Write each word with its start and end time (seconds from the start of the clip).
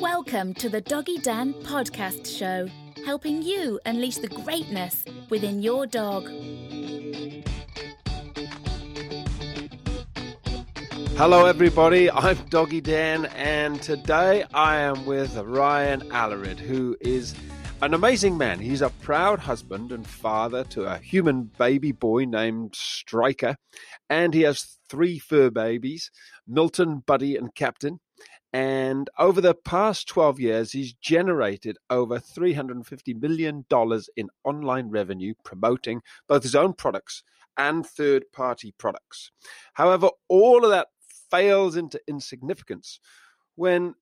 Welcome 0.00 0.54
to 0.54 0.68
the 0.68 0.80
Doggy 0.80 1.18
Dan 1.18 1.54
podcast 1.54 2.24
show, 2.38 2.68
helping 3.04 3.42
you 3.42 3.80
unleash 3.84 4.18
the 4.18 4.28
greatness 4.28 5.04
within 5.28 5.60
your 5.60 5.86
dog. 5.86 6.22
Hello, 11.16 11.46
everybody. 11.46 12.08
I'm 12.12 12.36
Doggy 12.48 12.80
Dan, 12.80 13.26
and 13.34 13.82
today 13.82 14.44
I 14.54 14.76
am 14.76 15.04
with 15.04 15.36
Ryan 15.36 16.02
Alarid, 16.10 16.60
who 16.60 16.96
is 17.00 17.34
an 17.82 17.92
amazing 17.92 18.38
man. 18.38 18.60
He's 18.60 18.82
a 18.82 18.90
proud 18.90 19.40
husband 19.40 19.90
and 19.90 20.06
father 20.06 20.62
to 20.64 20.84
a 20.84 20.98
human 20.98 21.50
baby 21.58 21.90
boy 21.90 22.24
named 22.24 22.76
Striker, 22.76 23.56
and 24.08 24.32
he 24.32 24.42
has 24.42 24.78
three 24.88 25.18
fur 25.18 25.50
babies 25.50 26.12
Milton, 26.46 27.02
Buddy, 27.04 27.36
and 27.36 27.52
Captain. 27.52 27.98
And 28.52 29.10
over 29.18 29.40
the 29.40 29.54
past 29.54 30.08
12 30.08 30.40
years, 30.40 30.72
he's 30.72 30.94
generated 30.94 31.76
over 31.90 32.18
$350 32.18 33.20
million 33.20 33.64
in 34.16 34.28
online 34.44 34.88
revenue 34.88 35.34
promoting 35.44 36.00
both 36.26 36.42
his 36.42 36.54
own 36.54 36.72
products 36.72 37.22
and 37.58 37.84
third 37.84 38.24
party 38.32 38.72
products. 38.78 39.30
However, 39.74 40.10
all 40.28 40.64
of 40.64 40.70
that 40.70 40.88
fails 41.30 41.76
into 41.76 42.00
insignificance 42.08 43.00
when 43.56 43.94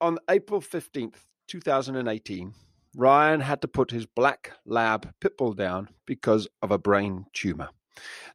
on 0.00 0.18
April 0.28 0.60
15th, 0.60 1.16
2018, 1.48 2.52
Ryan 2.96 3.40
had 3.40 3.62
to 3.62 3.68
put 3.68 3.90
his 3.90 4.06
black 4.06 4.52
lab 4.66 5.12
pitbull 5.20 5.56
down 5.56 5.88
because 6.06 6.48
of 6.60 6.70
a 6.70 6.78
brain 6.78 7.26
tumor. 7.32 7.68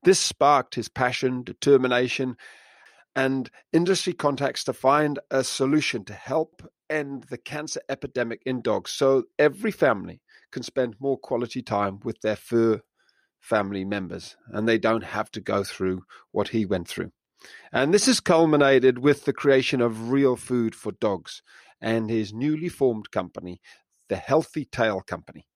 This 0.04 0.20
sparked 0.20 0.76
his 0.76 0.88
passion, 0.88 1.44
determination, 1.44 2.38
and 3.16 3.50
industry 3.74 4.14
contacts 4.14 4.64
to 4.64 4.74
find 4.74 5.20
a 5.30 5.44
solution 5.44 6.04
to 6.06 6.14
help 6.14 6.62
end 6.90 7.26
the 7.30 7.38
cancer 7.38 7.82
epidemic 7.90 8.42
in 8.46 8.62
dogs 8.62 8.92
so 8.92 9.24
every 9.40 9.72
family 9.72 10.22
can 10.52 10.64
spend 10.64 10.96
more 11.00 11.18
quality 11.18 11.62
time 11.62 12.00
with 12.04 12.20
their 12.22 12.36
fur 12.36 12.82
family 13.40 13.84
members 13.84 14.36
and 14.48 14.68
they 14.68 14.78
don't 14.78 15.04
have 15.04 15.32
to 15.32 15.42
go 15.42 15.64
through 15.64 16.04
what 16.32 16.50
he 16.50 16.66
went 16.66 16.88
through. 16.88 17.12
And 17.72 17.94
this 17.94 18.06
has 18.06 18.20
culminated 18.20 19.00
with 19.00 19.26
the 19.26 19.34
creation 19.34 19.82
of 19.82 20.12
Real 20.12 20.36
Food 20.36 20.76
for 20.76 20.92
Dogs 20.92 21.42
and 21.82 22.10
his 22.10 22.34
newly 22.34 22.70
formed 22.70 23.10
company, 23.10 23.60
the 24.10 24.16
Healthy 24.16 24.66
Tail 24.66 25.02
Company. 25.02 25.48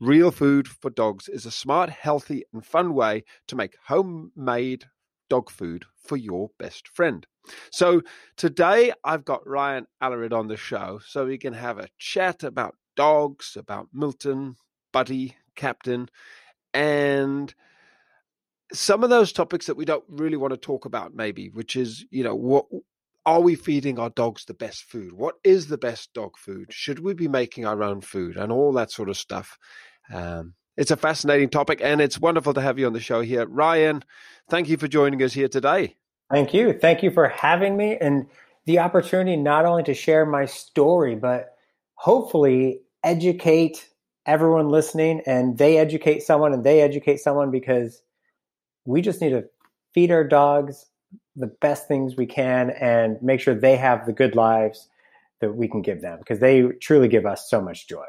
Real 0.00 0.30
Food 0.30 0.66
for 0.66 0.88
Dogs 0.88 1.28
is 1.28 1.44
a 1.44 1.50
smart, 1.50 1.90
healthy, 1.90 2.44
and 2.52 2.64
fun 2.64 2.94
way 2.94 3.24
to 3.48 3.56
make 3.56 3.76
homemade 3.86 4.86
dog 5.28 5.50
food 5.50 5.84
for 5.96 6.16
your 6.16 6.50
best 6.58 6.88
friend. 6.88 7.26
So 7.70 8.02
today 8.36 8.92
I've 9.04 9.24
got 9.24 9.46
Ryan 9.46 9.86
Alarid 10.02 10.32
on 10.32 10.48
the 10.48 10.56
show 10.56 11.00
so 11.06 11.26
we 11.26 11.38
can 11.38 11.52
have 11.52 11.78
a 11.78 11.88
chat 11.98 12.42
about 12.42 12.76
dogs, 12.96 13.56
about 13.56 13.88
Milton, 13.92 14.56
Buddy, 14.92 15.36
Captain, 15.54 16.08
and 16.74 17.54
some 18.72 19.04
of 19.04 19.10
those 19.10 19.32
topics 19.32 19.66
that 19.66 19.76
we 19.76 19.84
don't 19.84 20.04
really 20.08 20.36
want 20.36 20.52
to 20.52 20.56
talk 20.56 20.84
about 20.84 21.14
maybe, 21.14 21.48
which 21.50 21.76
is, 21.76 22.04
you 22.10 22.24
know, 22.24 22.34
what 22.34 22.66
are 23.24 23.40
we 23.40 23.54
feeding 23.54 23.98
our 23.98 24.10
dogs 24.10 24.44
the 24.44 24.54
best 24.54 24.84
food? 24.84 25.12
What 25.12 25.36
is 25.44 25.66
the 25.66 25.78
best 25.78 26.12
dog 26.14 26.36
food? 26.36 26.72
Should 26.72 27.00
we 27.00 27.14
be 27.14 27.28
making 27.28 27.64
our 27.66 27.82
own 27.82 28.00
food 28.00 28.36
and 28.36 28.50
all 28.50 28.72
that 28.72 28.90
sort 28.90 29.08
of 29.08 29.16
stuff? 29.16 29.58
Um, 30.12 30.54
it's 30.76 30.90
a 30.90 30.96
fascinating 30.96 31.48
topic, 31.48 31.80
and 31.82 32.00
it's 32.00 32.18
wonderful 32.18 32.54
to 32.54 32.60
have 32.60 32.78
you 32.78 32.86
on 32.86 32.92
the 32.92 33.00
show 33.00 33.20
here. 33.20 33.46
Ryan, 33.46 34.04
thank 34.48 34.68
you 34.68 34.76
for 34.76 34.88
joining 34.88 35.22
us 35.22 35.32
here 35.32 35.48
today. 35.48 35.96
Thank 36.30 36.52
you. 36.52 36.72
Thank 36.72 37.02
you 37.02 37.10
for 37.10 37.28
having 37.28 37.76
me 37.76 37.96
and 38.00 38.26
the 38.66 38.80
opportunity 38.80 39.36
not 39.36 39.64
only 39.64 39.84
to 39.84 39.94
share 39.94 40.26
my 40.26 40.44
story, 40.44 41.14
but 41.14 41.56
hopefully 41.94 42.82
educate 43.04 43.88
everyone 44.26 44.68
listening 44.68 45.22
and 45.24 45.56
they 45.56 45.78
educate 45.78 46.20
someone 46.20 46.52
and 46.52 46.64
they 46.64 46.80
educate 46.80 47.18
someone 47.18 47.50
because 47.52 48.02
we 48.84 49.00
just 49.00 49.20
need 49.20 49.30
to 49.30 49.44
feed 49.94 50.10
our 50.10 50.24
dogs 50.24 50.86
the 51.36 51.46
best 51.46 51.86
things 51.86 52.16
we 52.16 52.26
can 52.26 52.70
and 52.70 53.22
make 53.22 53.40
sure 53.40 53.54
they 53.54 53.76
have 53.76 54.04
the 54.04 54.12
good 54.12 54.34
lives 54.34 54.88
that 55.40 55.54
we 55.54 55.68
can 55.68 55.80
give 55.80 56.00
them 56.00 56.18
because 56.18 56.40
they 56.40 56.62
truly 56.80 57.08
give 57.08 57.24
us 57.24 57.48
so 57.48 57.60
much 57.60 57.86
joy. 57.88 58.04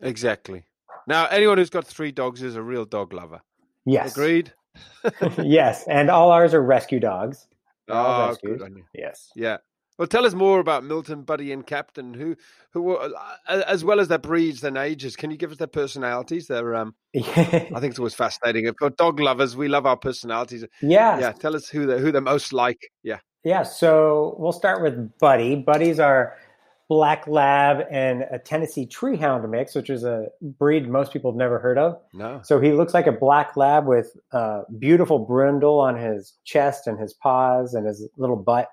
Exactly. 0.00 0.64
Now, 1.10 1.26
anyone 1.26 1.58
who's 1.58 1.70
got 1.70 1.84
three 1.84 2.12
dogs 2.12 2.40
is 2.40 2.54
a 2.54 2.62
real 2.62 2.84
dog 2.84 3.12
lover. 3.12 3.40
Yes. 3.84 4.12
Agreed? 4.12 4.52
yes. 5.42 5.84
And 5.88 6.08
all 6.08 6.30
ours 6.30 6.54
are 6.54 6.62
rescue 6.62 7.00
dogs. 7.00 7.48
oh, 7.88 8.36
good 8.44 8.62
on 8.62 8.76
you. 8.76 8.84
Yes. 8.94 9.28
Yeah. 9.34 9.56
Well, 9.98 10.06
tell 10.06 10.24
us 10.24 10.34
more 10.34 10.60
about 10.60 10.84
Milton, 10.84 11.22
Buddy, 11.22 11.50
and 11.50 11.66
Captain, 11.66 12.14
who, 12.14 12.36
who, 12.72 12.94
uh, 12.94 13.10
as 13.48 13.84
well 13.84 13.98
as 13.98 14.06
their 14.06 14.20
breeds 14.20 14.62
and 14.62 14.78
ages. 14.78 15.16
Can 15.16 15.32
you 15.32 15.36
give 15.36 15.50
us 15.50 15.58
their 15.58 15.66
personalities? 15.66 16.46
Their, 16.46 16.76
um, 16.76 16.94
I 17.16 17.22
think 17.22 17.86
it's 17.86 17.98
always 17.98 18.14
fascinating. 18.14 18.72
For 18.78 18.90
dog 18.90 19.18
lovers, 19.18 19.56
we 19.56 19.66
love 19.66 19.86
our 19.86 19.96
personalities. 19.96 20.64
Yeah, 20.80 21.18
yeah. 21.18 21.32
Tell 21.32 21.56
us 21.56 21.68
who 21.68 21.86
they're, 21.86 21.98
who 21.98 22.12
they're 22.12 22.20
most 22.20 22.52
like. 22.52 22.88
Yeah, 23.02 23.18
yeah. 23.42 23.64
So 23.64 24.36
we'll 24.38 24.52
start 24.52 24.80
with 24.80 25.18
Buddy. 25.18 25.56
Buddy's 25.56 25.98
our 25.98 26.36
black 26.90 27.24
lab 27.28 27.86
and 27.88 28.26
a 28.32 28.38
Tennessee 28.40 28.84
Treehound 28.84 29.48
mix, 29.48 29.76
which 29.76 29.88
is 29.88 30.02
a 30.02 30.26
breed 30.42 30.88
most 30.88 31.12
people 31.12 31.30
have 31.30 31.38
never 31.38 31.60
heard 31.60 31.78
of. 31.78 31.96
No. 32.12 32.40
So 32.42 32.58
he 32.58 32.72
looks 32.72 32.92
like 32.92 33.06
a 33.06 33.12
black 33.12 33.56
lab 33.56 33.86
with 33.86 34.16
a 34.32 34.62
beautiful 34.76 35.20
brindle 35.20 35.78
on 35.78 35.96
his 35.96 36.34
chest 36.44 36.88
and 36.88 36.98
his 36.98 37.14
paws 37.14 37.74
and 37.74 37.86
his 37.86 38.08
little 38.16 38.34
butt. 38.34 38.68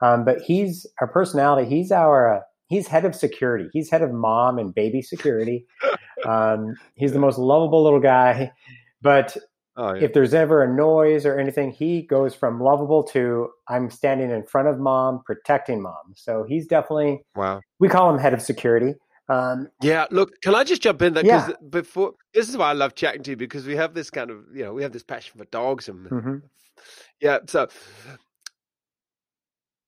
Um, 0.00 0.24
but 0.24 0.40
he's 0.40 0.86
our 1.00 1.08
personality. 1.08 1.68
He's 1.68 1.90
our 1.90 2.36
uh, 2.36 2.40
he's 2.68 2.86
head 2.86 3.04
of 3.04 3.16
security. 3.16 3.68
He's 3.72 3.90
head 3.90 4.02
of 4.02 4.12
mom 4.12 4.60
and 4.60 4.72
baby 4.72 5.02
security. 5.02 5.66
Um, 6.26 6.74
he's 6.96 7.12
the 7.12 7.20
most 7.20 7.38
lovable 7.38 7.84
little 7.84 8.00
guy. 8.00 8.50
But 9.00 9.36
Oh, 9.80 9.94
yeah. 9.94 10.02
If 10.02 10.12
there's 10.12 10.34
ever 10.34 10.64
a 10.64 10.74
noise 10.74 11.24
or 11.24 11.38
anything, 11.38 11.70
he 11.70 12.02
goes 12.02 12.34
from 12.34 12.60
lovable 12.60 13.04
to 13.04 13.50
I'm 13.68 13.90
standing 13.90 14.30
in 14.30 14.44
front 14.44 14.66
of 14.66 14.80
mom, 14.80 15.22
protecting 15.24 15.80
mom. 15.80 16.14
So 16.16 16.44
he's 16.46 16.66
definitely 16.66 17.22
wow. 17.36 17.60
We 17.78 17.88
call 17.88 18.10
him 18.10 18.18
head 18.18 18.34
of 18.34 18.42
security. 18.42 18.96
Um, 19.28 19.68
yeah, 19.80 20.06
look, 20.10 20.32
can 20.42 20.56
I 20.56 20.64
just 20.64 20.82
jump 20.82 21.00
in 21.02 21.14
there? 21.14 21.22
Because 21.22 21.50
yeah. 21.50 21.54
before 21.70 22.14
this 22.34 22.48
is 22.48 22.56
why 22.56 22.70
I 22.70 22.72
love 22.72 22.96
chatting 22.96 23.22
to 23.22 23.30
you 23.30 23.36
because 23.36 23.66
we 23.66 23.76
have 23.76 23.94
this 23.94 24.10
kind 24.10 24.30
of 24.30 24.44
you 24.52 24.64
know 24.64 24.72
we 24.72 24.82
have 24.82 24.92
this 24.92 25.04
passion 25.04 25.38
for 25.38 25.44
dogs 25.44 25.88
and 25.88 26.10
mm-hmm. 26.10 26.36
yeah. 27.20 27.38
So 27.46 27.68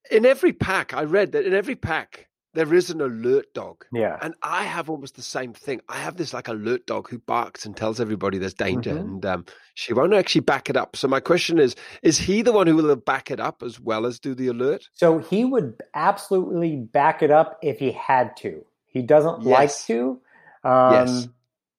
in 0.09 0.25
every 0.25 0.53
pack, 0.53 0.93
I 0.93 1.03
read 1.03 1.33
that 1.33 1.45
in 1.45 1.53
every 1.53 1.75
pack 1.75 2.29
there 2.53 2.73
is 2.73 2.89
an 2.89 3.01
alert 3.01 3.53
dog. 3.53 3.85
Yeah. 3.93 4.17
And 4.21 4.33
I 4.43 4.63
have 4.63 4.89
almost 4.89 5.15
the 5.15 5.21
same 5.21 5.53
thing. 5.53 5.81
I 5.87 5.97
have 5.97 6.17
this 6.17 6.33
like 6.33 6.47
alert 6.47 6.85
dog 6.85 7.09
who 7.09 7.17
barks 7.17 7.65
and 7.65 7.75
tells 7.75 7.99
everybody 7.99 8.37
there's 8.37 8.53
danger 8.53 8.91
mm-hmm. 8.91 8.99
and 8.99 9.25
um, 9.25 9.45
she 9.73 9.93
won't 9.93 10.13
actually 10.13 10.41
back 10.41 10.69
it 10.69 10.75
up. 10.75 10.95
So 10.95 11.07
my 11.07 11.19
question 11.19 11.59
is, 11.59 11.75
is 12.03 12.17
he 12.17 12.41
the 12.41 12.51
one 12.51 12.67
who 12.67 12.75
will 12.75 12.95
back 12.95 13.31
it 13.31 13.39
up 13.39 13.63
as 13.63 13.79
well 13.79 14.05
as 14.05 14.19
do 14.19 14.35
the 14.35 14.47
alert? 14.47 14.89
So 14.93 15.19
he 15.19 15.45
would 15.45 15.81
absolutely 15.93 16.75
back 16.75 17.23
it 17.23 17.31
up 17.31 17.57
if 17.61 17.79
he 17.79 17.91
had 17.91 18.35
to. 18.37 18.65
He 18.85 19.01
doesn't 19.01 19.43
yes. 19.43 19.51
like 19.51 19.87
to. 19.87 20.19
Um, 20.63 20.93
yes. 20.93 21.27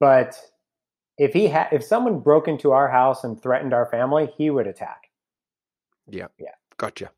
But 0.01 0.41
if 1.19 1.35
he 1.35 1.49
had, 1.49 1.69
if 1.73 1.85
someone 1.85 2.21
broke 2.21 2.49
into 2.49 2.73
our 2.73 2.89
house 2.89 3.25
and 3.25 3.41
threatened 3.41 3.75
our 3.75 3.87
family, 3.87 4.33
he 4.37 4.49
would 4.49 4.67
attack. 4.67 5.11
Yeah. 6.09 6.29
Yeah. 6.39 6.55
Gotcha. 6.79 7.11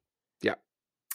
Yeah. 0.43 0.55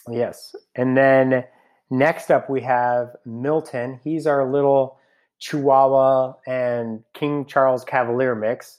Yes. 0.08 0.54
And 0.74 0.96
then 0.96 1.44
Next 1.90 2.30
up, 2.30 2.48
we 2.48 2.60
have 2.62 3.16
Milton. 3.26 4.00
He's 4.04 4.26
our 4.26 4.50
little 4.50 4.98
Chihuahua 5.40 6.34
and 6.46 7.02
King 7.14 7.44
Charles 7.46 7.84
Cavalier 7.84 8.34
mix. 8.34 8.78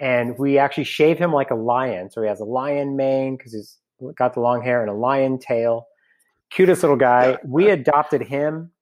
And 0.00 0.36
we 0.38 0.58
actually 0.58 0.84
shave 0.84 1.18
him 1.18 1.32
like 1.32 1.50
a 1.50 1.54
lion. 1.54 2.10
So 2.10 2.22
he 2.22 2.28
has 2.28 2.40
a 2.40 2.44
lion 2.44 2.96
mane 2.96 3.36
because 3.36 3.52
he's 3.52 3.76
got 4.16 4.34
the 4.34 4.40
long 4.40 4.62
hair 4.62 4.80
and 4.80 4.90
a 4.90 4.94
lion 4.94 5.38
tail. 5.38 5.86
Cutest 6.50 6.82
little 6.82 6.96
guy. 6.96 7.38
We 7.44 7.70
adopted 7.70 8.22
him. 8.22 8.72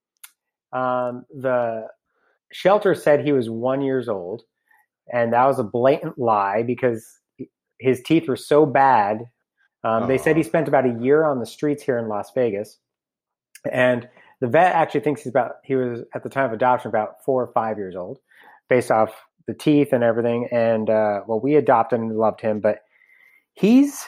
Um, 0.73 1.26
the 1.35 1.88
shelter 2.53 2.94
said 2.94 3.25
he 3.25 3.32
was 3.32 3.50
one 3.50 3.82
years 3.82 4.09
old. 4.09 4.43
And 5.12 5.32
that 5.32 5.44
was 5.44 5.59
a 5.59 5.64
blatant 5.64 6.19
lie 6.19 6.62
because 6.62 7.05
his 7.81 8.03
teeth 8.03 8.29
were 8.29 8.37
so 8.37 8.64
bad. 8.64 9.25
Um, 9.85 10.09
they 10.09 10.19
said 10.19 10.37
he 10.37 10.43
spent 10.43 10.69
about 10.69 10.87
a 10.87 10.99
year 11.00 11.25
on 11.25 11.38
the 11.41 11.47
streets 11.47 11.82
here 11.82 11.99
in 11.99 12.09
Las 12.09 12.31
Vegas. 12.35 12.79
And 13.71 14.09
the 14.41 14.47
vet 14.47 14.75
actually 14.75 15.01
thinks 15.01 15.23
he's 15.23 15.31
about, 15.31 15.57
he 15.65 15.75
was 15.75 16.01
at 16.15 16.23
the 16.23 16.29
time 16.29 16.47
of 16.47 16.53
adoption 16.53 16.89
about 16.89 17.25
four 17.25 17.43
or 17.43 17.53
five 17.53 17.79
years 17.79 17.97
old 17.97 18.19
based 18.69 18.91
off 18.91 19.11
the 19.47 19.55
teeth 19.55 19.93
and 19.93 20.05
everything. 20.05 20.49
And, 20.53 20.89
uh, 20.91 21.23
well, 21.27 21.41
we 21.41 21.57
adopted 21.57 22.01
and 22.01 22.17
loved 22.17 22.41
him, 22.41 22.61
but 22.61 22.81
he's, 23.55 24.05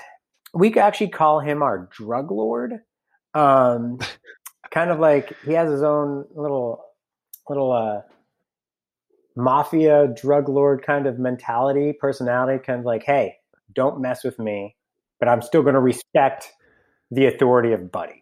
we 0.55 0.75
actually 0.75 1.09
call 1.09 1.41
him 1.41 1.63
our 1.63 1.89
drug 1.91 2.31
lord. 2.31 2.75
Um, 3.35 3.99
kind 4.71 4.91
of 4.91 5.01
like 5.01 5.35
he 5.45 5.53
has 5.55 5.71
his 5.71 5.83
own 5.83 6.25
little, 6.35 6.85
little, 7.49 7.73
uh, 7.73 8.03
mafia 9.37 10.09
drug 10.21 10.49
lord 10.49 10.83
kind 10.85 11.07
of 11.07 11.19
mentality, 11.19 11.93
personality, 11.99 12.63
kind 12.65 12.81
of 12.81 12.85
like, 12.85 13.05
hey, 13.05 13.37
don't 13.75 14.01
mess 14.01 14.25
with 14.25 14.39
me, 14.39 14.77
but 15.19 15.29
I'm 15.29 15.43
still 15.43 15.63
going 15.63 15.75
to 15.75 15.81
respect 15.81 16.53
the 17.11 17.27
authority 17.27 17.73
of 17.73 17.91
Buddy. 17.91 18.20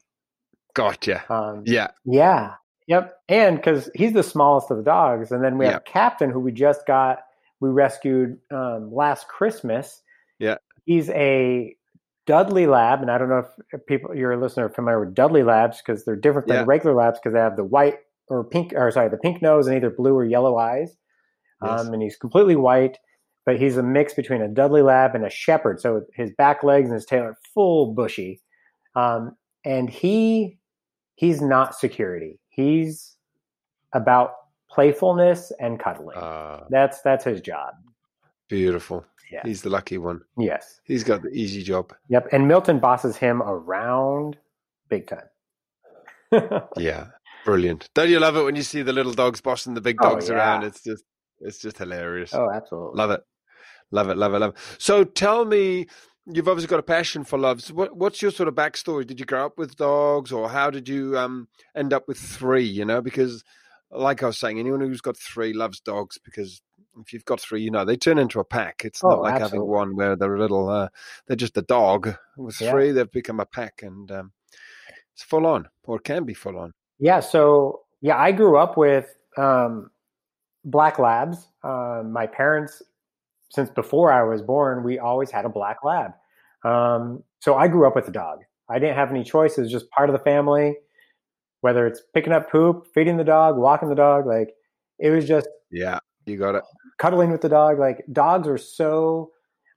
Gotcha. 0.74 1.24
Um, 1.32 1.62
Yeah. 1.66 1.88
yeah. 2.04 2.54
Yep. 2.86 3.14
And 3.28 3.56
because 3.56 3.90
he's 3.94 4.14
the 4.14 4.22
smallest 4.22 4.70
of 4.70 4.78
the 4.78 4.82
dogs. 4.82 5.30
And 5.30 5.44
then 5.44 5.58
we 5.58 5.66
have 5.66 5.84
Captain, 5.84 6.30
who 6.30 6.40
we 6.40 6.52
just 6.52 6.86
got, 6.86 7.18
we 7.60 7.68
rescued 7.68 8.38
um, 8.50 8.90
last 8.94 9.28
Christmas. 9.28 10.02
Yeah. 10.38 10.56
He's 10.86 11.10
a 11.10 11.76
Dudley 12.26 12.66
Lab. 12.66 13.02
And 13.02 13.10
I 13.10 13.18
don't 13.18 13.28
know 13.28 13.44
if 13.72 13.86
people, 13.86 14.14
your 14.14 14.36
listener, 14.40 14.66
are 14.66 14.70
familiar 14.70 15.00
with 15.00 15.14
Dudley 15.14 15.42
Labs 15.42 15.82
because 15.84 16.04
they're 16.04 16.16
different 16.16 16.48
than 16.48 16.66
regular 16.66 16.94
labs 16.94 17.18
because 17.18 17.34
they 17.34 17.40
have 17.40 17.56
the 17.56 17.64
white 17.64 17.96
or 18.28 18.42
pink, 18.44 18.72
or 18.74 18.90
sorry, 18.90 19.10
the 19.10 19.16
pink 19.18 19.42
nose 19.42 19.66
and 19.66 19.76
either 19.76 19.90
blue 19.90 20.14
or 20.14 20.24
yellow 20.24 20.56
eyes. 20.56 20.96
Yes. 21.62 21.80
Um, 21.80 21.92
and 21.92 22.02
he's 22.02 22.16
completely 22.16 22.56
white, 22.56 22.98
but 23.44 23.58
he's 23.58 23.76
a 23.76 23.82
mix 23.82 24.14
between 24.14 24.40
a 24.40 24.48
Dudley 24.48 24.82
Lab 24.82 25.14
and 25.14 25.26
a 25.26 25.30
Shepherd. 25.30 25.80
So 25.80 26.02
his 26.14 26.30
back 26.38 26.62
legs 26.62 26.86
and 26.86 26.94
his 26.94 27.04
tail 27.04 27.24
are 27.24 27.36
full 27.52 27.92
bushy. 27.92 28.40
Um, 28.94 29.32
and 29.64 29.88
he 29.90 30.58
he's 31.14 31.40
not 31.40 31.74
security. 31.74 32.38
He's 32.48 33.16
about 33.92 34.32
playfulness 34.70 35.52
and 35.60 35.78
cuddling. 35.80 36.16
Ah, 36.18 36.64
that's 36.70 37.00
that's 37.02 37.24
his 37.24 37.40
job. 37.40 37.74
beautiful. 38.48 39.04
Yeah. 39.30 39.42
He's 39.44 39.60
the 39.60 39.68
lucky 39.68 39.98
one. 39.98 40.22
Yes. 40.38 40.80
He's 40.84 41.04
got 41.04 41.20
the 41.22 41.28
easy 41.28 41.62
job. 41.62 41.92
Yep. 42.08 42.28
And 42.32 42.48
Milton 42.48 42.78
bosses 42.78 43.14
him 43.16 43.42
around 43.42 44.38
big 44.88 45.06
time. 45.06 45.28
Yeah. 46.76 47.06
Brilliant. 47.44 47.88
Don't 47.94 48.08
you 48.10 48.20
love 48.20 48.36
it 48.36 48.42
when 48.44 48.56
you 48.56 48.62
see 48.62 48.82
the 48.82 48.92
little 48.92 49.12
dogs 49.12 49.40
bossing 49.40 49.74
the 49.74 49.80
big 49.80 49.96
Oh, 50.00 50.10
dogs 50.10 50.28
yeah. 50.28 50.34
around? 50.34 50.64
It's 50.64 50.82
just 50.82 51.04
it's 51.40 51.58
just 51.58 51.78
hilarious. 51.78 52.34
oh, 52.34 52.50
absolutely. 52.50 52.96
Love 52.98 53.10
it. 53.12 53.20
Love 53.90 54.08
it, 54.10 54.16
love 54.18 54.34
it, 54.34 54.38
love 54.38 54.54
it. 54.54 54.60
So 54.78 55.04
tell 55.04 55.44
me, 55.44 55.86
you've 56.30 56.48
obviously 56.48 56.68
got 56.68 56.78
a 56.78 56.82
passion 56.84 57.24
for 57.24 57.38
loves. 57.38 57.72
What, 57.72 57.96
what's 57.96 58.20
your 58.22 58.30
sort 58.30 58.48
of 58.48 58.54
backstory? 58.54 59.06
Did 59.06 59.18
you 59.20 59.26
grow 59.26 59.46
up 59.46 59.58
with 59.58 59.76
dogs 59.76 60.32
or 60.32 60.48
how 60.48 60.70
did 60.70 60.88
you 60.88 61.16
um, 61.18 61.48
end 61.74 61.92
up 61.92 62.06
with 62.06 62.18
three? 62.18 62.64
You 62.64 62.84
know, 62.84 63.00
because 63.00 63.44
like 63.90 64.22
I 64.22 64.26
was 64.26 64.38
saying, 64.38 64.58
anyone 64.58 64.80
who's 64.80 65.00
got 65.00 65.16
three 65.16 65.52
loves 65.52 65.80
dogs 65.80 66.18
because 66.22 66.60
if 67.00 67.12
you've 67.12 67.24
got 67.24 67.40
three, 67.40 67.62
you 67.62 67.70
know, 67.70 67.84
they 67.84 67.96
turn 67.96 68.18
into 68.18 68.40
a 68.40 68.44
pack. 68.44 68.82
It's 68.84 69.02
not 69.02 69.18
Oh, 69.18 69.22
like 69.22 69.34
absolutely. 69.34 69.58
having 69.58 69.70
one 69.70 69.96
where 69.96 70.16
they're 70.16 70.34
a 70.34 70.40
little, 70.40 70.68
uh, 70.68 70.88
they're 71.26 71.36
just 71.36 71.56
a 71.56 71.62
dog. 71.62 72.14
With 72.36 72.60
Yeah. 72.60 72.70
three, 72.72 72.92
they've 72.92 73.10
become 73.10 73.40
a 73.40 73.46
pack 73.46 73.82
and 73.82 74.10
um, 74.10 74.32
it's 75.14 75.22
full 75.22 75.46
on 75.46 75.68
or 75.84 75.98
can 75.98 76.24
be 76.24 76.34
full 76.34 76.58
on. 76.58 76.74
Yeah, 76.98 77.20
so 77.20 77.82
yeah, 78.00 78.18
I 78.18 78.32
grew 78.32 78.58
up 78.58 78.76
with 78.76 79.14
um, 79.36 79.90
black 80.64 80.98
labs. 80.98 81.48
Um, 81.62 82.12
my 82.12 82.26
parents, 82.26 82.82
since 83.50 83.70
before 83.70 84.12
I 84.12 84.22
was 84.22 84.42
born, 84.42 84.82
we 84.84 84.98
always 84.98 85.30
had 85.30 85.44
a 85.44 85.48
black 85.48 85.78
lab. 85.84 86.12
Um, 86.64 87.22
so 87.40 87.54
I 87.56 87.68
grew 87.68 87.86
up 87.86 87.94
with 87.94 88.08
a 88.08 88.12
dog. 88.12 88.40
I 88.68 88.78
didn't 88.78 88.96
have 88.96 89.10
any 89.10 89.24
choice; 89.24 89.56
it 89.58 89.62
was 89.62 89.70
just 89.72 89.90
part 89.90 90.08
of 90.10 90.12
the 90.12 90.22
family. 90.24 90.76
Whether 91.60 91.86
it's 91.86 92.02
picking 92.14 92.32
up 92.32 92.50
poop, 92.50 92.86
feeding 92.94 93.16
the 93.16 93.24
dog, 93.24 93.56
walking 93.56 93.88
the 93.88 93.94
dog, 93.94 94.26
like 94.26 94.50
it 94.98 95.10
was 95.10 95.26
just 95.26 95.48
Yeah, 95.70 95.98
you 96.26 96.36
got 96.36 96.54
it. 96.54 96.62
cuddling 96.98 97.30
with 97.32 97.40
the 97.40 97.48
dog. 97.48 97.78
Like 97.78 98.04
dogs 98.12 98.46
are 98.46 98.58
so 98.58 99.30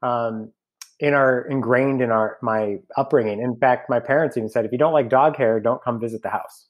um, 0.03 0.51
in 0.99 1.13
our 1.13 1.41
ingrained 1.49 2.01
in 2.01 2.11
our 2.11 2.37
my 2.41 2.77
upbringing. 2.97 3.41
In 3.41 3.55
fact, 3.55 3.89
my 3.89 3.99
parents 3.99 4.37
even 4.37 4.49
said, 4.49 4.65
if 4.65 4.71
you 4.71 4.77
don't 4.77 4.93
like 4.93 5.09
dog 5.09 5.37
hair, 5.37 5.59
don't 5.59 5.81
come 5.83 5.99
visit 5.99 6.21
the 6.21 6.29
house. 6.29 6.67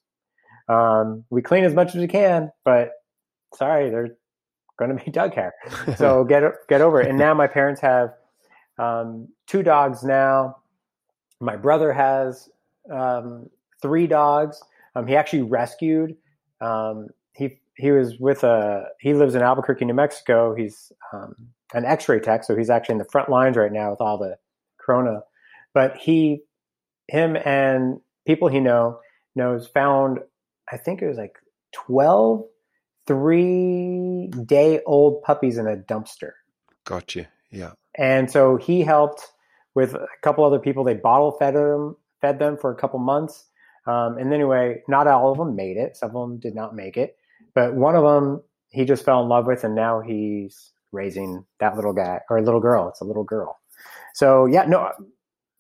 Um, 0.70 1.26
we 1.30 1.42
clean 1.42 1.66
as 1.66 1.74
much 1.74 1.90
as 1.90 1.96
we 1.96 2.08
can, 2.08 2.50
but 2.64 2.92
sorry, 3.56 3.90
there's 3.90 4.12
going 4.78 4.98
to 4.98 5.04
be 5.04 5.12
dog 5.20 5.34
hair. 5.34 5.54
So 5.98 6.24
get 6.24 6.44
get 6.68 6.82
over 6.82 7.02
it. 7.02 7.08
And 7.08 7.18
now 7.18 7.34
my 7.34 7.48
parents 7.48 7.82
have 7.82 8.14
um, 8.78 9.28
two 9.48 9.64
dogs 9.64 10.04
now. 10.04 10.58
My 11.40 11.56
brother 11.56 11.92
has 11.94 12.50
um, 12.92 13.50
three 13.82 14.08
dogs. 14.08 14.62
Um, 14.96 15.08
he 15.08 15.16
actually 15.16 15.44
rescued. 15.44 16.16
Um, 16.60 17.08
he 17.34 17.60
he 17.76 17.92
was 17.92 18.20
with 18.20 18.44
a. 18.44 18.86
He 19.00 19.14
lives 19.14 19.36
in 19.36 19.42
Albuquerque, 19.42 19.86
New 19.86 19.94
Mexico. 19.94 20.54
He's 20.56 20.92
um, 21.14 21.36
an 21.74 21.86
X-ray 21.86 22.20
tech, 22.20 22.44
so 22.44 22.56
he's 22.56 22.70
actually 22.70 22.94
in 22.94 23.00
the 23.00 23.06
front 23.12 23.30
lines 23.30 23.58
right 23.58 23.72
now 23.72 23.92
with 23.92 24.02
all 24.02 24.18
the 24.18 24.38
corona. 24.80 25.22
But 25.74 25.98
he, 25.98 26.42
him, 27.08 27.38
and 27.46 28.02
people 28.26 28.50
he 28.50 28.60
know 28.60 29.00
knows 29.36 29.68
found. 29.68 30.20
I 30.72 30.78
think 30.78 31.02
it 31.02 31.08
was 31.08 31.18
like 31.18 31.36
12 31.74 32.46
three 33.12 34.28
day 34.46 34.82
old 34.86 35.22
puppies 35.24 35.58
in 35.58 35.68
a 35.68 35.76
dumpster. 35.76 36.32
got 36.86 37.16
you. 37.16 37.26
Yeah. 37.52 37.72
And 37.98 38.32
so 38.32 38.56
he 38.56 38.82
helped 38.82 39.28
with 39.76 39.94
a 39.96 40.08
couple 40.24 40.46
other 40.46 40.60
people. 40.60 40.84
They 40.84 40.94
bottle 40.94 41.32
fed 41.32 41.56
them, 41.56 41.98
fed 42.22 42.40
them 42.40 42.58
for 42.58 42.72
a 42.72 42.76
couple 42.76 43.00
months. 43.00 43.46
Um, 43.86 44.18
and 44.18 44.34
anyway, 44.34 44.82
not 44.88 45.08
all 45.08 45.32
of 45.32 45.38
them 45.38 45.56
made 45.56 45.76
it. 45.76 45.98
Some 45.98 46.16
of 46.16 46.30
them 46.30 46.40
did 46.40 46.56
not 46.56 46.74
make 46.76 46.96
it, 46.96 47.18
but 47.54 47.74
one 47.74 47.96
of 47.96 48.04
them 48.04 48.42
he 48.70 48.86
just 48.86 49.04
fell 49.04 49.22
in 49.22 49.28
love 49.28 49.48
with, 49.48 49.66
and 49.66 49.76
now 49.76 50.00
he's 50.00 50.72
raising 50.94 51.44
that 51.60 51.76
little 51.76 51.94
guy 51.94 52.20
or 52.30 52.42
little 52.42 52.62
girl. 52.62 52.88
It's 52.88 53.02
a 53.02 53.06
little 53.06 53.24
girl. 53.24 53.60
So 54.14 54.46
yeah, 54.46 54.64
no, 54.64 54.92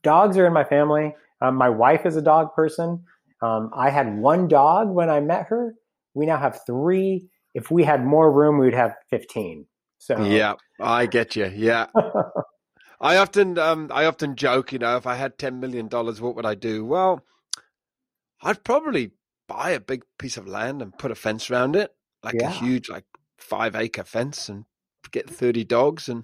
dogs 0.03 0.37
are 0.37 0.45
in 0.45 0.53
my 0.53 0.63
family. 0.63 1.15
Um, 1.41 1.55
my 1.55 1.69
wife 1.69 2.05
is 2.05 2.15
a 2.15 2.21
dog 2.21 2.53
person. 2.55 3.03
Um, 3.41 3.71
I 3.75 3.89
had 3.89 4.19
one 4.19 4.47
dog 4.47 4.89
when 4.89 5.09
I 5.09 5.19
met 5.19 5.47
her. 5.47 5.73
We 6.13 6.25
now 6.25 6.37
have 6.37 6.61
three. 6.65 7.27
If 7.53 7.69
we 7.71 7.83
had 7.83 8.05
more 8.05 8.31
room, 8.31 8.57
we'd 8.57 8.73
have 8.73 8.95
fifteen. 9.09 9.65
So 9.97 10.23
Yeah, 10.23 10.55
I 10.79 11.05
get 11.05 11.35
you. 11.35 11.51
Yeah. 11.53 11.87
I 13.01 13.17
often 13.17 13.57
um 13.57 13.89
I 13.93 14.05
often 14.05 14.35
joke, 14.35 14.71
you 14.71 14.79
know, 14.79 14.95
if 14.95 15.07
I 15.07 15.15
had 15.15 15.37
10 15.37 15.59
million 15.59 15.87
dollars, 15.87 16.21
what 16.21 16.35
would 16.35 16.45
I 16.45 16.55
do? 16.55 16.85
Well, 16.85 17.23
I'd 18.41 18.63
probably 18.63 19.11
buy 19.47 19.71
a 19.71 19.79
big 19.79 20.03
piece 20.17 20.37
of 20.37 20.47
land 20.47 20.81
and 20.81 20.97
put 20.97 21.11
a 21.11 21.15
fence 21.15 21.49
around 21.49 21.75
it, 21.75 21.91
like 22.23 22.35
a 22.41 22.49
huge 22.49 22.89
like 22.89 23.05
5 23.37 23.75
acre 23.75 24.03
fence 24.03 24.49
and 24.49 24.65
get 25.11 25.29
30 25.29 25.63
dogs 25.65 26.07
and 26.07 26.23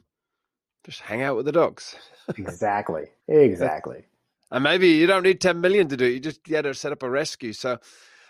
just 0.86 1.02
hang 1.02 1.22
out 1.22 1.36
with 1.36 1.46
the 1.46 1.52
dogs. 1.52 1.96
exactly, 2.38 3.06
exactly. 3.28 4.06
And 4.50 4.64
maybe 4.64 4.88
you 4.90 5.08
don't 5.08 5.24
need 5.24 5.42
10 5.42 5.60
million 5.60 5.88
to 5.90 5.98
do 5.98 6.06
it. 6.06 6.14
You 6.14 6.20
just 6.20 6.44
get 6.44 6.62
to 6.62 6.74
set 6.74 6.92
up 6.92 7.04
a 7.04 7.10
rescue. 7.10 7.54
So 7.54 7.80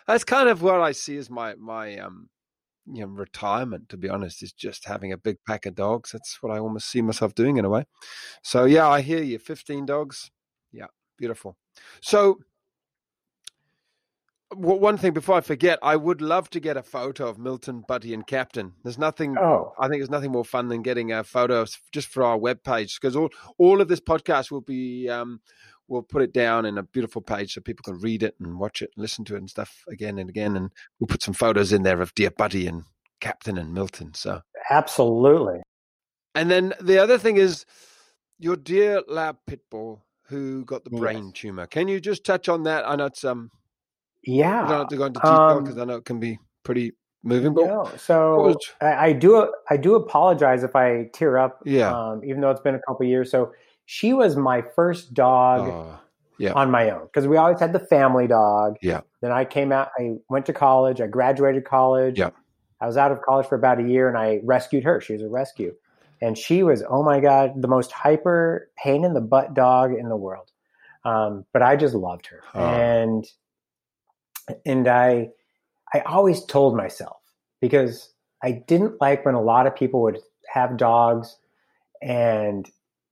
that's 0.07 0.23
kind 0.23 0.49
of 0.49 0.61
what 0.61 0.81
I 0.81 0.93
see 0.93 1.17
as 1.17 1.29
my 1.29 1.55
my 1.55 1.97
um 1.99 2.29
you 2.91 3.01
know 3.01 3.07
retirement 3.07 3.89
to 3.89 3.97
be 3.97 4.09
honest 4.09 4.41
is 4.43 4.53
just 4.53 4.85
having 4.85 5.11
a 5.11 5.17
big 5.17 5.37
pack 5.45 5.65
of 5.65 5.75
dogs. 5.75 6.11
That's 6.11 6.41
what 6.41 6.53
I 6.53 6.59
almost 6.59 6.89
see 6.89 7.01
myself 7.01 7.35
doing 7.35 7.57
in 7.57 7.65
a 7.65 7.69
way. 7.69 7.85
So 8.43 8.65
yeah, 8.65 8.87
I 8.87 9.01
hear 9.01 9.21
you. 9.21 9.39
15 9.39 9.85
dogs. 9.85 10.31
Yeah, 10.71 10.87
beautiful. 11.17 11.57
So 12.01 12.39
w- 14.51 14.79
one 14.79 14.97
thing 14.97 15.13
before 15.13 15.35
I 15.35 15.41
forget, 15.41 15.79
I 15.81 15.95
would 15.95 16.21
love 16.21 16.49
to 16.51 16.59
get 16.59 16.77
a 16.77 16.83
photo 16.83 17.27
of 17.27 17.37
Milton, 17.37 17.83
Buddy, 17.87 18.13
and 18.13 18.25
Captain. 18.25 18.73
There's 18.83 18.97
nothing 18.97 19.37
Oh, 19.37 19.73
I 19.79 19.87
think 19.87 19.99
there's 19.99 20.09
nothing 20.09 20.31
more 20.31 20.45
fun 20.45 20.67
than 20.69 20.81
getting 20.81 21.11
a 21.11 21.23
photo 21.23 21.65
just 21.91 22.07
for 22.07 22.23
our 22.23 22.37
webpage 22.37 22.99
because 22.99 23.15
all 23.15 23.29
all 23.57 23.81
of 23.81 23.87
this 23.87 24.01
podcast 24.01 24.51
will 24.51 24.61
be 24.61 25.09
um, 25.09 25.41
we'll 25.87 26.01
put 26.01 26.21
it 26.21 26.33
down 26.33 26.65
in 26.65 26.77
a 26.77 26.83
beautiful 26.83 27.21
page 27.21 27.53
so 27.53 27.61
people 27.61 27.83
can 27.83 27.99
read 28.01 28.23
it 28.23 28.35
and 28.39 28.59
watch 28.59 28.81
it 28.81 28.91
and 28.95 29.01
listen 29.01 29.23
to 29.25 29.35
it 29.35 29.39
and 29.39 29.49
stuff 29.49 29.83
again 29.89 30.19
and 30.19 30.29
again 30.29 30.55
and 30.57 30.69
we'll 30.99 31.07
put 31.07 31.21
some 31.23 31.33
photos 31.33 31.71
in 31.71 31.83
there 31.83 32.01
of 32.01 32.13
dear 32.15 32.29
Buddy 32.31 32.67
and 32.67 32.83
Captain 33.21 33.57
and 33.57 33.73
Milton. 33.73 34.13
So 34.13 34.41
absolutely. 34.69 35.61
and 36.35 36.51
then 36.51 36.73
the 36.81 36.97
other 36.99 37.17
thing 37.17 37.37
is 37.37 37.65
your 38.39 38.55
dear 38.55 39.01
lab 39.07 39.37
pit 39.47 39.61
bull 39.71 40.03
who 40.27 40.65
got 40.65 40.83
the 40.83 40.89
brain 40.89 41.25
Yes. 41.27 41.33
tumor. 41.35 41.65
Can 41.67 41.87
you 41.87 41.99
just 41.99 42.23
touch 42.25 42.49
on 42.49 42.63
that? 42.63 42.87
I 42.87 42.95
know 42.95 43.05
it's 43.05 43.23
um 43.23 43.49
Yeah. 44.23 44.63
you 44.63 44.67
don't 44.69 44.79
have 44.79 44.87
to 44.89 44.97
go 44.97 45.05
into 45.05 45.19
detail 45.19 45.31
Um, 45.33 45.63
because 45.63 45.77
I 45.79 45.85
know 45.85 45.95
it 45.95 46.05
can 46.05 46.19
be 46.19 46.37
pretty 46.63 46.91
moving. 47.23 47.53
But 47.53 47.65
No, 47.65 47.89
so 47.97 48.35
was- 48.43 48.73
I, 48.81 49.07
I 49.07 49.13
do 49.13 49.51
I 49.69 49.77
do 49.77 49.95
apologize 49.95 50.63
if 50.63 50.75
I 50.75 51.09
tear 51.13 51.37
up. 51.37 51.61
Yeah. 51.65 51.91
Um, 51.97 52.23
even 52.25 52.41
though 52.41 52.51
it's 52.51 52.61
been 52.61 52.75
a 52.75 52.81
couple 52.87 53.05
years. 53.05 53.31
So 53.31 53.53
she 53.89 54.11
was 54.11 54.35
my 54.35 54.61
first 54.75 55.13
dog 55.13 55.69
oh, 55.69 55.99
yeah. 56.37 56.51
on 56.51 56.69
my 56.69 56.89
own 56.89 57.05
because 57.05 57.25
we 57.25 57.37
always 57.37 57.57
had 57.59 57.71
the 57.71 57.79
family 57.79 58.27
dog. 58.27 58.75
Yeah. 58.81 59.01
Then 59.21 59.31
I 59.31 59.45
came 59.45 59.71
out. 59.71 59.89
I 59.97 60.15
went 60.29 60.45
to 60.47 60.53
college. 60.53 60.99
I 60.99 61.07
graduated 61.07 61.63
college. 61.63 62.19
Yeah. 62.19 62.31
I 62.81 62.85
was 62.85 62.97
out 62.97 63.13
of 63.13 63.21
college 63.21 63.47
for 63.47 63.55
about 63.55 63.79
a 63.79 63.83
year, 63.83 64.09
and 64.09 64.17
I 64.17 64.41
rescued 64.43 64.83
her. 64.83 64.99
She 64.99 65.13
was 65.13 65.21
a 65.21 65.29
rescue, 65.29 65.73
and 66.21 66.37
she 66.37 66.63
was 66.63 66.83
oh 66.87 67.01
my 67.01 67.21
god, 67.21 67.53
the 67.61 67.69
most 67.69 67.93
hyper 67.93 68.69
pain 68.77 69.05
in 69.05 69.13
the 69.13 69.21
butt 69.21 69.53
dog 69.53 69.93
in 69.93 70.09
the 70.09 70.17
world. 70.17 70.51
Um, 71.05 71.45
but 71.53 71.61
I 71.61 71.77
just 71.77 71.95
loved 71.95 72.27
her, 72.27 72.43
Oh. 72.53 72.59
and 72.59 73.25
and 74.65 74.85
I 74.87 75.29
I 75.93 76.01
always 76.01 76.43
told 76.43 76.75
myself 76.75 77.21
because 77.61 78.11
I 78.43 78.51
didn't 78.51 78.99
like 78.99 79.25
when 79.25 79.35
a 79.35 79.41
lot 79.41 79.65
of 79.65 79.77
people 79.77 80.01
would 80.01 80.19
have 80.53 80.75
dogs 80.75 81.37
and 82.01 82.69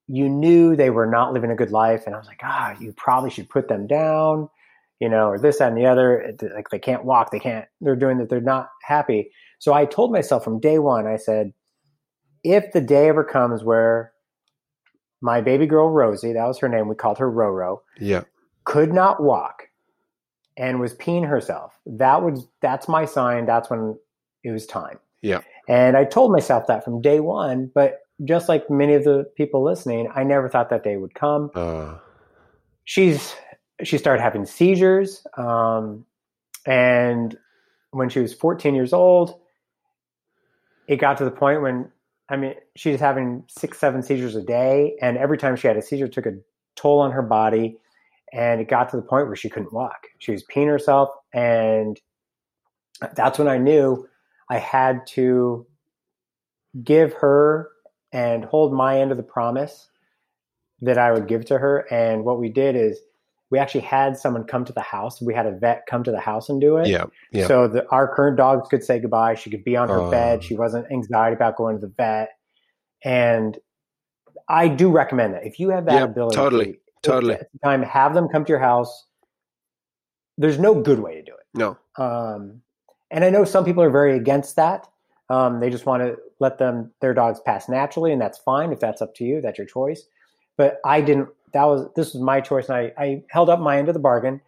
you 0.07 0.29
knew 0.29 0.75
they 0.75 0.89
were 0.89 1.07
not 1.07 1.33
living 1.33 1.51
a 1.51 1.55
good 1.55 1.71
life 1.71 2.03
and 2.05 2.15
I 2.15 2.17
was 2.17 2.27
like, 2.27 2.41
ah, 2.43 2.75
you 2.79 2.93
probably 2.93 3.29
should 3.29 3.49
put 3.49 3.67
them 3.67 3.87
down, 3.87 4.49
you 4.99 5.09
know, 5.09 5.29
or 5.29 5.39
this 5.39 5.57
that, 5.59 5.69
and 5.69 5.77
the 5.77 5.85
other. 5.85 6.35
Like 6.53 6.69
they 6.69 6.79
can't 6.79 7.05
walk, 7.05 7.31
they 7.31 7.39
can't, 7.39 7.65
they're 7.81 7.95
doing 7.95 8.17
that, 8.19 8.29
they're 8.29 8.41
not 8.41 8.69
happy. 8.83 9.31
So 9.59 9.73
I 9.73 9.85
told 9.85 10.11
myself 10.11 10.43
from 10.43 10.59
day 10.59 10.79
one, 10.79 11.07
I 11.07 11.17
said, 11.17 11.53
if 12.43 12.71
the 12.73 12.81
day 12.81 13.09
ever 13.09 13.23
comes 13.23 13.63
where 13.63 14.11
my 15.21 15.41
baby 15.41 15.65
girl 15.65 15.89
Rosie, 15.89 16.33
that 16.33 16.45
was 16.45 16.59
her 16.59 16.69
name, 16.69 16.87
we 16.87 16.95
called 16.95 17.17
her 17.17 17.31
Roro, 17.31 17.79
yeah. 17.99 18.21
could 18.65 18.93
not 18.93 19.23
walk, 19.23 19.63
and 20.57 20.79
was 20.79 20.93
peeing 20.93 21.27
herself. 21.27 21.73
That 21.85 22.21
was 22.21 22.47
that's 22.61 22.87
my 22.87 23.05
sign. 23.05 23.45
That's 23.45 23.69
when 23.69 23.97
it 24.43 24.51
was 24.51 24.65
time. 24.65 24.99
Yeah. 25.21 25.41
And 25.67 25.97
I 25.97 26.05
told 26.05 26.31
myself 26.31 26.67
that 26.67 26.83
from 26.85 27.01
day 27.01 27.19
one, 27.19 27.71
but 27.73 28.01
just 28.23 28.47
like 28.47 28.69
many 28.69 28.93
of 28.93 29.03
the 29.03 29.25
people 29.35 29.63
listening, 29.63 30.09
I 30.15 30.23
never 30.23 30.47
thought 30.47 30.69
that 30.69 30.83
day 30.83 30.95
would 30.97 31.13
come. 31.13 31.51
Uh, 31.53 31.95
She's 32.85 33.35
she 33.83 33.97
started 33.97 34.21
having 34.21 34.45
seizures, 34.45 35.25
um, 35.37 36.05
and 36.65 37.37
when 37.91 38.09
she 38.09 38.19
was 38.19 38.33
14 38.33 38.75
years 38.75 38.93
old, 38.93 39.39
it 40.87 40.97
got 40.97 41.17
to 41.17 41.25
the 41.25 41.31
point 41.31 41.61
when 41.61 41.91
I 42.29 42.37
mean 42.37 42.53
she 42.75 42.91
was 42.91 43.01
having 43.01 43.43
six, 43.49 43.79
seven 43.79 44.03
seizures 44.03 44.35
a 44.35 44.41
day, 44.41 44.95
and 45.01 45.17
every 45.17 45.37
time 45.37 45.55
she 45.55 45.67
had 45.67 45.77
a 45.77 45.81
seizure, 45.81 46.05
it 46.05 46.13
took 46.13 46.27
a 46.27 46.37
toll 46.75 46.99
on 46.99 47.11
her 47.11 47.23
body, 47.23 47.77
and 48.31 48.61
it 48.61 48.69
got 48.69 48.89
to 48.91 48.97
the 48.97 49.03
point 49.03 49.27
where 49.27 49.35
she 49.35 49.49
couldn't 49.49 49.73
walk. 49.73 50.07
She 50.19 50.31
was 50.31 50.43
peeing 50.43 50.67
herself, 50.67 51.09
and 51.33 51.99
that's 53.15 53.39
when 53.39 53.47
I 53.47 53.57
knew 53.57 54.07
I 54.49 54.59
had 54.59 55.05
to 55.07 55.65
give 56.83 57.13
her 57.13 57.69
and 58.15 58.45
hold 58.45 58.73
my 58.73 58.99
end 58.99 59.11
of 59.11 59.17
the 59.17 59.23
promise 59.23 59.89
that 60.81 60.97
I 60.97 61.11
would 61.11 61.27
give 61.27 61.45
to 61.45 61.57
her. 61.57 61.79
And 61.91 62.23
what 62.23 62.39
we 62.39 62.49
did 62.49 62.75
is 62.75 62.99
we 63.51 63.59
actually 63.59 63.81
had 63.81 64.17
someone 64.17 64.43
come 64.45 64.63
to 64.65 64.73
the 64.73 64.81
house. 64.81 65.21
We 65.21 65.33
had 65.33 65.45
a 65.45 65.51
vet 65.51 65.85
come 65.89 66.03
to 66.03 66.11
the 66.11 66.19
house 66.19 66.49
and 66.49 66.59
do 66.61 66.77
it. 66.77 66.87
yeah. 66.87 67.05
Yeah. 67.31 67.47
So 67.47 67.67
the, 67.67 67.87
our 67.89 68.13
current 68.13 68.37
dogs 68.37 68.67
could 68.69 68.83
say 68.83 68.99
goodbye. 68.99 69.35
She 69.35 69.49
could 69.49 69.63
be 69.63 69.75
on 69.77 69.89
her 69.89 69.99
Oh. 69.99 70.09
bed. 70.11 70.43
She 70.43 70.55
wasn't 70.55 70.91
anxiety 70.91 71.35
about 71.35 71.55
going 71.57 71.75
to 71.79 71.81
the 71.87 71.93
vet. 71.95 72.29
And 73.03 73.57
I 74.49 74.67
do 74.67 74.89
recommend 74.91 75.33
that 75.33 75.45
if 75.45 75.59
you 75.59 75.69
have 75.69 75.85
that 75.85 75.93
Yeah, 75.95 76.03
ability, 76.03 76.35
totally, 76.35 76.79
totally. 77.03 77.33
at 77.35 77.51
the 77.51 77.59
time 77.63 77.83
have 77.83 78.13
them 78.13 78.27
come 78.29 78.45
to 78.45 78.49
your 78.49 78.59
house. 78.59 79.05
There's 80.37 80.59
no 80.59 80.81
good 80.81 80.99
way 80.99 81.15
to 81.15 81.21
do 81.23 81.31
it. 81.33 81.45
no. 81.59 81.77
Um, 81.97 82.61
and 83.11 83.23
I 83.23 83.29
know 83.29 83.43
some 83.45 83.63
people 83.63 83.83
are 83.83 83.89
very 83.91 84.15
against 84.17 84.55
that. 84.57 84.87
Um, 85.29 85.59
they 85.59 85.69
just 85.69 85.85
want 85.85 86.03
to 86.03 86.17
let 86.39 86.57
them 86.57 86.91
their 87.01 87.13
dogs 87.13 87.39
pass 87.39 87.67
naturally, 87.67 88.11
and 88.11 88.21
that's 88.21 88.37
fine 88.37 88.71
if 88.71 88.79
that's 88.79 89.01
up 89.01 89.15
to 89.15 89.23
you. 89.23 89.41
That's 89.41 89.57
your 89.57 89.67
choice. 89.67 90.03
But 90.57 90.79
I 90.85 91.01
didn't. 91.01 91.29
That 91.53 91.63
was 91.63 91.87
this 91.95 92.13
was 92.13 92.21
my 92.21 92.41
choice, 92.41 92.69
and 92.69 92.77
I, 92.77 92.93
I 92.97 93.23
held 93.29 93.49
up 93.49 93.59
my 93.59 93.77
end 93.77 93.87
of 93.87 93.93
the 93.93 93.99
bargain, 93.99 94.41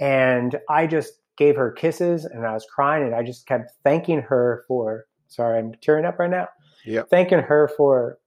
and 0.00 0.58
I 0.70 0.86
just 0.86 1.14
gave 1.36 1.56
her 1.56 1.70
kisses, 1.70 2.24
and 2.24 2.46
I 2.46 2.52
was 2.54 2.64
crying, 2.64 3.04
and 3.04 3.14
I 3.14 3.22
just 3.22 3.46
kept 3.46 3.72
thanking 3.84 4.22
her 4.22 4.64
for. 4.68 5.06
Sorry, 5.28 5.58
I'm 5.58 5.72
tearing 5.80 6.04
up 6.04 6.18
right 6.18 6.30
now. 6.30 6.48
Yeah, 6.84 7.02
Thanking 7.10 7.38
her 7.38 7.70
for 7.76 8.18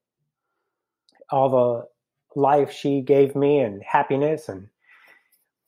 all 1.30 1.50
the 1.50 2.40
life 2.40 2.72
she 2.72 3.02
gave 3.02 3.36
me 3.36 3.60
and 3.60 3.82
happiness, 3.84 4.48
and 4.48 4.68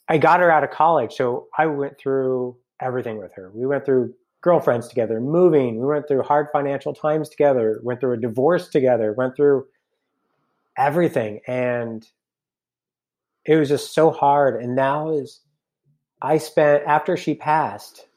I 0.08 0.18
got 0.18 0.40
her 0.40 0.52
out 0.52 0.64
of 0.64 0.72
college, 0.72 1.14
so 1.14 1.48
I 1.58 1.66
went 1.66 1.98
through 1.98 2.58
everything 2.80 3.18
with 3.18 3.34
her. 3.36 3.52
We 3.54 3.66
went 3.66 3.86
through 3.86 4.14
girlfriends 4.42 4.88
together, 4.88 5.20
moving, 5.20 5.80
we 5.80 5.86
went 5.86 6.08
through 6.08 6.24
hard 6.24 6.48
financial 6.54 6.94
times 6.94 7.30
together, 7.30 7.80
went 7.84 8.00
through 8.00 8.14
a 8.14 8.18
divorce 8.18 8.70
together, 8.70 9.14
went 9.14 9.36
through 9.36 9.66
everything. 10.78 11.40
And 11.48 12.08
it 13.46 13.56
was 13.56 13.70
just 13.70 13.94
so 13.94 14.12
hard. 14.12 14.62
And 14.62 14.76
now 14.76 15.12
is 15.12 15.42
I 16.22 16.38
spent 16.38 16.84
after 16.86 17.18
she 17.18 17.36
passed, 17.36 18.08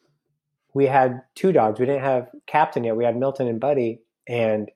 we 0.75 0.87
had 0.87 1.23
two 1.35 1.53
dogs. 1.53 1.81
We 1.81 1.87
didn't 1.87 2.03
have 2.03 2.29
Captain 2.47 2.85
yet. 2.85 2.97
We 2.97 3.05
had 3.05 3.17
Milton 3.17 3.49
and 3.49 3.61
Buddy. 3.61 4.01
And 4.29 4.71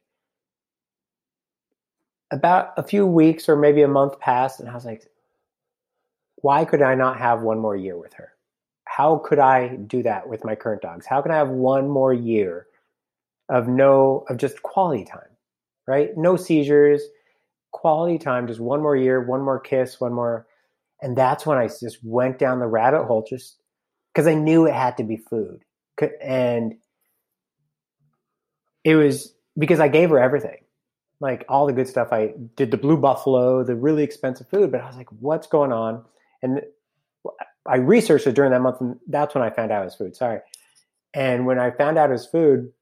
about 2.30 2.70
a 2.76 2.82
few 2.82 3.06
weeks 3.06 3.48
or 3.48 3.56
maybe 3.56 3.82
a 3.82 3.88
month 3.88 4.18
passed, 4.18 4.60
and 4.60 4.68
I 4.68 4.74
was 4.74 4.84
like, 4.84 5.06
why 6.36 6.64
could 6.64 6.82
I 6.82 6.94
not 6.94 7.18
have 7.18 7.42
one 7.42 7.58
more 7.58 7.76
year 7.76 7.96
with 7.96 8.12
her? 8.14 8.33
How 8.96 9.18
could 9.18 9.40
I 9.40 9.74
do 9.74 10.04
that 10.04 10.28
with 10.28 10.44
my 10.44 10.54
current 10.54 10.80
dogs? 10.80 11.04
How 11.04 11.20
can 11.20 11.32
I 11.32 11.36
have 11.36 11.48
one 11.48 11.88
more 11.88 12.12
year 12.12 12.66
of 13.48 13.66
no 13.66 14.24
of 14.28 14.36
just 14.36 14.62
quality 14.62 15.04
time, 15.04 15.30
right? 15.88 16.16
No 16.16 16.36
seizures, 16.36 17.02
quality 17.72 18.18
time, 18.18 18.46
just 18.46 18.60
one 18.60 18.80
more 18.80 18.94
year, 18.94 19.20
one 19.20 19.42
more 19.42 19.58
kiss, 19.58 20.00
one 20.00 20.12
more, 20.12 20.46
and 21.02 21.16
that's 21.16 21.44
when 21.44 21.58
I 21.58 21.66
just 21.66 21.98
went 22.04 22.38
down 22.38 22.60
the 22.60 22.68
rabbit 22.68 23.06
hole, 23.06 23.26
just 23.28 23.56
because 24.12 24.28
I 24.28 24.34
knew 24.34 24.64
it 24.66 24.74
had 24.74 24.96
to 24.98 25.02
be 25.02 25.16
food, 25.16 25.64
and 26.22 26.74
it 28.84 28.94
was 28.94 29.34
because 29.58 29.80
I 29.80 29.88
gave 29.88 30.10
her 30.10 30.20
everything, 30.20 30.58
like 31.18 31.44
all 31.48 31.66
the 31.66 31.72
good 31.72 31.88
stuff. 31.88 32.08
I 32.12 32.34
did 32.54 32.70
the 32.70 32.76
blue 32.76 32.96
buffalo, 32.96 33.64
the 33.64 33.74
really 33.74 34.04
expensive 34.04 34.48
food, 34.48 34.70
but 34.70 34.82
I 34.82 34.86
was 34.86 34.96
like, 34.96 35.10
what's 35.18 35.48
going 35.48 35.72
on? 35.72 36.04
And 36.42 36.60
I 37.66 37.76
researched 37.76 38.26
it 38.26 38.34
during 38.34 38.50
that 38.52 38.60
month, 38.60 38.80
and 38.80 38.98
that's 39.08 39.34
when 39.34 39.44
I 39.44 39.50
found 39.50 39.72
out 39.72 39.82
it 39.82 39.86
was 39.86 39.94
food. 39.94 40.16
Sorry. 40.16 40.40
And 41.14 41.46
when 41.46 41.58
I 41.58 41.70
found 41.70 41.96
out 41.96 42.10
it 42.10 42.12
was 42.12 42.26
food, 42.26 42.72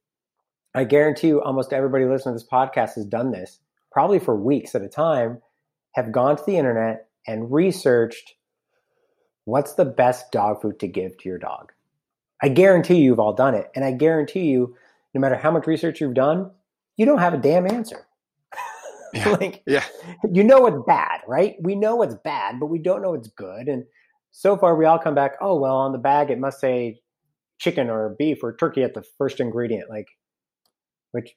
I 0.74 0.84
guarantee 0.84 1.28
you 1.28 1.42
almost 1.42 1.72
everybody 1.72 2.04
listening 2.06 2.34
to 2.34 2.38
this 2.42 2.48
podcast 2.50 2.94
has 2.94 3.04
done 3.04 3.30
this, 3.30 3.60
probably 3.92 4.18
for 4.18 4.34
weeks 4.34 4.74
at 4.74 4.82
a 4.82 4.88
time, 4.88 5.40
have 5.94 6.10
gone 6.12 6.36
to 6.36 6.42
the 6.44 6.56
internet 6.56 7.08
and 7.26 7.52
researched 7.52 8.34
what's 9.44 9.74
the 9.74 9.84
best 9.84 10.32
dog 10.32 10.62
food 10.62 10.80
to 10.80 10.88
give 10.88 11.16
to 11.18 11.28
your 11.28 11.38
dog. 11.38 11.72
I 12.42 12.48
guarantee 12.48 12.96
you've 12.96 13.20
all 13.20 13.34
done 13.34 13.54
it. 13.54 13.70
And 13.74 13.84
I 13.84 13.92
guarantee 13.92 14.46
you, 14.46 14.74
no 15.14 15.20
matter 15.20 15.36
how 15.36 15.50
much 15.50 15.66
research 15.66 16.00
you've 16.00 16.14
done, 16.14 16.50
you 16.96 17.06
don't 17.06 17.18
have 17.18 17.34
a 17.34 17.38
damn 17.38 17.66
answer. 17.66 18.06
Yeah. 19.14 19.28
like 19.28 19.62
Yeah. 19.66 19.84
you 20.32 20.42
know 20.42 20.64
it's 20.64 20.86
bad, 20.86 21.20
right? 21.28 21.56
We 21.60 21.74
know 21.74 22.00
it's 22.00 22.14
bad, 22.14 22.58
but 22.58 22.68
we 22.68 22.78
don't 22.78 23.02
know 23.02 23.12
it's 23.12 23.28
good. 23.28 23.68
And 23.68 23.84
so 24.32 24.56
far, 24.56 24.74
we 24.74 24.86
all 24.86 24.98
come 24.98 25.14
back. 25.14 25.36
Oh 25.40 25.58
well, 25.58 25.76
on 25.76 25.92
the 25.92 25.98
bag 25.98 26.30
it 26.30 26.38
must 26.38 26.58
say 26.58 27.00
chicken 27.58 27.88
or 27.88 28.16
beef 28.18 28.42
or 28.42 28.56
turkey 28.56 28.82
at 28.82 28.94
the 28.94 29.04
first 29.18 29.38
ingredient. 29.38 29.88
Like, 29.88 30.08
which 31.12 31.34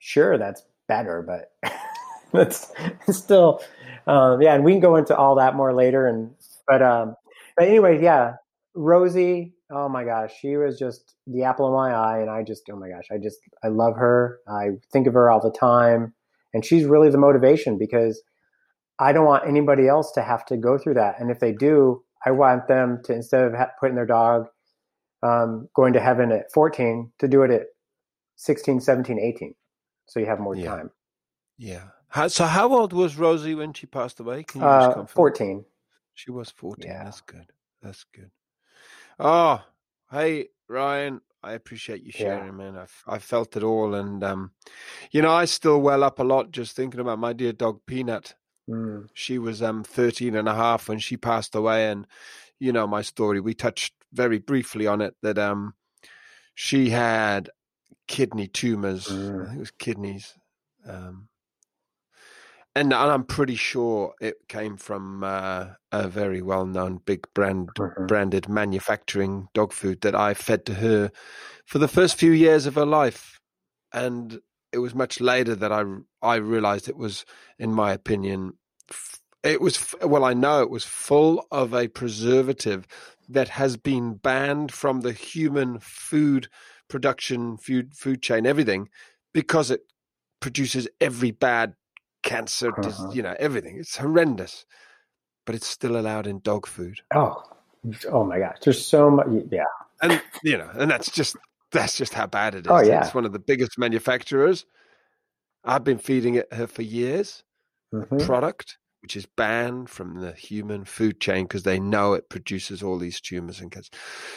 sure 0.00 0.38
that's 0.38 0.62
better, 0.86 1.22
but 1.22 1.72
that's 2.32 2.72
still 3.10 3.60
um, 4.06 4.40
yeah. 4.40 4.54
And 4.54 4.64
we 4.64 4.72
can 4.72 4.80
go 4.80 4.96
into 4.96 5.14
all 5.16 5.34
that 5.36 5.54
more 5.56 5.74
later. 5.74 6.06
And 6.06 6.30
but 6.66 6.82
um, 6.82 7.16
but 7.56 7.68
anyway, 7.68 8.02
yeah, 8.02 8.34
Rosie. 8.74 9.54
Oh 9.70 9.88
my 9.88 10.04
gosh, 10.04 10.32
she 10.40 10.56
was 10.56 10.78
just 10.78 11.14
the 11.26 11.42
apple 11.42 11.66
of 11.66 11.74
my 11.74 11.92
eye, 11.92 12.20
and 12.20 12.30
I 12.30 12.42
just 12.42 12.62
oh 12.70 12.76
my 12.76 12.88
gosh, 12.88 13.08
I 13.10 13.18
just 13.18 13.38
I 13.64 13.68
love 13.68 13.96
her. 13.96 14.38
I 14.48 14.68
think 14.92 15.08
of 15.08 15.14
her 15.14 15.30
all 15.30 15.40
the 15.40 15.50
time, 15.50 16.14
and 16.54 16.64
she's 16.64 16.84
really 16.84 17.10
the 17.10 17.18
motivation 17.18 17.76
because 17.76 18.22
I 18.98 19.12
don't 19.12 19.26
want 19.26 19.46
anybody 19.48 19.88
else 19.88 20.12
to 20.12 20.22
have 20.22 20.44
to 20.46 20.56
go 20.56 20.78
through 20.78 20.94
that. 20.94 21.20
And 21.20 21.30
if 21.30 21.40
they 21.40 21.52
do, 21.52 22.02
I 22.24 22.32
want 22.32 22.68
them 22.68 23.00
to 23.04 23.14
instead 23.14 23.44
of 23.44 23.54
ha- 23.54 23.70
putting 23.80 23.96
their 23.96 24.06
dog 24.06 24.46
um, 25.22 25.68
going 25.74 25.92
to 25.94 26.00
heaven 26.00 26.32
at 26.32 26.52
14, 26.52 27.12
to 27.20 27.28
do 27.28 27.42
it 27.42 27.50
at 27.50 27.62
16, 28.36 28.80
17, 28.80 29.18
18. 29.18 29.54
So 30.06 30.20
you 30.20 30.26
have 30.26 30.40
more 30.40 30.56
Yeah. 30.56 30.70
time. 30.70 30.90
Yeah. 31.58 31.84
How, 32.08 32.28
so 32.28 32.46
how 32.46 32.72
old 32.72 32.92
was 32.92 33.16
Rosie 33.18 33.54
when 33.54 33.72
she 33.74 33.86
passed 33.86 34.20
away? 34.20 34.42
Can 34.44 34.62
you 34.62 34.66
Uh, 34.68 34.88
confirm? 34.94 35.06
14. 35.08 35.64
She 36.14 36.30
was 36.30 36.50
14. 36.50 36.90
Yeah. 36.90 37.04
That's 37.04 37.20
good. 37.20 37.52
That's 37.82 38.04
good. 38.14 38.30
Oh, 39.18 39.62
hey, 40.10 40.48
Ryan. 40.68 41.20
I 41.42 41.52
appreciate 41.52 42.02
you 42.02 42.12
Yeah. 42.14 42.24
sharing, 42.24 42.56
man. 42.56 42.76
I've, 42.76 43.04
I 43.06 43.18
felt 43.18 43.56
it 43.56 43.62
all. 43.62 43.94
And, 43.94 44.24
um, 44.24 44.52
you 45.12 45.22
know, 45.22 45.32
I 45.32 45.44
still 45.44 45.80
well 45.80 46.04
up 46.04 46.18
a 46.18 46.24
lot 46.24 46.50
just 46.50 46.74
thinking 46.76 47.00
about 47.00 47.18
my 47.20 47.32
dear 47.32 47.52
dog, 47.52 47.80
Peanut. 47.86 48.34
Mm. 48.68 49.08
She 49.14 49.38
was 49.38 49.62
um, 49.62 49.82
13 49.84 50.34
and 50.36 50.48
a 50.48 50.54
half 50.54 50.88
when 50.88 50.98
she 50.98 51.16
passed 51.16 51.54
away. 51.54 51.90
And, 51.90 52.06
you 52.58 52.72
know, 52.72 52.86
my 52.86 53.02
story, 53.02 53.40
we 53.40 53.54
touched 53.54 53.94
very 54.12 54.38
briefly 54.38 54.86
on 54.86 55.00
it 55.00 55.14
that 55.22 55.38
um, 55.38 55.74
she 56.54 56.90
had 56.90 57.50
kidney 58.06 58.46
tumors. 58.48 59.06
Mm. 59.08 59.42
I 59.42 59.44
think 59.46 59.56
it 59.56 59.60
was 59.60 59.70
kidneys. 59.70 60.34
Um, 60.86 61.28
and, 62.74 62.92
and 62.92 63.10
I'm 63.10 63.24
pretty 63.24 63.56
sure 63.56 64.14
it 64.20 64.36
came 64.48 64.76
from 64.76 65.24
uh, 65.24 65.68
a 65.90 66.08
very 66.08 66.42
well 66.42 66.64
known 66.66 67.00
big 67.04 67.26
brand 67.34 67.70
Mhm. 67.76 68.06
branded 68.06 68.48
manufacturing 68.48 69.48
dog 69.52 69.72
food 69.72 70.00
that 70.02 70.14
I 70.14 70.34
fed 70.34 70.64
to 70.66 70.74
her 70.74 71.10
for 71.66 71.78
the 71.78 71.88
first 71.88 72.16
few 72.16 72.32
years 72.32 72.66
of 72.66 72.76
her 72.76 72.86
life. 72.86 73.40
And 73.92 74.40
it 74.72 74.78
was 74.78 74.94
much 74.94 75.20
later 75.20 75.54
that 75.54 75.72
I 75.72 75.84
I 76.22 76.36
realized 76.36 76.88
it 76.88 76.96
was, 76.96 77.24
in 77.58 77.72
my 77.72 77.92
opinion, 77.92 78.54
it 79.42 79.60
was 79.60 79.94
well 80.02 80.24
I 80.24 80.34
know 80.34 80.62
it 80.62 80.70
was 80.70 80.84
full 80.84 81.46
of 81.50 81.72
a 81.74 81.88
preservative 81.88 82.86
that 83.28 83.48
has 83.50 83.76
been 83.76 84.14
banned 84.14 84.72
from 84.72 85.00
the 85.02 85.12
human 85.12 85.78
food 85.80 86.48
production 86.88 87.56
food 87.58 87.94
food 87.94 88.22
chain 88.22 88.46
everything 88.46 88.88
because 89.34 89.70
it 89.70 89.82
produces 90.40 90.88
every 91.00 91.30
bad 91.30 91.74
cancer 92.22 92.70
Uh-huh. 92.78 93.10
you 93.12 93.22
know 93.22 93.36
everything 93.38 93.76
it's 93.78 93.96
horrendous 93.98 94.64
but 95.44 95.54
it's 95.54 95.66
still 95.66 95.96
allowed 95.98 96.26
in 96.26 96.40
dog 96.40 96.66
food 96.66 97.00
Oh, 97.14 97.42
oh 98.10 98.24
my 98.24 98.38
gosh. 98.38 98.56
There's 98.64 98.84
so 98.84 99.10
much. 99.10 99.26
Yeah. 99.50 99.64
and 100.02 100.20
you 100.42 100.56
know 100.58 100.70
and 100.74 100.90
that's 100.90 101.10
just 101.10 101.36
that's 101.72 101.96
just 101.96 102.14
how 102.14 102.26
bad 102.26 102.54
it 102.54 102.66
is 102.66 102.72
Oh, 102.72 102.80
yeah. 102.80 103.04
it's 103.04 103.14
one 103.14 103.24
of 103.24 103.32
the 103.32 103.38
biggest 103.38 103.78
manufacturers 103.78 104.64
i've 105.64 105.84
been 105.84 105.98
feeding 105.98 106.34
it 106.36 106.52
her 106.52 106.66
for 106.66 106.82
years 106.82 107.44
Mhm. 107.94 108.24
product 108.24 108.78
which 109.00 109.16
is 109.16 109.26
banned 109.26 109.88
from 109.88 110.20
the 110.20 110.32
human 110.32 110.84
food 110.84 111.20
chain 111.20 111.44
because 111.44 111.62
they 111.62 111.78
know 111.78 112.14
it 112.14 112.28
produces 112.28 112.82
all 112.82 112.98
these 112.98 113.20
tumors 113.20 113.60
and 113.60 113.70
cancer. 113.70 113.90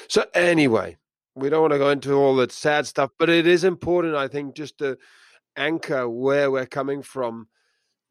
So 0.08 0.24
anyway, 0.36 0.98
we 1.36 1.50
don't 1.50 1.62
want 1.62 1.74
to 1.74 1.80
go 1.80 1.90
into 1.90 2.14
all 2.14 2.36
that 2.36 2.52
sad 2.52 2.86
stuff, 2.86 3.10
but 3.18 3.28
it 3.28 3.48
is 3.48 3.64
important, 3.64 4.14
I 4.16 4.28
think, 4.28 4.56
just 4.56 4.78
to 4.78 5.00
anchor 5.58 6.08
where 6.08 6.52
we're 6.52 6.68
coming 6.68 7.02
from. 7.02 7.48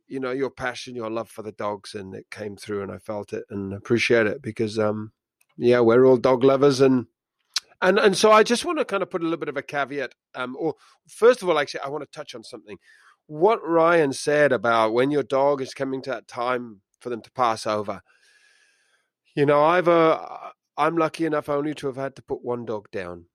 You 0.09 0.19
know, 0.19 0.33
your 0.33 0.51
passion, 0.51 0.97
your 0.97 1.09
love 1.09 1.31
for 1.31 1.43
the 1.43 1.53
dogs, 1.53 1.95
and 1.95 2.17
it 2.17 2.27
came 2.33 2.57
through, 2.57 2.83
and 2.83 2.91
I 2.91 2.99
felt 2.99 3.33
it 3.33 3.45
and 3.49 3.73
appreciate 3.73 4.27
it 4.27 4.43
because, 4.43 4.77
um, 4.77 5.13
yeah, 5.57 5.79
we're 5.79 6.05
all 6.05 6.17
dog 6.17 6.43
lovers, 6.43 6.81
and 6.81 7.07
and 7.83 7.99
and 7.99 8.17
so 8.17 8.31
I 8.31 8.43
just 8.43 8.65
want 8.65 8.79
to 8.79 8.85
kind 8.85 9.03
of 9.03 9.11
put 9.11 9.23
a 9.23 9.25
little 9.25 9.39
bit 9.39 9.49
of 9.49 9.57
a 9.57 9.63
caveat. 9.63 10.15
Um, 10.35 10.57
or 10.59 10.75
first 11.09 11.43
of 11.43 11.49
all, 11.49 11.59
actually, 11.59 11.81
I 11.81 11.89
want 11.89 12.03
to 12.05 12.17
touch 12.17 12.35
on 12.35 12.45
something. 12.45 12.79
What 13.27 13.61
Ryan 13.67 14.13
said 14.13 14.53
about 14.53 14.93
when 14.93 15.11
your 15.11 15.23
dog 15.23 15.61
is 15.61 15.75
coming 15.75 16.03
to 16.03 16.11
that 16.11 16.29
time 16.29 16.81
for 17.01 17.11
them 17.11 17.23
to 17.23 17.31
pass 17.33 17.67
over. 17.67 18.03
You 19.35 19.47
know, 19.47 19.63
I've 19.63 19.89
uh, 19.89 20.19
I'm 20.77 20.97
lucky 20.97 21.25
enough 21.25 21.49
only 21.49 21.75
to 21.75 21.87
have 21.87 21.97
had 21.97 22.17
to 22.17 22.23
put 22.23 22.45
one 22.45 22.65
dog 22.65 22.91
down. 22.91 23.27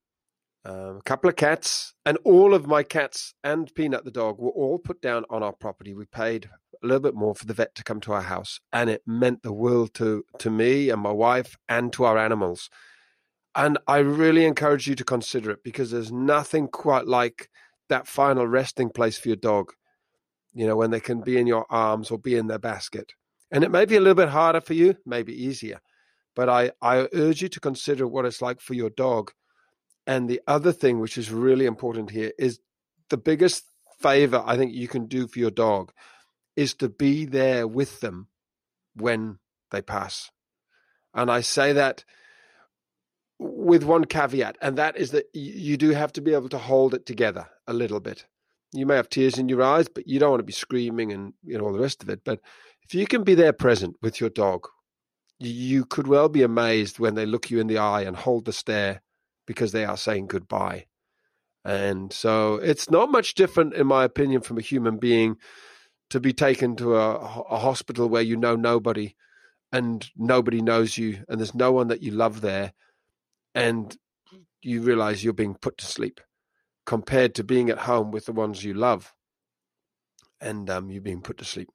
Um, 0.66 0.98
a 0.98 1.02
couple 1.04 1.30
of 1.30 1.36
cats, 1.36 1.94
and 2.06 2.18
all 2.24 2.56
of 2.56 2.66
my 2.66 2.82
cats 2.82 3.36
and 3.44 3.74
Peanut 3.76 4.04
the 4.04 4.12
dog 4.12 4.40
were 4.40 4.50
all 4.50 4.80
put 4.80 5.00
down 5.00 5.24
on 5.30 5.44
our 5.44 5.54
property. 5.54 5.94
We 5.94 6.06
paid 6.06 6.50
a 6.84 6.88
little 6.88 7.02
bit 7.02 7.14
more 7.14 7.36
for 7.36 7.46
the 7.46 7.54
vet 7.54 7.76
to 7.76 7.84
come 7.84 8.02
to 8.02 8.14
our 8.14 8.24
house, 8.24 8.60
and 8.74 8.90
it 8.90 9.04
meant 9.06 9.44
the 9.44 9.54
world 9.54 9.94
to 9.96 10.26
to 10.40 10.50
me 10.50 10.90
and 10.90 11.02
my 11.02 11.12
wife 11.12 11.56
and 11.70 11.94
to 11.94 12.04
our 12.04 12.18
animals. 12.18 12.70
And 13.56 13.78
I 13.88 13.98
really 13.98 14.46
encourage 14.46 14.88
you 14.88 14.96
to 14.96 15.04
consider 15.06 15.50
it 15.52 15.64
because 15.64 15.92
there's 15.92 16.12
nothing 16.12 16.68
quite 16.68 17.08
like 17.08 17.50
that 17.88 18.08
final 18.08 18.46
resting 18.46 18.90
place 18.90 19.18
for 19.18 19.30
your 19.30 19.38
dog. 19.38 19.72
You 20.54 20.68
know, 20.68 20.76
when 20.76 20.92
they 20.92 21.00
can 21.00 21.22
be 21.22 21.38
in 21.38 21.48
your 21.48 21.66
arms 21.70 22.12
or 22.12 22.18
be 22.18 22.36
in 22.36 22.48
their 22.48 22.60
basket. 22.60 23.14
And 23.52 23.64
it 23.64 23.72
may 23.72 23.86
be 23.86 23.96
a 23.96 24.00
little 24.00 24.16
bit 24.16 24.30
harder 24.30 24.62
for 24.62 24.74
you, 24.74 24.96
maybe 25.06 25.34
easier. 25.34 25.80
But 26.36 26.50
I, 26.50 26.72
I 26.82 27.08
urge 27.14 27.42
you 27.42 27.50
to 27.50 27.60
consider 27.60 28.08
what 28.08 28.26
it's 28.26 28.42
like 28.42 28.60
for 28.60 28.74
your 28.74 28.90
dog. 28.90 29.32
And 30.08 30.30
the 30.30 30.42
other 30.48 30.72
thing, 30.72 31.00
which 31.00 31.18
is 31.18 31.32
really 31.32 31.66
important 31.66 32.12
here, 32.12 32.32
is 32.38 32.60
the 33.10 33.18
biggest 33.18 33.64
favor 34.00 34.44
I 34.46 34.58
think 34.58 34.74
you 34.74 34.88
can 34.88 35.08
do 35.08 35.28
for 35.28 35.40
your 35.40 35.52
dog 35.52 35.92
is 36.56 36.74
to 36.76 36.90
be 36.90 37.26
there 37.26 37.68
with 37.68 38.00
them 38.02 38.28
when 38.96 39.40
they 39.72 39.82
pass. 39.82 40.32
And 41.14 41.32
I 41.32 41.42
say 41.42 41.74
that 41.74 42.04
with 43.40 43.84
one 43.84 44.06
caveat, 44.06 44.58
and 44.62 44.78
that 44.78 44.98
is 44.98 45.12
that 45.12 45.26
you 45.34 45.78
do 45.78 45.92
have 45.92 46.14
to 46.14 46.22
be 46.22 46.34
able 46.34 46.50
to 46.50 46.58
hold 46.58 46.94
it 46.94 47.06
together 47.06 47.48
a 47.68 47.74
little 47.74 48.00
bit. 48.00 48.26
You 48.72 48.86
may 48.86 48.96
have 48.96 49.10
tears 49.10 49.38
in 49.38 49.50
your 49.50 49.62
eyes, 49.62 49.88
but 49.88 50.08
you 50.08 50.20
don't 50.20 50.32
want 50.32 50.40
to 50.40 50.46
be 50.46 50.54
screaming 50.54 51.12
and 51.12 51.34
you 51.44 51.58
know 51.58 51.66
all 51.66 51.74
the 51.74 51.80
rest 51.80 52.04
of 52.04 52.10
it. 52.10 52.22
But 52.24 52.40
if 52.84 52.94
you 52.94 53.08
can 53.08 53.24
be 53.24 53.36
there 53.36 53.54
present 53.54 53.96
with 54.02 54.20
your 54.20 54.30
dog, 54.30 54.68
you 55.40 55.86
could 55.86 56.08
well 56.08 56.30
be 56.30 56.44
amazed 56.44 57.00
when 57.00 57.16
they 57.16 57.26
look 57.26 57.50
you 57.50 57.60
in 57.60 57.68
the 57.68 57.78
eye 57.78 58.02
and 58.02 58.16
hold 58.16 58.46
the 58.46 58.54
stare 58.54 59.02
because 59.46 59.72
they 59.72 59.86
are 59.86 59.98
saying 59.98 60.28
goodbye. 60.28 60.86
And 61.64 62.14
so 62.14 62.56
it's 62.56 62.92
not 62.92 63.12
much 63.12 63.34
different, 63.34 63.74
in 63.74 63.88
my 63.88 64.04
opinion, 64.04 64.42
from 64.42 64.58
a 64.58 64.62
human 64.62 64.98
being 64.98 65.38
to 66.12 66.20
be 66.20 66.34
taken 66.34 66.76
to 66.78 66.96
a, 66.96 67.16
a 67.16 67.58
hospital 67.58 68.08
where 68.08 68.22
you 68.22 68.38
know 68.38 68.56
nobody 68.56 69.16
and 69.72 70.10
nobody 70.16 70.62
knows 70.62 70.98
you 70.98 71.24
and 71.28 71.40
there's 71.40 71.56
no 71.56 71.72
one 71.72 71.88
that 71.88 72.04
you 72.04 72.12
love 72.12 72.42
there 72.42 72.74
and 73.56 73.96
you 74.62 74.82
realize 74.82 75.24
you're 75.24 75.34
being 75.34 75.56
put 75.56 75.78
to 75.80 75.86
sleep 75.86 76.20
compared 76.86 77.36
to 77.36 77.44
being 77.44 77.70
at 77.70 77.80
home 77.80 78.12
with 78.12 78.26
the 78.26 78.32
ones 78.32 78.64
you 78.64 78.74
love 78.74 79.14
and 80.42 80.70
um, 80.70 80.92
you're 80.92 81.02
being 81.02 81.22
put 81.22 81.38
to 81.40 81.46
sleep. 81.46 81.70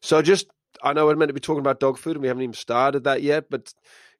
So 0.00 0.22
just, 0.22 0.46
I 0.82 0.92
know 0.92 1.06
we're 1.06 1.16
meant 1.16 1.28
to 1.28 1.34
be 1.34 1.40
talking 1.40 1.60
about 1.60 1.80
dog 1.80 1.98
food 1.98 2.16
and 2.16 2.22
we 2.22 2.28
haven't 2.28 2.42
even 2.42 2.54
started 2.54 3.04
that 3.04 3.22
yet, 3.22 3.44
but 3.50 3.72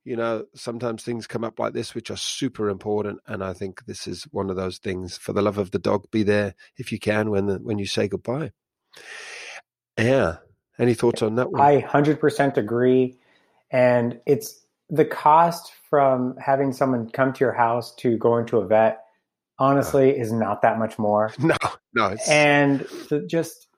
you 0.04 0.14
know, 0.14 0.44
sometimes 0.54 1.02
things 1.02 1.26
come 1.26 1.42
up 1.42 1.58
like 1.58 1.72
this, 1.72 1.94
which 1.94 2.12
are 2.12 2.16
super 2.16 2.68
important. 2.68 3.18
And 3.26 3.42
I 3.42 3.52
think 3.54 3.86
this 3.86 4.06
is 4.06 4.22
one 4.30 4.50
of 4.50 4.56
those 4.56 4.78
things 4.78 5.16
for 5.16 5.32
the 5.32 5.42
love 5.42 5.58
of 5.58 5.72
the 5.72 5.80
dog, 5.80 6.08
be 6.12 6.22
there 6.22 6.54
if 6.76 6.92
you 6.92 7.00
can 7.00 7.30
when, 7.30 7.46
the, 7.46 7.56
when 7.56 7.78
you 7.78 7.86
say 7.86 8.06
goodbye. 8.06 8.52
Yeah. 9.98 10.36
Any 10.78 10.94
thoughts 10.94 11.22
on 11.22 11.34
that 11.36 11.50
one? 11.50 11.60
I 11.60 11.82
100% 11.82 12.56
agree. 12.56 13.18
And 13.70 14.20
it's 14.26 14.65
the 14.90 15.04
cost 15.04 15.72
from 15.90 16.36
having 16.38 16.72
someone 16.72 17.10
come 17.10 17.32
to 17.32 17.40
your 17.40 17.52
house 17.52 17.94
to 17.96 18.16
going 18.16 18.46
to 18.46 18.58
a 18.58 18.66
vet 18.66 19.02
honestly 19.58 20.12
uh. 20.12 20.22
is 20.22 20.32
not 20.32 20.62
that 20.62 20.78
much 20.78 20.98
more. 20.98 21.32
No, 21.38 21.56
no. 21.94 22.06
It's... 22.08 22.28
And 22.28 22.86
just 23.26 23.68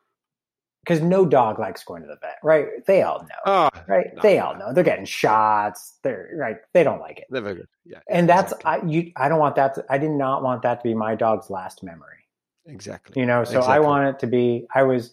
because 0.84 1.02
no 1.02 1.26
dog 1.26 1.58
likes 1.58 1.84
going 1.84 2.02
to 2.02 2.08
the 2.08 2.16
vet, 2.16 2.38
right? 2.42 2.66
They 2.86 3.02
all 3.02 3.20
know, 3.20 3.28
oh, 3.44 3.68
right? 3.86 4.06
No, 4.14 4.22
they 4.22 4.38
all 4.38 4.56
know 4.56 4.72
they're 4.72 4.84
getting 4.84 5.04
shots. 5.04 5.98
They're 6.02 6.30
right. 6.34 6.56
They 6.72 6.82
don't 6.82 7.00
like 7.00 7.18
it. 7.18 7.26
Never 7.30 7.54
good. 7.54 7.68
Yeah. 7.84 8.00
And 8.08 8.28
that's 8.28 8.52
exactly. 8.52 8.88
I. 8.88 8.90
You. 8.90 9.12
I 9.16 9.28
don't 9.28 9.38
want 9.38 9.56
that. 9.56 9.74
To, 9.74 9.84
I 9.90 9.98
did 9.98 10.10
not 10.10 10.42
want 10.42 10.62
that 10.62 10.76
to 10.76 10.82
be 10.82 10.94
my 10.94 11.14
dog's 11.14 11.50
last 11.50 11.82
memory. 11.82 12.26
Exactly. 12.66 13.20
You 13.20 13.26
know. 13.26 13.44
So 13.44 13.58
exactly. 13.58 13.74
I 13.74 13.78
want 13.80 14.08
it 14.08 14.18
to 14.20 14.26
be. 14.26 14.66
I 14.74 14.82
was 14.84 15.12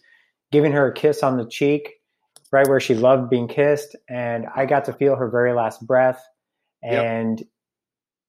giving 0.52 0.72
her 0.72 0.88
a 0.88 0.94
kiss 0.94 1.24
on 1.24 1.38
the 1.38 1.46
cheek, 1.46 1.95
right 2.56 2.68
where 2.68 2.80
she 2.80 2.96
loved 2.96 3.30
being 3.30 3.48
kissed, 3.48 3.96
and 4.10 4.48
I 4.56 4.65
got 4.65 4.86
to 4.86 4.94
feel 4.94 5.15
her 5.15 5.30
very 5.30 5.54
last 5.54 5.86
breath. 5.86 6.24
And 6.82 7.39
yep. 7.39 7.48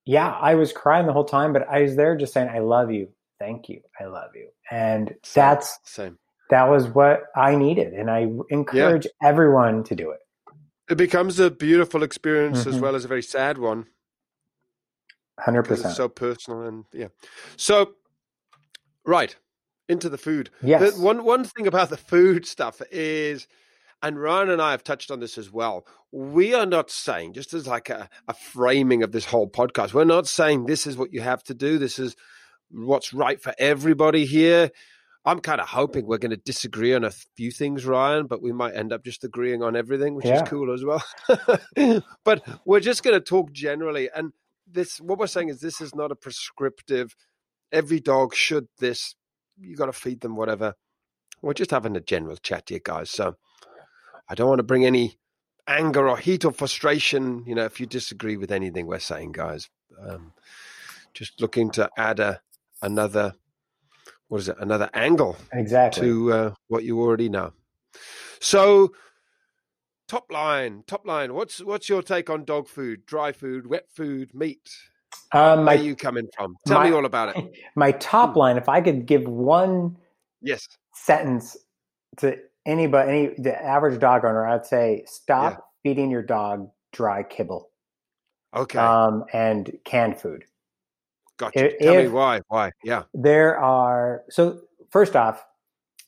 yeah, 0.05 0.31
I 0.31 0.55
was 0.55 0.73
crying 0.73 1.07
the 1.07 1.12
whole 1.12 1.25
time, 1.25 1.53
but 1.53 1.69
I 1.69 1.83
was 1.83 1.97
there 1.97 2.17
just 2.17 2.33
saying, 2.33 2.49
"I 2.49 2.59
love 2.59 2.91
you, 2.91 3.09
thank 3.39 3.69
you, 3.69 3.81
I 4.01 4.05
love 4.07 4.31
you," 4.35 4.49
and 4.71 5.09
same, 5.09 5.17
that's 5.35 5.79
same 5.85 6.19
that 6.51 6.69
was 6.69 6.87
what 6.89 7.25
I 7.35 7.57
needed. 7.57 7.93
And 7.93 8.11
I 8.11 8.29
encourage 8.51 9.07
yeah. 9.07 9.29
everyone 9.29 9.85
to 9.85 9.95
do 9.95 10.11
it. 10.11 10.21
It 10.89 10.97
becomes 10.97 11.39
a 11.41 11.51
beautiful 11.51 12.03
experience 12.03 12.61
mm-hmm. 12.61 12.71
as 12.71 12.79
well 12.79 12.95
as 12.95 13.05
a 13.05 13.09
very 13.09 13.23
sad 13.23 13.59
one. 13.59 13.87
100%. 15.41 15.71
It's 15.71 15.97
so 15.97 16.09
personal 16.09 16.62
and 16.62 16.85
yeah. 16.93 17.09
So, 17.57 17.95
right, 19.05 19.35
into 19.89 20.09
the 20.09 20.19
food. 20.19 20.51
Yes. 20.62 20.95
The, 20.95 21.03
one, 21.03 21.25
one 21.25 21.45
thing 21.45 21.67
about 21.67 21.91
the 21.91 21.97
food 21.97 22.47
stuff 22.47 22.81
is, 22.91 23.47
and 24.07 24.21
Ryan 24.21 24.51
and 24.51 24.62
I 24.62 24.71
have 24.71 24.85
touched 24.85 25.11
on 25.11 25.19
this 25.19 25.37
as 25.37 25.51
well. 25.51 25.85
We 26.12 26.55
are 26.55 26.64
not 26.64 26.92
saying, 26.92 27.33
just 27.33 27.53
as 27.53 27.66
like 27.66 27.90
a, 27.90 28.09
a 28.29 28.35
framing 28.35 29.03
of 29.03 29.11
this 29.11 29.25
whole 29.25 29.49
podcast, 29.49 29.92
we're 29.92 30.05
not 30.05 30.29
saying 30.29 30.66
this 30.66 30.87
is 30.87 30.97
what 30.97 31.12
you 31.12 31.21
have 31.23 31.42
to 31.45 31.55
do. 31.55 31.77
This 31.77 31.99
is 31.99 32.14
what's 32.71 33.12
right 33.12 33.42
for 33.42 33.53
everybody 33.59 34.25
here. 34.25 34.71
I'm 35.25 35.40
kind 35.40 35.61
of 35.61 35.66
hoping 35.66 36.07
we're 36.07 36.19
going 36.19 36.31
to 36.31 36.37
disagree 36.37 36.95
on 36.95 37.03
a 37.03 37.11
few 37.11 37.51
things, 37.51 37.85
Ryan, 37.85 38.29
but 38.29 38.40
we 38.40 38.53
might 38.53 38.77
end 38.77 38.92
up 38.92 39.05
just 39.05 39.25
agreeing 39.25 39.64
on 39.64 39.75
everything, 39.75 40.14
which 40.14 40.27
yeah. 40.27 40.45
is 40.45 40.49
cool 40.49 40.73
as 40.73 40.85
well. 40.85 41.03
but 42.25 42.47
we're 42.64 42.79
just 42.79 43.03
going 43.03 43.19
to 43.19 43.21
talk 43.21 43.51
generally. 43.51 44.09
And 44.14 44.33
this, 44.71 45.01
what 45.01 45.19
we're 45.19 45.27
saying 45.27 45.49
is, 45.49 45.61
this 45.61 45.81
is 45.81 45.97
not 45.97 46.12
a 46.12 46.16
prescriptive. 46.16 47.16
Every 47.73 47.99
dog 47.99 48.37
should 48.37 48.69
this. 48.79 49.16
You 49.59 49.75
got 49.75 49.87
to 49.87 49.92
feed 49.92 50.21
them 50.21 50.37
whatever. 50.37 50.75
We're 51.42 51.55
just 51.55 51.73
having 51.73 51.97
a 51.97 52.01
general 52.01 52.37
chat 52.37 52.69
here, 52.69 52.81
guys. 52.83 53.11
So 53.11 53.35
I 54.29 54.35
don't 54.35 54.49
want 54.49 54.59
to 54.59 54.65
bring 54.65 54.85
any 54.85 55.19
anger 55.69 56.09
or 56.09 56.17
heat 56.17 56.45
or 56.45 56.53
frustration. 56.53 57.45
You 57.47 57.55
know, 57.55 57.65
if 57.65 57.81
you 57.81 57.87
disagree 57.87 58.37
with 58.37 58.51
anything 58.51 58.87
we're 58.87 58.99
saying, 58.99 59.33
guys, 59.33 59.69
um, 60.01 60.33
just 61.15 61.41
looking 61.41 61.71
to 61.73 61.91
add 61.97 62.21
a 62.21 62.41
another 62.83 63.35
what 64.29 64.41
is 64.41 64.49
it? 64.49 64.57
Another 64.59 64.91
angle 64.93 65.37
exactly. 65.53 66.03
to 66.03 66.33
uh, 66.33 66.55
what 66.69 66.85
you 66.85 67.01
already 67.01 67.29
know. 67.29 67.53
So 68.41 68.93
top 70.09 70.31
line 70.31 70.85
top 70.87 71.05
line 71.05 71.35
what's 71.35 71.61
what's 71.61 71.89
your 71.89 72.01
take 72.01 72.31
on 72.31 72.45
dog 72.45 72.69
food 72.69 73.05
dry 73.07 73.33
food 73.33 73.67
wet 73.67 73.87
food 73.91 74.35
meat? 74.35 74.71
Um, 75.33 75.65
my, 75.65 75.75
where 75.75 75.79
are 75.79 75.85
you 75.85 75.97
coming 75.97 76.29
from? 76.37 76.57
Tell 76.67 76.79
my, 76.79 76.91
me 76.91 76.95
all 76.95 77.07
about 77.07 77.37
it. 77.37 77.53
my 77.77 77.93
top 77.93 78.33
hmm. 78.33 78.41
line 78.41 78.57
if 78.57 78.69
i 78.69 78.81
could 78.81 79.07
give 79.07 79.27
one 79.27 79.97
yes. 80.43 80.67
sentence 80.95 81.57
to 82.19 82.39
anybody 82.67 83.11
any 83.11 83.35
the 83.39 83.63
average 83.63 83.99
dog 84.01 84.25
owner 84.25 84.47
i'd 84.47 84.67
say 84.67 85.03
stop 85.07 85.53
yeah. 85.53 85.59
feeding 85.83 86.11
your 86.11 86.23
dog 86.23 86.69
dry 86.93 87.23
kibble 87.23 87.71
okay 88.55 88.79
um, 88.79 89.25
and 89.33 89.73
canned 89.85 90.21
food 90.21 90.45
Gotcha. 91.37 91.67
If, 91.67 91.79
Tell 91.81 91.97
me 91.97 92.09
why. 92.09 92.41
Why? 92.49 92.73
Yeah. 92.83 93.03
There 93.15 93.59
are 93.59 94.25
so 94.31 94.61
first 94.91 95.17
off, 95.17 95.45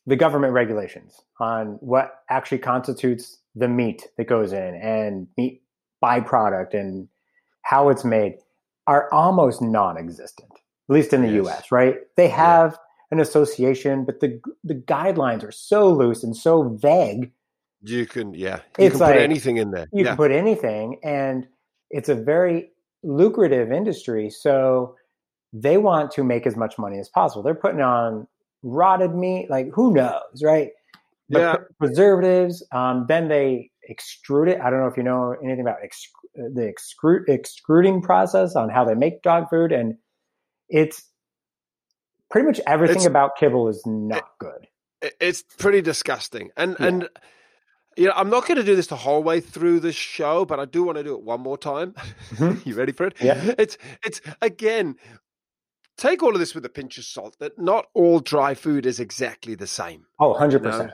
the 0.07 0.17
government 0.17 0.53
regulations 0.53 1.21
on 1.39 1.77
what 1.81 2.23
actually 2.31 2.59
constitutes 2.59 3.39
the 3.55 3.69
meat 3.69 4.07
that 4.17 4.27
goes 4.27 4.53
in 4.53 4.75
and 4.77 5.27
meat 5.37 5.63
byproduct 6.03 6.75
and 6.75 7.09
how 7.63 7.91
it's 7.91 8.05
made 8.05 8.37
are 8.87 9.13
almost 9.13 9.61
non-existent, 9.61 10.51
at 10.53 10.95
least 10.95 11.13
in 11.13 11.21
the 11.21 11.29
yes. 11.29 11.37
U.S. 11.37 11.73
Right? 11.73 11.97
They 12.17 12.29
have. 12.29 12.79
An 13.11 13.21
association, 13.21 14.05
but 14.05 14.21
the 14.21 14.41
the 14.65 14.75
guidelines 14.75 15.43
are 15.43 15.53
so 15.53 15.93
loose 15.93 16.23
and 16.23 16.37
so 16.37 16.65
vague. 16.81 17.33
You 17.83 18.07
can, 18.07 18.35
yeah, 18.35 18.61
you 18.79 18.87
it's 18.87 18.93
can 18.95 19.01
like, 19.01 19.15
put 19.15 19.23
anything 19.23 19.57
in 19.57 19.71
there. 19.71 19.87
You 19.93 20.05
yeah. 20.05 20.11
can 20.11 20.17
put 20.17 20.33
anything, 20.33 20.99
and 21.03 21.47
it's 21.91 22.09
a 22.09 22.15
very 22.15 22.71
lucrative 23.03 23.71
industry. 23.71 24.31
So 24.31 24.97
they 25.53 25.79
want 25.79 26.11
to 26.13 26.25
make 26.25 26.47
as 26.47 26.57
much 26.57 26.77
money 26.79 26.99
as 26.99 27.09
possible. 27.09 27.43
They're 27.43 27.55
putting 27.55 27.81
on 27.81 28.27
rotted 28.63 29.15
meat, 29.15 29.49
like 29.49 29.69
who 29.73 29.93
knows, 29.95 30.43
right? 30.43 30.71
But 31.31 31.39
Yeah. 31.39 31.57
preservatives. 31.79 32.67
Um, 32.73 33.07
then 33.09 33.29
they 33.29 33.71
extrude 33.89 34.49
it. 34.49 34.61
I 34.61 34.71
don't 34.71 34.81
know 34.81 34.87
if 34.87 34.97
you 34.97 35.03
know 35.03 35.35
anything 35.43 35.61
about 35.61 35.79
ex- 35.83 36.13
the 36.35 36.73
excru- 36.73 37.27
extruding 37.29 38.03
process 38.03 38.57
on 38.57 38.69
how 38.69 38.85
they 38.85 38.95
make 38.95 39.23
dog 39.23 39.49
food, 39.49 39.73
and 39.73 39.97
it's 40.69 41.05
pretty 42.31 42.47
much 42.47 42.61
everything 42.67 42.97
It's- 42.97 43.07
about 43.07 43.37
kibble 43.37 43.69
is 43.69 43.83
not 43.87 44.25
good. 44.39 44.67
It's 45.21 45.43
pretty 45.59 45.81
disgusting. 45.81 46.51
And 46.57 46.77
Yeah. 46.81 46.87
and 46.87 47.09
you 47.97 48.07
know, 48.07 48.13
I'm 48.15 48.31
not 48.31 48.47
going 48.47 48.59
to 48.59 48.65
do 48.65 48.77
this 48.77 48.87
the 48.87 48.95
whole 48.97 49.25
way 49.25 49.41
through 49.41 49.81
the 49.81 49.91
show, 49.93 50.45
but 50.45 50.61
I 50.61 50.67
do 50.67 50.85
want 50.85 50.99
to 50.99 51.05
do 51.05 51.15
it 51.15 51.23
one 51.23 51.41
more 51.41 51.59
time. 51.59 51.95
Mhm. 52.31 52.65
you 52.67 52.75
ready 52.77 52.93
for 52.93 53.07
it? 53.07 53.17
Yeah. 53.21 53.55
It's 53.59 53.77
it's 54.05 54.21
again. 54.43 54.97
Take 55.97 56.23
all 56.23 56.33
of 56.33 56.39
this 56.39 56.55
with 56.55 56.65
a 56.65 56.69
pinch 56.69 56.97
of 56.99 57.05
salt. 57.05 57.37
That 57.41 57.59
not 57.59 57.87
all 57.93 58.21
dry 58.21 58.55
food 58.55 58.87
is 58.87 59.01
exactly 59.01 59.57
the 59.57 59.67
same. 59.67 60.07
Oh, 60.21 60.29
100 60.31 60.63
No. 60.63 60.71
percent. 60.71 60.93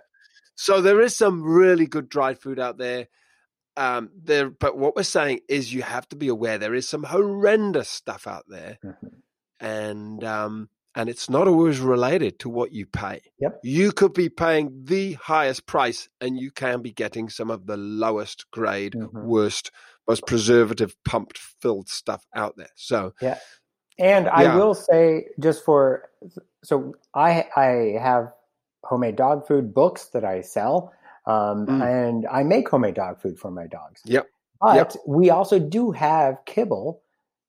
So 0.55 0.81
there 0.81 1.01
is 1.03 1.15
some 1.15 1.43
really 1.43 1.87
good 1.87 2.09
dried 2.09 2.39
food 2.41 2.59
out 2.59 2.79
there. 2.79 3.09
Um, 3.77 4.09
there, 4.17 4.49
but 4.49 4.79
what 4.79 4.97
we're 4.97 5.03
saying 5.03 5.41
is 5.49 5.75
you 5.75 5.83
have 5.83 6.09
to 6.11 6.17
be 6.17 6.29
aware 6.29 6.57
there 6.59 6.75
is 6.75 6.89
some 6.89 7.03
horrendous 7.03 7.89
stuff 7.91 8.27
out 8.27 8.45
there, 8.49 8.79
Mhm. 8.83 9.11
and 9.61 10.23
um, 10.25 10.69
and 10.95 11.09
it's 11.09 11.29
not 11.29 11.49
always 11.49 11.81
related 11.81 12.39
to 12.41 12.49
what 12.49 12.73
you 12.73 12.87
pay. 12.87 13.21
Yep. 13.39 13.61
You 13.63 13.93
could 13.93 14.13
be 14.13 14.29
paying 14.29 14.85
the 14.85 15.15
highest 15.15 15.67
price, 15.67 16.09
and 16.21 16.39
you 16.39 16.51
can 16.51 16.83
be 16.83 16.93
getting 16.93 17.29
some 17.29 17.51
of 17.51 17.67
the 17.67 17.77
lowest 17.77 18.51
grade, 18.51 18.95
Mhm. 18.95 19.25
worst, 19.25 19.71
most 20.09 20.27
preservative 20.27 20.95
pumped 21.05 21.39
filled 21.39 21.89
stuff 21.89 22.27
out 22.35 22.57
there. 22.57 22.71
So 22.77 23.13
yeah. 23.21 23.39
And 23.99 24.29
I 24.29 24.57
will 24.57 24.75
say, 24.75 25.29
just 25.39 25.65
for 25.65 26.11
so 26.65 26.95
I 27.15 27.47
I 27.57 27.99
have 28.01 28.33
homemade 28.83 29.17
dog 29.17 29.47
food 29.47 29.73
books 29.73 30.07
that 30.09 30.25
I 30.25 30.41
sell, 30.43 30.93
um, 31.27 31.67
Mm. 31.67 31.83
and 31.83 32.27
I 32.27 32.43
make 32.43 32.69
homemade 32.69 32.95
dog 32.95 33.21
food 33.21 33.39
for 33.39 33.51
my 33.51 33.67
dogs. 33.67 34.03
Yep. 34.05 34.27
But 34.61 34.77
Yep. 34.77 34.93
we 35.07 35.31
also 35.31 35.59
do 35.59 35.91
have 35.93 36.45
kibble 36.45 37.03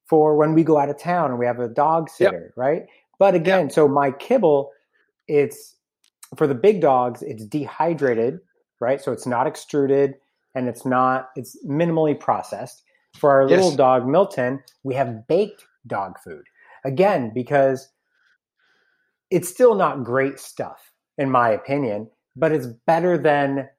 for 0.08 0.36
when 0.38 0.54
we 0.54 0.64
go 0.64 0.78
out 0.78 0.90
of 0.90 0.98
town 0.98 1.32
and 1.32 1.40
we 1.40 1.46
have 1.48 1.60
a 1.60 1.68
dog 1.68 2.10
Yep. 2.10 2.16
sitter, 2.16 2.54
right? 2.56 2.88
But 3.20 3.36
again, 3.36 3.70
so 3.70 3.88
my 3.88 4.12
kibble, 4.12 4.72
it's 5.28 5.76
for 6.36 6.48
the 6.48 6.56
big 6.56 6.82
dogs, 6.82 7.22
it's 7.22 7.46
dehydrated, 7.46 8.40
right? 8.80 9.02
So 9.02 9.12
it's 9.12 9.26
not 9.26 9.48
extruded 9.48 10.16
and 10.54 10.68
it's 10.68 10.86
not 10.86 11.30
it's 11.36 11.58
minimally 11.66 12.20
processed. 12.20 12.84
For 13.18 13.32
our 13.32 13.48
little 13.48 13.76
dog 13.76 14.08
Milton, 14.08 14.62
we 14.84 14.96
have 14.96 15.28
baked 15.28 15.66
dog 15.88 16.20
food. 16.20 16.44
Again, 16.84 17.32
because 17.34 17.90
it's 19.32 19.50
still 19.50 19.76
not 19.76 20.04
great 20.04 20.40
stuff 20.40 20.92
in 21.18 21.30
my 21.30 21.50
opinion, 21.50 22.10
but 22.36 22.52
it's 22.52 22.68
better 22.86 23.18
than 23.18 23.70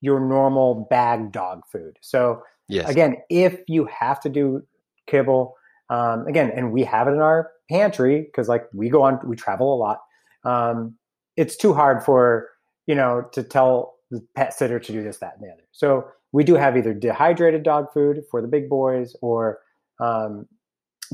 your 0.00 0.20
normal 0.20 0.86
bag 0.90 1.32
dog 1.32 1.62
food. 1.70 1.96
So 2.00 2.42
yes, 2.68 2.88
again, 2.88 3.16
if 3.30 3.60
you 3.68 3.86
have 3.86 4.20
to 4.20 4.28
do 4.28 4.62
kibble, 5.06 5.54
um, 5.90 6.26
again, 6.26 6.50
and 6.54 6.72
we 6.72 6.84
have 6.84 7.08
it 7.08 7.12
in 7.12 7.20
our 7.20 7.50
pantry 7.70 8.22
because 8.22 8.48
like 8.48 8.66
we 8.72 8.88
go 8.88 9.02
on, 9.02 9.18
we 9.24 9.36
travel 9.36 9.74
a 9.74 9.78
lot. 9.78 10.00
Um, 10.44 10.96
it's 11.36 11.56
too 11.56 11.74
hard 11.74 12.02
for 12.02 12.48
you 12.86 12.94
know 12.94 13.28
to 13.32 13.42
tell 13.42 13.94
the 14.10 14.24
pet 14.34 14.54
sitter 14.54 14.78
to 14.78 14.92
do 14.92 15.02
this, 15.02 15.18
that, 15.18 15.34
and 15.38 15.48
the 15.48 15.52
other. 15.52 15.64
So 15.72 16.08
we 16.32 16.44
do 16.44 16.54
have 16.54 16.76
either 16.76 16.94
dehydrated 16.94 17.62
dog 17.62 17.92
food 17.92 18.22
for 18.30 18.40
the 18.40 18.48
big 18.48 18.68
boys 18.68 19.16
or 19.22 19.60
um, 20.00 20.46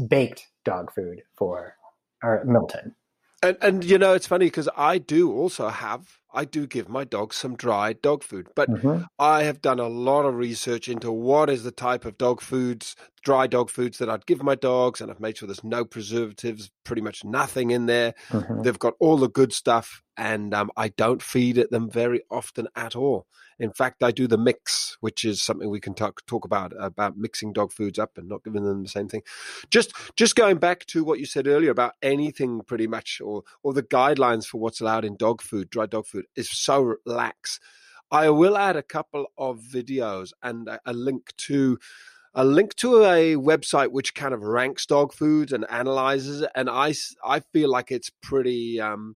baked 0.09 0.47
dog 0.65 0.93
food 0.93 1.23
for 1.37 1.77
our 2.23 2.45
Milton. 2.45 2.95
And 3.43 3.57
and 3.61 3.85
you 3.85 3.99
know 3.99 4.15
it's 4.15 4.27
funny 4.27 4.47
because 4.47 4.69
I 4.77 4.99
do 4.99 5.33
also 5.33 5.69
have 5.69 6.19
I 6.33 6.45
do 6.45 6.67
give 6.67 6.89
my 6.89 7.05
dogs 7.05 7.37
some 7.37 7.57
dry 7.57 7.93
dog 7.93 8.23
food, 8.23 8.47
but 8.55 8.69
Mhm. 8.69 9.07
I 9.19 9.43
have 9.43 9.61
done 9.61 9.81
a 9.81 9.89
lot 9.89 10.25
of 10.25 10.35
research 10.37 10.89
into 10.89 11.11
what 11.13 11.51
is 11.51 11.65
the 11.65 11.73
type 11.73 12.05
of 12.05 12.17
dog 12.19 12.41
foods, 12.41 12.95
dry 13.23 13.47
dog 13.49 13.69
foods 13.69 13.99
that 13.99 14.09
I'd 14.09 14.27
give 14.27 14.43
my 14.43 14.55
dogs, 14.55 15.01
and 15.01 15.11
I've 15.11 15.21
made 15.21 15.37
sure 15.37 15.47
there's 15.47 15.65
no 15.65 15.85
preservatives, 15.85 16.71
pretty 16.85 17.03
much 17.03 17.25
nothing 17.25 17.71
in 17.73 17.87
there. 17.87 18.15
Mhm. 18.31 18.63
They've 18.63 18.79
got 18.79 18.95
all 19.01 19.17
the 19.17 19.29
good 19.29 19.53
stuff, 19.53 20.03
and 20.17 20.55
um, 20.55 20.71
I 20.77 20.89
don't 20.89 21.23
feed 21.23 21.59
it 21.59 21.71
them 21.71 21.91
very 21.91 22.23
often 22.31 22.69
at 22.77 22.95
all. 22.97 23.27
In 23.63 23.73
fact, 23.73 24.03
I 24.03 24.11
do 24.11 24.27
the 24.27 24.37
mix, 24.37 24.99
which 25.01 25.25
is 25.25 25.41
something 25.41 25.71
we 25.71 25.79
can 25.79 25.95
talk 25.95 26.27
talk 26.27 26.45
about 26.45 26.73
about 26.77 27.17
mixing 27.17 27.53
dog 27.53 27.73
foods 27.73 27.97
up 27.97 28.19
and 28.19 28.29
not 28.29 28.43
giving 28.43 28.65
them 28.65 28.83
the 28.83 28.89
same 28.89 29.09
thing. 29.09 29.23
Just 29.71 29.93
just 30.17 30.35
going 30.35 30.59
back 30.59 30.85
to 30.87 31.05
what 31.05 31.21
you 31.21 31.27
said 31.27 31.47
earlier 31.47 31.71
about 31.71 31.95
anything, 32.03 32.63
pretty 32.67 32.89
much, 32.89 33.21
or 33.25 33.45
or 33.63 33.73
the 33.73 33.85
guidelines 33.85 34.47
for 34.47 34.59
what's 34.59 34.81
allowed 34.81 35.05
in 35.05 35.17
dog 35.17 35.41
food, 35.41 35.71
dry 35.71 35.87
dog 35.87 36.07
food, 36.07 36.25
is 36.35 36.51
so 36.51 36.97
lax. 37.07 37.61
I 38.11 38.31
will 38.31 38.59
add 38.59 38.75
a 38.75 38.83
couple 38.83 39.27
of 39.39 39.61
videos 39.61 40.33
and 40.43 40.67
a, 40.69 40.81
a 40.85 40.93
link 40.93 41.33
to 41.49 41.79
a 42.35 42.45
link 42.45 42.75
to 42.77 43.05
a 43.05 43.37
website 43.37 43.93
which 43.93 44.13
kind 44.13 44.35
of 44.35 44.43
ranks 44.43 44.87
dog 44.87 45.13
foods 45.13 45.53
and 45.53 45.71
analyzes 45.71 46.41
it, 46.41 46.51
and 46.57 46.69
I, 46.69 46.95
I 47.25 47.41
feel 47.53 47.71
like 47.71 47.93
it's 47.93 48.11
pretty 48.11 48.81
um 48.81 49.15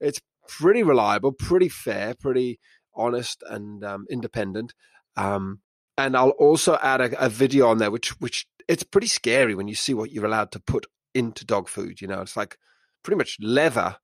it's 0.00 0.20
pretty 0.48 0.82
reliable, 0.82 1.32
pretty 1.32 1.68
fair, 1.68 2.14
pretty 2.14 2.58
honest 3.00 3.42
and 3.48 3.82
um, 3.84 4.06
independent. 4.10 4.74
Um, 5.16 5.60
and 5.98 6.16
I'll 6.16 6.30
also 6.30 6.78
add 6.82 7.00
a, 7.00 7.24
a 7.26 7.28
video 7.28 7.66
on 7.68 7.78
there, 7.78 7.90
which 7.90 8.10
which 8.20 8.46
it's 8.68 8.82
pretty 8.84 9.06
scary 9.08 9.54
when 9.54 9.68
you 9.68 9.74
see 9.74 9.94
what 9.94 10.10
you're 10.12 10.26
allowed 10.26 10.52
to 10.52 10.60
put 10.60 10.86
into 11.14 11.44
dog 11.44 11.68
food. 11.68 12.00
You 12.00 12.08
know, 12.08 12.20
it's 12.22 12.36
like 12.36 12.56
pretty 13.02 13.18
much 13.18 13.36
leather. 13.40 13.96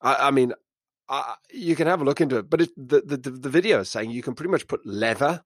I, 0.00 0.28
I 0.28 0.30
mean, 0.30 0.52
I, 1.08 1.34
you 1.52 1.76
can 1.76 1.86
have 1.86 2.00
a 2.00 2.04
look 2.04 2.20
into 2.20 2.38
it, 2.38 2.48
but 2.48 2.60
it, 2.62 2.70
the, 2.76 3.00
the 3.00 3.16
the 3.30 3.48
video 3.50 3.80
is 3.80 3.90
saying 3.90 4.10
you 4.10 4.22
can 4.22 4.34
pretty 4.34 4.50
much 4.50 4.66
put 4.66 4.86
leather 4.86 5.42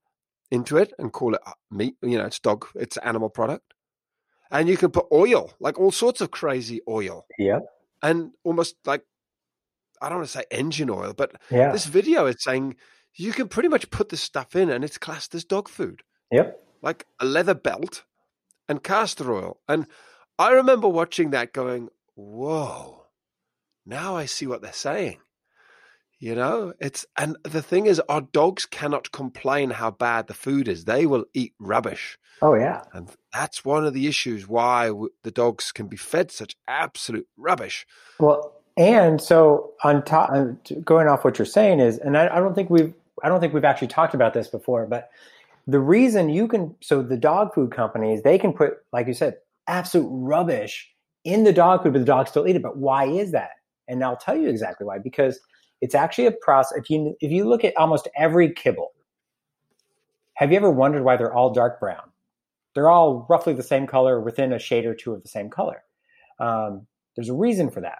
into 0.51 0.77
it 0.77 0.93
and 0.97 1.11
call 1.11 1.33
it 1.35 1.41
uh, 1.45 1.51
meat. 1.71 1.95
You 2.01 2.17
know, 2.17 2.25
it's 2.25 2.39
dog, 2.39 2.65
it's 2.75 2.97
animal 2.97 3.29
product, 3.29 3.73
and 4.51 4.69
you 4.69 4.77
can 4.77 4.91
put 4.91 5.07
oil, 5.11 5.53
like 5.59 5.79
all 5.79 5.91
sorts 5.91 6.21
of 6.21 6.31
crazy 6.31 6.81
oil, 6.87 7.25
Yep. 7.37 7.61
and 8.01 8.31
almost 8.43 8.75
like 8.85 9.03
I 10.01 10.09
don't 10.09 10.19
want 10.19 10.29
to 10.29 10.37
say 10.37 10.43
engine 10.51 10.89
oil, 10.89 11.13
but 11.15 11.31
Yeah. 11.51 11.71
this 11.71 11.85
video 11.85 12.25
is 12.25 12.37
saying 12.39 12.75
you 13.15 13.31
can 13.33 13.47
pretty 13.47 13.69
much 13.69 13.89
put 13.89 14.09
this 14.09 14.21
stuff 14.21 14.55
in 14.55 14.69
and 14.69 14.83
it's 14.83 14.97
classed 14.97 15.33
as 15.35 15.43
dog 15.43 15.67
food, 15.69 16.03
Yep. 16.31 16.59
like 16.81 17.05
a 17.19 17.25
leather 17.25 17.55
belt 17.55 18.03
and 18.67 18.83
castor 18.83 19.33
oil. 19.33 19.59
And 19.67 19.87
I 20.37 20.51
remember 20.51 20.87
watching 20.87 21.31
that 21.31 21.51
going, 21.53 21.89
whoa, 22.15 23.07
now 23.85 24.15
I 24.15 24.25
see 24.25 24.47
what 24.47 24.61
they're 24.61 24.71
saying. 24.73 25.19
You 26.21 26.35
know, 26.35 26.73
it's, 26.79 27.05
and 27.17 27.37
the 27.43 27.61
thing 27.61 27.85
is, 27.85 28.01
our 28.09 28.19
dogs 28.19 28.65
cannot 28.65 29.11
complain 29.13 29.69
how 29.69 29.89
bad 29.91 30.27
the 30.27 30.33
food 30.33 30.67
is. 30.67 30.83
They 30.83 31.05
will 31.05 31.23
eat 31.33 31.53
rubbish. 31.59 32.17
Oh 32.41 32.55
yeah. 32.55 32.83
And 32.93 33.09
that's 33.33 33.63
one 33.63 33.85
of 33.85 33.93
the 33.93 34.05
issues 34.07 34.45
why 34.47 34.91
the 35.23 35.31
dogs 35.31 35.71
can 35.71 35.87
be 35.87 35.95
fed 35.97 36.29
such 36.31 36.55
absolute 36.67 37.27
rubbish. 37.37 37.85
Well, 38.19 38.58
and 38.79 39.21
so 39.21 39.73
on 39.83 40.03
top, 40.03 40.29
uh, 40.31 40.45
going 40.85 41.09
off 41.09 41.25
what 41.25 41.37
you're 41.37 41.45
saying 41.45 41.81
is, 41.81 41.97
and 41.97 42.17
I, 42.17 42.37
I 42.37 42.39
don't 42.39 42.55
think 42.55 42.69
we've, 42.69 42.93
I 43.21 43.27
don't 43.27 43.41
think 43.41 43.53
we've 43.53 43.65
actually 43.65 43.89
talked 43.89 44.13
about 44.13 44.33
this 44.33 44.47
before, 44.47 44.87
but 44.87 45.09
the 45.67 45.81
reason 45.81 46.29
you 46.29 46.47
can, 46.47 46.73
so 46.79 47.03
the 47.03 47.17
dog 47.17 47.53
food 47.53 47.71
companies, 47.71 48.23
they 48.23 48.39
can 48.39 48.53
put, 48.53 48.77
like 48.93 49.05
you 49.05 49.13
said, 49.13 49.35
absolute 49.67 50.07
rubbish 50.09 50.89
in 51.25 51.43
the 51.43 51.51
dog 51.51 51.83
food, 51.83 51.91
but 51.91 51.99
the 51.99 52.05
dogs 52.05 52.29
still 52.29 52.47
eat 52.47 52.55
it. 52.55 52.63
But 52.63 52.77
why 52.77 53.05
is 53.05 53.33
that? 53.33 53.51
And 53.89 54.01
I'll 54.01 54.15
tell 54.15 54.37
you 54.37 54.47
exactly 54.47 54.87
why. 54.87 54.97
Because 54.97 55.41
it's 55.81 55.93
actually 55.93 56.27
a 56.27 56.31
process. 56.31 56.77
If 56.77 56.89
you 56.89 57.15
if 57.19 57.31
you 57.31 57.47
look 57.47 57.65
at 57.65 57.75
almost 57.75 58.07
every 58.15 58.53
kibble, 58.53 58.91
have 60.35 60.51
you 60.51 60.57
ever 60.57 60.71
wondered 60.71 61.03
why 61.03 61.17
they're 61.17 61.33
all 61.33 61.51
dark 61.51 61.81
brown? 61.81 62.09
They're 62.73 62.89
all 62.89 63.27
roughly 63.29 63.53
the 63.53 63.63
same 63.63 63.87
color, 63.87 64.21
within 64.21 64.53
a 64.53 64.59
shade 64.59 64.85
or 64.85 64.95
two 64.95 65.13
of 65.13 65.21
the 65.21 65.29
same 65.29 65.49
color. 65.49 65.83
Um, 66.39 66.87
there's 67.15 67.29
a 67.29 67.33
reason 67.33 67.69
for 67.69 67.81
that 67.81 67.99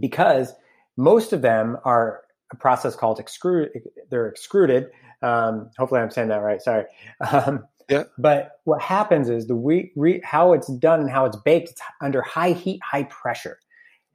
because 0.00 0.52
most 0.96 1.32
of 1.32 1.42
them 1.42 1.76
are 1.84 2.22
a 2.52 2.56
process 2.56 2.94
called 2.96 3.18
extrude. 3.18 3.68
They're 4.10 4.28
extruded. 4.28 4.90
Um, 5.22 5.70
hopefully, 5.78 6.00
I'm 6.00 6.10
saying 6.10 6.28
that 6.28 6.36
right. 6.42 6.60
Sorry. 6.60 6.84
Um, 7.30 7.64
Yeah. 7.88 8.04
But 8.16 8.52
what 8.64 8.80
happens 8.80 9.28
is 9.28 9.48
the 9.48 9.54
re, 9.54 9.92
re, 9.96 10.20
how 10.24 10.52
it's 10.52 10.72
done 10.74 11.00
and 11.00 11.10
how 11.10 11.24
it's 11.24 11.36
baked. 11.36 11.70
It's 11.70 11.80
under 12.00 12.22
high 12.22 12.52
heat, 12.52 12.80
high 12.82 13.02
pressure, 13.04 13.58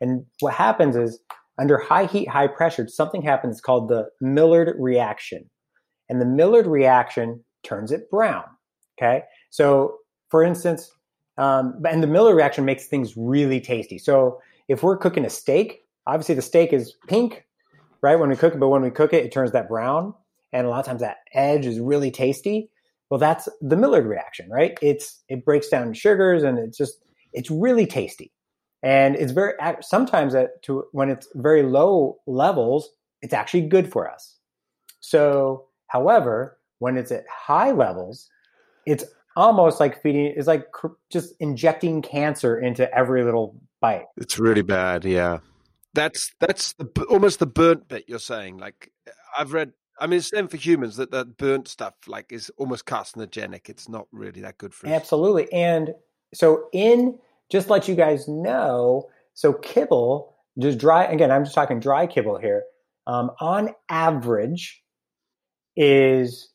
and 0.02 0.26
what 0.40 0.54
happens 0.54 0.96
is 0.96 1.20
under 1.60 1.78
high 1.78 2.06
heat, 2.06 2.30
high 2.30 2.48
pressure, 2.48 2.88
something 2.88 3.22
happens 3.22 3.62
called 3.62 3.90
the 3.90 4.08
Maillard 4.22 4.76
reaction, 4.80 5.50
and 6.10 6.22
the 6.22 6.26
Maillard 6.26 6.66
reaction 6.66 7.44
turns 7.64 7.92
it 7.92 8.10
brown. 8.10 8.46
Okay, 8.98 9.24
so 9.50 9.98
for 10.30 10.44
instance, 10.44 10.90
um, 11.38 11.80
and 11.88 12.02
the 12.02 12.08
Maillard 12.08 12.36
reaction 12.36 12.66
makes 12.66 12.88
things 12.88 13.16
really 13.18 13.60
tasty. 13.60 13.98
So 13.98 14.40
if 14.68 14.84
we're 14.84 14.98
cooking 14.98 15.26
a 15.26 15.30
steak, 15.30 15.82
obviously 16.06 16.36
the 16.36 16.42
steak 16.42 16.74
is 16.74 16.94
pink, 17.08 17.46
right, 18.02 18.16
when 18.16 18.30
we 18.30 18.36
cook 18.36 18.54
it, 18.54 18.60
but 18.60 18.70
when 18.70 18.82
we 18.82 18.92
cook 18.92 19.14
it, 19.14 19.26
it 19.26 19.32
turns 19.32 19.52
that 19.52 19.70
brown. 19.70 20.14
And 20.54 20.66
a 20.66 20.70
lot 20.70 20.80
of 20.80 20.86
times 20.86 21.02
that 21.02 21.18
edge 21.34 21.66
is 21.66 21.80
really 21.80 22.12
tasty. 22.12 22.70
Well, 23.10 23.20
that's 23.20 23.48
the 23.62 23.76
Maillard 23.76 24.06
reaction, 24.06 24.50
right? 24.50 24.78
It's 24.82 25.24
it 25.30 25.46
breaks 25.46 25.70
down 25.70 25.94
sugars 25.94 26.44
and 26.44 26.58
it's 26.58 26.78
just 26.78 27.04
it's 27.34 27.52
really 27.52 27.86
tasty. 27.86 28.32
And 28.84 29.16
it's 29.16 29.32
very 29.32 29.54
sometimes 29.82 30.36
at 30.36 30.62
to 30.64 30.86
when 30.92 31.10
it's 31.10 31.28
very 31.36 31.64
low 31.64 32.18
levels, 32.28 32.90
it's 33.22 33.34
actually 33.34 33.62
good 33.62 33.92
for 33.92 34.10
us. 34.10 34.36
So, 35.00 35.66
however, 35.88 36.58
when 36.80 36.98
it's 36.98 37.12
at 37.12 37.26
high 37.30 37.72
levels, 37.72 38.30
it's 38.86 39.06
almost 39.36 39.80
like 39.80 40.02
feeding 40.02 40.28
is 40.28 40.48
like 40.48 40.72
cr- 40.72 40.88
just 41.12 41.34
injecting 41.40 42.02
cancer 42.02 42.60
into 42.60 42.92
every 42.94 43.24
little 43.24 43.56
bite. 43.82 44.06
It's 44.18 44.40
really 44.40 44.62
bad. 44.62 45.06
Yeah, 45.06 45.40
that's 45.94 46.32
that's 46.40 46.74
the, 46.74 47.06
almost 47.10 47.40
the 47.40 47.46
burnt 47.46 47.88
bit 47.88 48.06
you're 48.08 48.20
saying. 48.20 48.58
Like 48.58 48.92
I've 49.38 49.54
read. 49.54 49.74
I 50.00 50.06
mean, 50.06 50.20
it's 50.20 50.30
same 50.30 50.48
for 50.48 50.58
humans 50.58 50.98
that 50.98 51.10
that 51.12 51.38
burnt 51.38 51.68
stuff 51.68 51.96
like 52.06 52.32
is 52.32 52.52
almost 52.58 52.86
carcinogenic. 52.86 53.68
It's 53.68 53.90
not 53.90 54.08
really 54.12 54.42
that 54.42 54.60
good 54.60 54.74
for 54.74 54.88
us. 54.88 54.94
Absolutely, 54.94 55.52
and 55.52 55.94
so 56.34 56.70
in 56.72 57.18
just 57.50 57.70
let 57.70 57.88
you 57.88 57.96
guys 57.96 58.28
know. 58.28 59.10
So 59.34 59.54
kibble, 59.54 60.36
just 60.60 60.78
dry. 60.78 61.06
Again, 61.06 61.32
I'm 61.32 61.46
just 61.46 61.56
talking 61.56 61.80
dry 61.80 62.06
kibble 62.06 62.38
here. 62.38 62.64
Um, 63.08 63.32
on 63.40 63.74
average, 63.90 64.84
is 65.78 66.50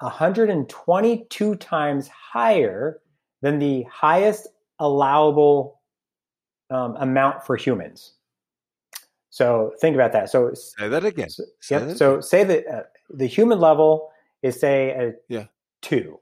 122 0.00 1.56
times 1.56 2.08
higher 2.08 3.00
than 3.42 3.58
the 3.58 3.84
highest 3.90 4.46
allowable 4.78 5.75
um, 6.70 6.96
amount 6.96 7.44
for 7.44 7.56
humans. 7.56 8.12
So 9.30 9.72
think 9.80 9.94
about 9.94 10.12
that. 10.12 10.30
So 10.30 10.54
say 10.54 10.88
that 10.88 11.04
again. 11.04 11.28
So, 11.28 11.44
say 11.60 11.74
yep. 11.74 11.88
That 11.88 11.98
so 11.98 12.10
again. 12.12 12.22
say 12.22 12.44
that 12.44 12.66
uh, 12.66 12.82
the 13.10 13.26
human 13.26 13.60
level 13.60 14.10
is 14.42 14.58
say 14.58 14.90
a 14.90 15.12
yeah. 15.28 15.44
two, 15.82 16.18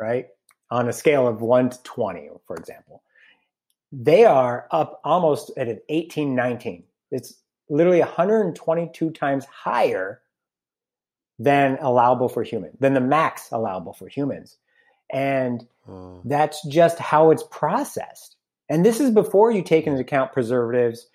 right? 0.00 0.28
On 0.70 0.88
a 0.88 0.92
scale 0.92 1.26
of 1.26 1.40
one 1.40 1.70
to 1.70 1.82
20, 1.82 2.30
for 2.46 2.56
example. 2.56 3.02
They 3.92 4.24
are 4.24 4.66
up 4.70 5.00
almost 5.04 5.52
at 5.56 5.68
an 5.68 5.80
18, 5.88 6.34
19. 6.34 6.84
It's 7.10 7.34
literally 7.68 8.00
122 8.00 9.10
times 9.10 9.44
higher 9.44 10.20
than 11.38 11.78
allowable 11.80 12.28
for 12.28 12.42
humans, 12.42 12.76
than 12.80 12.94
the 12.94 13.00
max 13.00 13.48
allowable 13.50 13.92
for 13.92 14.08
humans. 14.08 14.58
And 15.12 15.66
oh. 15.88 16.20
that's 16.24 16.64
just 16.68 16.98
how 16.98 17.30
it's 17.30 17.44
processed. 17.50 18.36
And 18.68 18.84
this 18.84 19.00
is 19.00 19.10
before 19.10 19.50
you 19.50 19.62
take 19.62 19.86
into 19.86 20.00
account 20.00 20.32
preservatives, 20.32 21.06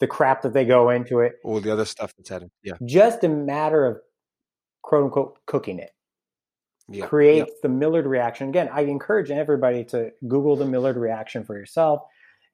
the 0.00 0.06
crap 0.06 0.42
that 0.42 0.52
they 0.52 0.64
go 0.64 0.90
into 0.90 1.20
it, 1.20 1.36
all 1.44 1.60
the 1.60 1.72
other 1.72 1.84
stuff 1.84 2.14
that's 2.16 2.30
added. 2.30 2.50
Yeah. 2.62 2.74
Just 2.84 3.24
a 3.24 3.28
matter 3.28 3.84
of 3.86 3.98
quote 4.82 5.04
unquote 5.04 5.38
cooking 5.46 5.78
it. 5.78 5.90
Yeah. 6.88 7.06
Creates 7.06 7.50
yeah. 7.50 7.60
the 7.62 7.68
Maillard 7.68 8.06
reaction. 8.06 8.48
Again, 8.48 8.70
I 8.72 8.82
encourage 8.82 9.30
everybody 9.30 9.84
to 9.86 10.10
Google 10.26 10.56
the 10.56 10.64
Maillard 10.64 10.96
reaction 10.96 11.44
for 11.44 11.56
yourself 11.56 12.02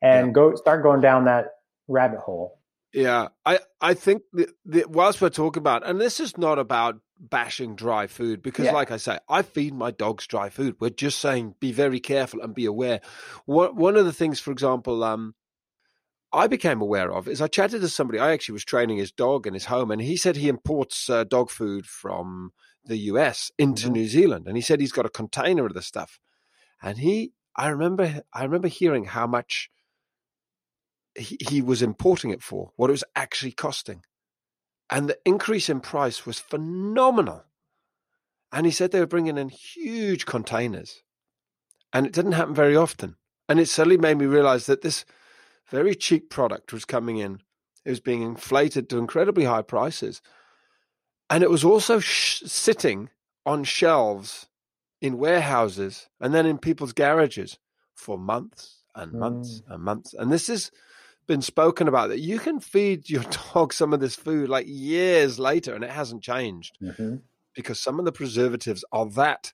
and 0.03 0.29
yeah. 0.29 0.33
go 0.33 0.55
start 0.57 0.83
going 0.83 1.01
down 1.01 1.27
that 1.27 1.51
rabbit 1.87 2.21
hole. 2.21 2.59
Yeah, 2.95 3.29
I, 3.45 3.59
I 3.81 3.95
think 3.95 4.23
that, 4.33 4.89
whilst 4.89 5.21
we're 5.21 5.29
talking 5.29 5.61
about, 5.61 5.85
and 5.85 6.01
this 6.01 6.21
is 6.21 6.39
not 6.39 6.61
about 6.61 7.01
bashing 7.19 7.75
dry 7.75 8.07
food, 8.07 8.41
because 8.41 8.67
yeah. 8.67 8.73
like 8.73 8.93
I 8.93 8.99
say, 8.99 9.19
I 9.29 9.43
feed 9.43 9.75
my 9.75 9.91
dogs 9.91 10.29
dry 10.29 10.49
food. 10.49 10.77
We're 10.79 10.91
just 10.91 11.19
saying 11.19 11.57
be 11.59 11.73
very 11.73 11.99
careful 11.99 12.41
and 12.41 12.55
be 12.55 12.67
aware. 12.67 13.01
One, 13.47 13.75
one 13.75 13.97
of 13.97 14.07
the 14.07 14.13
things, 14.13 14.39
for 14.39 14.53
example, 14.53 15.03
um, 15.03 15.35
I 16.33 16.47
became 16.47 16.81
aware 16.81 17.13
of 17.13 17.27
is 17.27 17.43
I 17.43 17.49
chatted 17.49 17.81
to 17.81 17.89
somebody. 17.89 18.21
I 18.21 18.31
actually 18.31 18.55
was 18.55 18.65
training 18.65 18.99
his 18.99 19.11
dog 19.11 19.49
in 19.49 19.55
his 19.55 19.65
home, 19.65 19.91
and 19.91 20.01
he 20.01 20.17
said 20.17 20.37
he 20.37 20.49
imports 20.49 21.11
uh, 21.11 21.25
dog 21.25 21.51
food 21.51 21.87
from 21.87 22.53
the 22.85 22.99
US 22.99 23.51
into 23.59 23.87
mm-hmm. 23.87 23.93
New 23.93 24.07
Zealand, 24.07 24.47
and 24.47 24.57
he 24.57 24.63
said 24.63 24.81
he's 24.81 24.93
got 24.93 25.07
a 25.07 25.11
container 25.11 25.67
of 25.67 25.75
the 25.75 25.83
stuff. 25.83 26.21
And 26.81 26.99
he, 26.99 27.33
I 27.57 27.69
remember, 27.69 28.23
I 28.33 28.45
remember 28.45 28.69
hearing 28.69 29.05
how 29.05 29.27
much 29.27 29.69
he, 31.16 31.37
he 31.40 31.62
was 31.62 31.83
importing 31.83 32.31
it 32.31 32.42
for, 32.42 32.72
what 32.77 32.90
it 32.90 32.92
was 32.92 33.05
actually 33.14 33.53
costing. 33.53 34.03
And 34.90 35.09
the 35.09 35.18
increase 35.24 35.68
in 35.68 35.81
price 35.81 36.27
was 36.27 36.38
phenomenal. 36.38 37.44
And 38.53 38.66
he 38.66 38.72
said 38.72 38.90
they 38.90 39.00
were 39.00 39.07
bringing 39.07 39.38
in 39.38 39.48
huge 39.48 40.27
containers. 40.27 41.03
And 41.92 42.07
it 42.07 42.12
didn't 42.12 42.33
happen 42.33 42.55
very 42.55 42.77
often. 42.77 43.16
And 43.48 43.61
it 43.61 43.68
suddenly 43.68 43.96
made 43.96 44.18
me 44.18 44.27
realize 44.27 44.66
that 44.66 44.83
this 44.83 45.05
very 45.68 45.94
cheap 45.94 46.31
product 46.31 46.72
was 46.72 46.85
coming 46.85 47.18
in. 47.18 47.40
It 47.85 47.90
was 47.90 48.00
being 48.00 48.22
inflated 48.22 48.88
to 48.90 48.98
incredibly 48.98 49.44
high 49.44 49.62
prices. 49.62 50.22
And 51.31 51.42
it 51.42 51.50
was 51.50 51.64
also 51.64 52.00
sh- 52.00 52.42
sitting 52.46 53.11
on 53.46 53.64
shelves 53.64 54.46
in 55.00 55.18
warehouses 55.18 56.09
and 56.20 56.35
then 56.35 56.46
in 56.46 56.59
people's 56.59 56.92
garages 56.92 57.59
for 57.94 58.18
months 58.18 58.85
and 58.94 59.12
months 59.12 59.61
mm. 59.61 59.74
and 59.74 59.83
months. 59.83 60.14
And 60.14 60.33
this 60.33 60.48
is 60.48 60.70
been 61.27 61.43
spoken 61.43 61.89
about 61.89 62.09
that 62.09 62.21
you 62.21 62.39
can 62.39 62.61
feed 62.61 63.09
your 63.09 63.23
dog 63.55 63.73
some 63.73 63.93
of 63.93 64.01
this 64.01 64.15
food 64.15 64.49
like 64.49 64.67
years 64.69 65.39
later 65.39 65.75
and 65.75 65.85
it 65.85 65.91
hasn't 65.91 66.23
changed. 66.23 66.77
Mm-hmm. 66.83 67.17
because 67.55 67.81
some 67.81 67.99
of 67.99 68.05
the 68.05 68.13
preservatives 68.13 68.85
are 68.93 69.07
that 69.11 69.53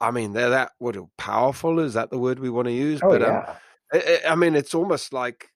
i 0.00 0.10
mean 0.10 0.32
they're 0.32 0.50
that 0.50 0.72
what 0.78 0.96
powerful? 1.16 1.78
Is 1.80 1.94
that 1.94 2.10
the 2.10 2.18
word 2.18 2.38
we 2.38 2.50
want 2.50 2.66
to 2.66 2.72
use? 2.72 3.00
Oh, 3.02 3.08
but 3.10 3.22
um, 3.22 3.28
yeah. 3.28 3.44
um, 3.48 3.56
it, 3.92 4.04
it, 4.04 4.22
i 4.30 4.34
mean 4.34 4.54
it's 4.54 4.74
almost 4.74 5.12
like 5.12 5.50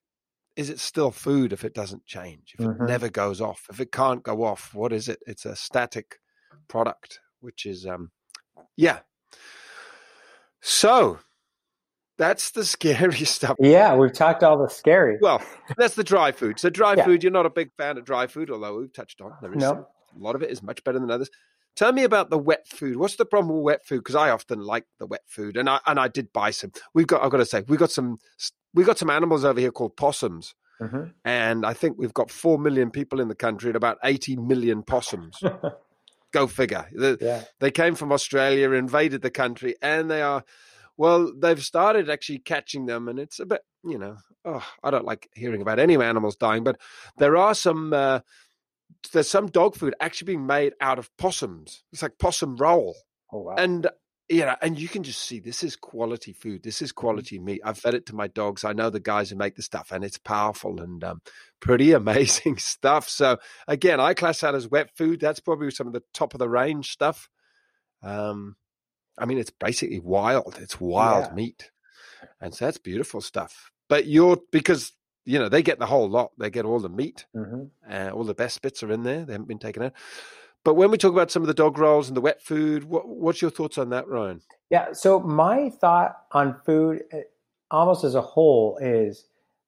is 0.55 0.69
it 0.69 0.79
still 0.79 1.11
food 1.11 1.51
if 1.51 1.63
it 1.65 1.73
doesn't 1.73 2.05
change? 2.05 2.53
If 2.57 2.65
mm-hmm. 2.65 2.83
it 2.83 2.87
never 2.87 3.09
goes 3.09 3.41
off? 3.41 3.65
If 3.71 3.79
it 3.79 3.91
can't 3.91 4.23
go 4.23 4.43
off 4.43 4.73
what 4.73 4.93
is 4.93 5.09
it? 5.09 5.19
It's 5.25 5.45
a 5.45 5.55
static 5.55 6.19
product 6.67 7.19
which 7.39 7.65
is 7.65 7.85
um 7.85 8.11
yeah. 8.77 8.99
So 10.61 11.19
that's 12.17 12.51
the 12.51 12.65
scary 12.65 13.25
stuff. 13.25 13.57
Yeah, 13.59 13.95
we've 13.95 14.13
talked 14.13 14.43
all 14.43 14.57
the 14.57 14.69
scary. 14.69 15.17
Well, 15.21 15.41
that's 15.77 15.95
the 15.95 16.03
dry 16.03 16.31
food. 16.31 16.59
So 16.59 16.69
dry 16.69 16.95
yeah. 16.95 17.05
food, 17.05 17.23
you're 17.23 17.31
not 17.31 17.45
a 17.45 17.49
big 17.49 17.71
fan 17.77 17.97
of 17.97 18.05
dry 18.05 18.27
food, 18.27 18.49
although 18.49 18.79
we've 18.79 18.93
touched 18.93 19.21
on 19.21 19.33
there 19.41 19.53
is 19.53 19.59
no. 19.59 19.87
a 20.15 20.19
lot 20.19 20.35
of 20.35 20.43
it 20.43 20.51
is 20.51 20.61
much 20.61 20.83
better 20.83 20.99
than 20.99 21.11
others. 21.11 21.29
Tell 21.75 21.91
me 21.91 22.03
about 22.03 22.29
the 22.29 22.37
wet 22.37 22.67
food. 22.67 22.97
What's 22.97 23.15
the 23.15 23.25
problem 23.25 23.55
with 23.55 23.63
wet 23.63 23.85
food? 23.85 23.99
Because 23.99 24.15
I 24.15 24.29
often 24.29 24.59
like 24.59 24.85
the 24.99 25.07
wet 25.07 25.23
food, 25.27 25.57
and 25.57 25.67
I 25.67 25.79
and 25.87 25.99
I 25.99 26.07
did 26.07 26.31
buy 26.31 26.51
some. 26.51 26.71
We've 26.93 27.07
got. 27.07 27.23
I've 27.23 27.31
got 27.31 27.37
to 27.37 27.45
say, 27.45 27.63
we've 27.67 27.79
got 27.79 27.91
some. 27.91 28.17
We've 28.75 28.85
got 28.85 28.99
some 28.99 29.09
animals 29.09 29.43
over 29.43 29.59
here 29.59 29.71
called 29.71 29.97
possums, 29.97 30.53
mm-hmm. 30.79 31.05
and 31.25 31.65
I 31.65 31.73
think 31.73 31.97
we've 31.97 32.13
got 32.13 32.29
four 32.29 32.59
million 32.59 32.91
people 32.91 33.19
in 33.21 33.27
the 33.27 33.35
country 33.35 33.69
and 33.69 33.75
about 33.75 33.97
eighty 34.03 34.35
million 34.35 34.83
possums. 34.83 35.41
Go 36.31 36.47
figure. 36.47 36.87
The, 36.91 37.17
yeah. 37.21 37.43
They 37.59 37.69
came 37.69 37.93
from 37.93 38.11
Australia, 38.11 38.71
invaded 38.71 39.21
the 39.21 39.29
country, 39.29 39.75
and 39.83 40.09
they 40.09 40.23
are 40.23 40.43
well, 40.97 41.31
they've 41.37 41.63
started 41.63 42.09
actually 42.09 42.39
catching 42.39 42.85
them, 42.85 43.07
and 43.07 43.19
it's 43.19 43.39
a 43.39 43.45
bit, 43.45 43.61
you 43.83 43.97
know, 43.97 44.17
oh, 44.45 44.65
I 44.83 44.91
don't 44.91 45.05
like 45.05 45.29
hearing 45.33 45.61
about 45.61 45.79
any 45.79 45.95
animals 45.95 46.35
dying, 46.35 46.63
but 46.63 46.79
there 47.17 47.37
are 47.37 47.55
some. 47.55 47.93
Uh, 47.93 48.19
there's 49.11 49.29
some 49.29 49.47
dog 49.47 49.75
food 49.75 49.95
actually 49.99 50.27
being 50.27 50.45
made 50.45 50.73
out 50.79 50.97
of 50.97 51.09
possums. 51.17 51.83
It's 51.91 52.01
like 52.01 52.17
possum 52.19 52.55
roll. 52.55 52.95
Oh, 53.33 53.41
wow. 53.41 53.55
And 53.57 53.89
you 54.29 54.45
know, 54.45 54.55
and 54.61 54.79
you 54.79 54.87
can 54.87 55.03
just 55.03 55.21
see 55.21 55.39
this 55.39 55.63
is 55.63 55.75
quality 55.75 56.33
food. 56.33 56.63
This 56.63 56.81
is 56.81 56.91
mm-hmm. 56.91 57.01
quality 57.01 57.39
meat. 57.39 57.61
I've 57.63 57.77
fed 57.77 57.93
it 57.93 58.05
to 58.07 58.15
my 58.15 58.27
dogs. 58.27 58.63
I 58.63 58.73
know 58.73 58.89
the 58.89 58.99
guys 58.99 59.29
who 59.29 59.35
make 59.35 59.55
the 59.55 59.61
stuff, 59.61 59.91
and 59.91 60.03
it's 60.03 60.17
powerful 60.17 60.79
and 60.81 61.03
um, 61.03 61.21
pretty 61.59 61.91
amazing 61.93 62.57
stuff. 62.57 63.09
So 63.09 63.37
again, 63.67 63.99
I 63.99 64.13
class 64.13 64.39
that 64.41 64.55
as 64.55 64.67
wet 64.67 64.95
food. 64.95 65.19
That's 65.19 65.39
probably 65.39 65.71
some 65.71 65.87
of 65.87 65.93
the 65.93 66.03
top 66.13 66.33
of 66.33 66.39
the 66.39 66.49
range 66.49 66.91
stuff. 66.91 67.29
Um, 68.01 68.55
I 69.17 69.25
mean, 69.25 69.37
it's 69.37 69.51
basically 69.51 69.99
wild. 69.99 70.57
It's 70.61 70.79
wild 70.79 71.27
yeah. 71.29 71.33
meat, 71.33 71.71
and 72.41 72.53
so 72.53 72.65
that's 72.65 72.77
beautiful 72.77 73.21
stuff. 73.21 73.71
But 73.89 74.07
you're 74.07 74.37
because 74.51 74.91
you 75.25 75.39
know 75.39 75.49
they 75.49 75.61
get 75.61 75.79
the 75.79 75.85
whole 75.85 76.09
lot. 76.09 76.31
They 76.37 76.49
get 76.49 76.65
all 76.65 76.79
the 76.79 76.89
meat. 76.89 77.25
Mm-hmm. 77.35 77.63
Uh, 77.89 78.09
all 78.09 78.23
the 78.23 78.33
best 78.33 78.61
bits 78.61 78.83
are 78.83 78.91
in 78.91 79.03
there. 79.03 79.25
They 79.25 79.33
haven't 79.33 79.47
been 79.47 79.59
taken 79.59 79.83
out. 79.83 79.93
But 80.63 80.75
when 80.75 80.91
we 80.91 80.97
talk 80.97 81.11
about 81.11 81.29
some 81.29 81.43
of 81.43 81.47
the 81.47 81.53
dog 81.53 81.77
rolls 81.77 82.07
and 82.07 82.15
the 82.15 82.21
wet 82.21 82.41
food, 82.41 82.85
what, 82.85 83.07
what's 83.07 83.41
your 83.41 83.51
thoughts 83.51 83.77
on 83.77 83.89
that, 83.89 84.07
Ryan? 84.07 84.41
Yeah. 84.69 84.93
So 84.93 85.19
my 85.19 85.69
thought 85.69 86.15
on 86.31 86.55
food, 86.65 87.03
eh, 87.11 87.23
almost 87.69 88.03
as 88.03 88.15
a 88.15 88.21
whole, 88.21 88.77
is 88.81 89.25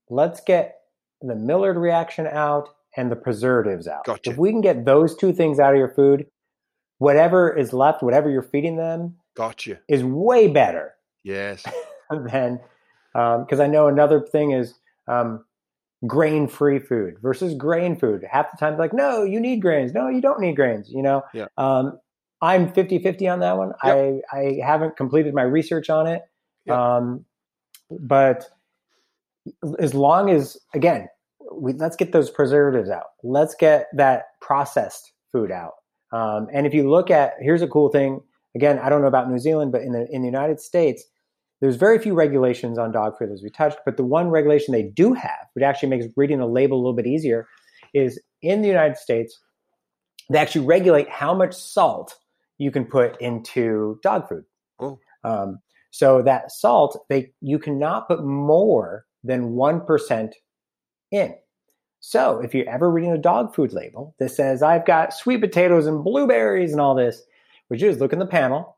let's 0.10 0.40
get 0.40 0.80
the 1.22 1.36
Maillard 1.36 1.78
reaction 1.78 2.28
out 2.28 2.70
and 2.96 3.12
the 3.12 3.16
preservatives 3.16 3.88
out. 3.88 4.06
Gotcha. 4.06 4.32
If 4.32 4.38
we 4.38 4.52
can 4.52 4.62
get 4.62 4.86
those 4.86 5.16
two 5.16 5.34
things 5.34 5.60
out 5.60 5.74
of 5.74 5.78
your 5.78 5.90
food, 5.90 6.28
whatever 6.98 7.56
is 7.56 7.74
left, 7.74 8.02
whatever 8.02 8.30
you're 8.30 8.42
feeding 8.42 8.78
them, 8.78 9.18
Gotcha. 9.36 9.80
Is 9.88 10.04
way 10.04 10.48
better. 10.48 10.96
Yes. 11.24 11.64
than 12.10 12.60
because 13.14 13.60
um, 13.60 13.62
I 13.62 13.68
know 13.68 13.88
another 13.88 14.20
thing 14.20 14.52
is 14.52 14.76
um, 15.08 15.44
grain 16.06 16.48
free 16.48 16.80
food 16.80 17.18
versus 17.22 17.54
grain 17.54 17.98
food. 17.98 18.24
Half 18.30 18.52
the 18.52 18.58
time, 18.58 18.78
like, 18.78 18.94
no, 18.94 19.24
you 19.24 19.40
need 19.40 19.62
grains. 19.62 19.94
No, 19.94 20.10
you 20.10 20.22
don't 20.22 20.40
need 20.40 20.56
grains. 20.56 20.90
You 20.90 21.02
know. 21.02 21.24
Yeah. 21.34 21.48
Um, 21.58 22.00
I'm 22.42 22.72
50 22.72 23.00
50 23.00 23.28
on 23.28 23.40
that 23.40 23.58
one. 23.58 23.72
Yep. 23.84 24.22
I, 24.32 24.38
I 24.38 24.60
haven't 24.64 24.98
completed 24.98 25.34
my 25.34 25.42
research 25.42 25.90
on 25.90 26.06
it. 26.06 26.24
Yep. 26.66 26.78
Um, 26.78 27.26
but 27.90 28.46
as 29.80 29.94
long 29.94 30.30
as, 30.30 30.58
again, 30.74 31.08
we, 31.52 31.74
let's 31.74 31.96
get 31.96 32.12
those 32.12 32.30
preservatives 32.30 32.90
out. 32.90 33.06
Let's 33.24 33.56
get 33.56 33.88
that 33.94 34.26
processed 34.42 35.14
food 35.32 35.52
out. 35.52 35.74
Um, 36.12 36.48
and 36.54 36.68
if 36.68 36.74
you 36.74 36.90
look 36.90 37.10
at, 37.10 37.34
here's 37.40 37.62
a 37.62 37.68
cool 37.68 37.90
thing 37.90 38.22
again, 38.56 38.80
I 38.80 38.90
don't 38.90 39.02
know 39.02 39.08
about 39.08 39.30
New 39.30 39.40
Zealand, 39.40 39.72
but 39.72 39.82
in 39.82 39.92
the 39.92 40.08
in 40.10 40.22
the 40.22 40.28
United 40.28 40.60
States, 40.60 41.04
there's 41.62 41.76
very 41.76 42.00
few 42.00 42.14
regulations 42.14 42.78
on 42.78 42.92
dog 42.92 43.18
food 43.18 43.32
as 43.32 43.44
we 43.44 43.50
touched. 43.50 43.78
But 43.86 43.98
the 43.98 44.04
one 44.04 44.30
regulation 44.30 44.72
they 44.72 44.84
do 44.84 45.14
have, 45.14 45.48
which 45.54 45.64
actually 45.64 45.90
makes 45.90 46.06
reading 46.16 46.40
the 46.40 46.48
label 46.48 46.78
a 46.78 46.82
little 46.82 46.94
bit 46.96 47.08
easier, 47.08 47.48
is 47.94 48.20
in 48.42 48.62
the 48.62 48.68
United 48.68 48.98
States, 48.98 49.40
they 50.30 50.40
actually 50.40 50.66
regulate 50.66 51.10
how 51.10 51.34
much 51.34 51.54
salt 51.54 52.16
you 52.58 52.72
can 52.72 52.86
put 52.86 53.20
into 53.22 54.00
dog 54.02 54.28
food. 54.28 54.44
Oh. 54.80 55.00
Um, 55.24 55.60
so 55.92 56.22
that 56.24 56.52
salt, 56.52 57.06
they 57.10 57.32
you 57.42 57.60
cannot 57.60 58.08
put 58.08 58.24
more 58.24 59.06
than 59.24 59.52
one 59.52 59.86
percent 59.86 60.36
in. 61.12 61.36
So 62.00 62.40
if 62.40 62.54
you're 62.54 62.70
ever 62.70 62.92
reading 62.92 63.14
a 63.14 63.18
dog 63.18 63.56
food 63.56 63.74
label 63.74 64.14
that 64.20 64.30
says 64.30 64.62
I've 64.62 64.86
got 64.86 65.14
sweet 65.14 65.42
potatoes 65.42 65.88
and 65.88 66.04
blueberries 66.04 66.72
and 66.72 66.80
all 66.80 66.94
this, 66.94 67.24
what 67.68 67.80
you 67.80 67.88
do 67.88 67.92
is 67.92 68.00
look 68.00 68.14
in 68.14 68.20
the 68.20 68.26
panel 68.26 68.78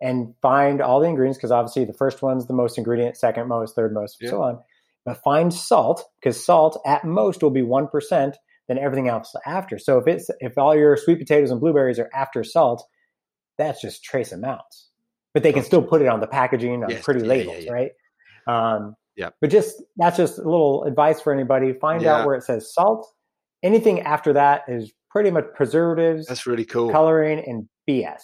and 0.00 0.34
find 0.42 0.80
all 0.80 1.00
the 1.00 1.06
ingredients 1.08 1.38
because 1.38 1.50
obviously 1.50 1.84
the 1.84 1.92
first 1.92 2.22
one's 2.22 2.46
the 2.46 2.52
most 2.54 2.78
ingredient, 2.78 3.16
second 3.16 3.48
most, 3.48 3.74
third 3.76 3.92
most, 3.94 4.18
Yeah. 4.20 4.30
so 4.30 4.42
on. 4.42 4.58
But 5.04 5.22
find 5.22 5.52
salt 5.52 6.04
because 6.20 6.44
salt 6.44 6.80
at 6.86 7.04
most 7.04 7.42
will 7.42 7.50
be 7.50 7.62
one 7.62 7.88
percent. 7.88 8.36
Then 8.68 8.78
everything 8.78 9.08
else 9.08 9.34
after. 9.44 9.76
So 9.78 9.98
if 9.98 10.06
it's 10.06 10.30
if 10.40 10.56
all 10.56 10.74
your 10.76 10.96
sweet 10.96 11.18
potatoes 11.18 11.50
and 11.50 11.60
blueberries 11.60 11.98
are 11.98 12.08
after 12.14 12.44
salt, 12.44 12.84
that's 13.58 13.80
just 13.82 14.04
trace 14.04 14.30
amounts. 14.32 14.88
But 15.34 15.42
they 15.42 15.52
can 15.52 15.64
still 15.64 15.82
put 15.82 16.00
it 16.02 16.08
on 16.08 16.20
the 16.20 16.26
packaging 16.28 16.84
on 16.84 16.90
Yes, 16.90 17.04
pretty 17.04 17.20
yeah, 17.22 17.26
labels, 17.26 17.64
yeah. 17.64 17.72
right? 17.72 17.90
Um, 18.46 18.94
Yeah. 19.16 19.30
But 19.40 19.50
just 19.50 19.82
that's 19.96 20.16
just 20.16 20.38
a 20.38 20.42
little 20.42 20.84
advice 20.84 21.20
for 21.20 21.32
anybody. 21.32 21.72
Find 21.72 22.04
out 22.06 22.24
where 22.26 22.36
it 22.36 22.44
says 22.44 22.72
salt. 22.72 23.06
Anything 23.64 24.00
after 24.02 24.32
that 24.34 24.62
is 24.68 24.92
pretty 25.10 25.30
much 25.32 25.46
preservatives, 25.54 26.26
That's 26.26 26.46
really 26.46 26.64
cool. 26.64 26.90
coloring, 26.90 27.40
and 27.46 27.68
BS. 27.88 28.20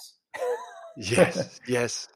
Yes, 0.96 1.60
yes. 1.68 2.08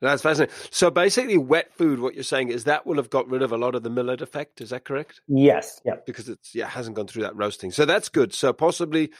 That's 0.00 0.22
fascinating. 0.22 0.54
So 0.70 0.90
basically, 0.90 1.38
wet 1.38 1.72
food. 1.74 1.98
What 1.98 2.14
you're 2.14 2.22
saying 2.22 2.50
is 2.50 2.64
that 2.64 2.86
will 2.86 2.96
have 2.96 3.10
got 3.10 3.28
rid 3.28 3.42
of 3.42 3.50
a 3.50 3.56
lot 3.56 3.74
of 3.74 3.82
the 3.82 3.90
Maillard 3.90 4.22
effect. 4.22 4.60
Is 4.60 4.70
that 4.70 4.84
correct? 4.84 5.20
Yes. 5.26 5.80
Yep. 5.84 6.06
Because 6.06 6.28
it's 6.28 6.54
yeah 6.54 6.68
hasn't 6.68 6.94
gone 6.94 7.08
through 7.08 7.24
that 7.24 7.36
roasting. 7.36 7.72
So 7.72 7.84
that's 7.84 8.08
good. 8.08 8.32
So 8.32 8.52
possibly 8.52 9.10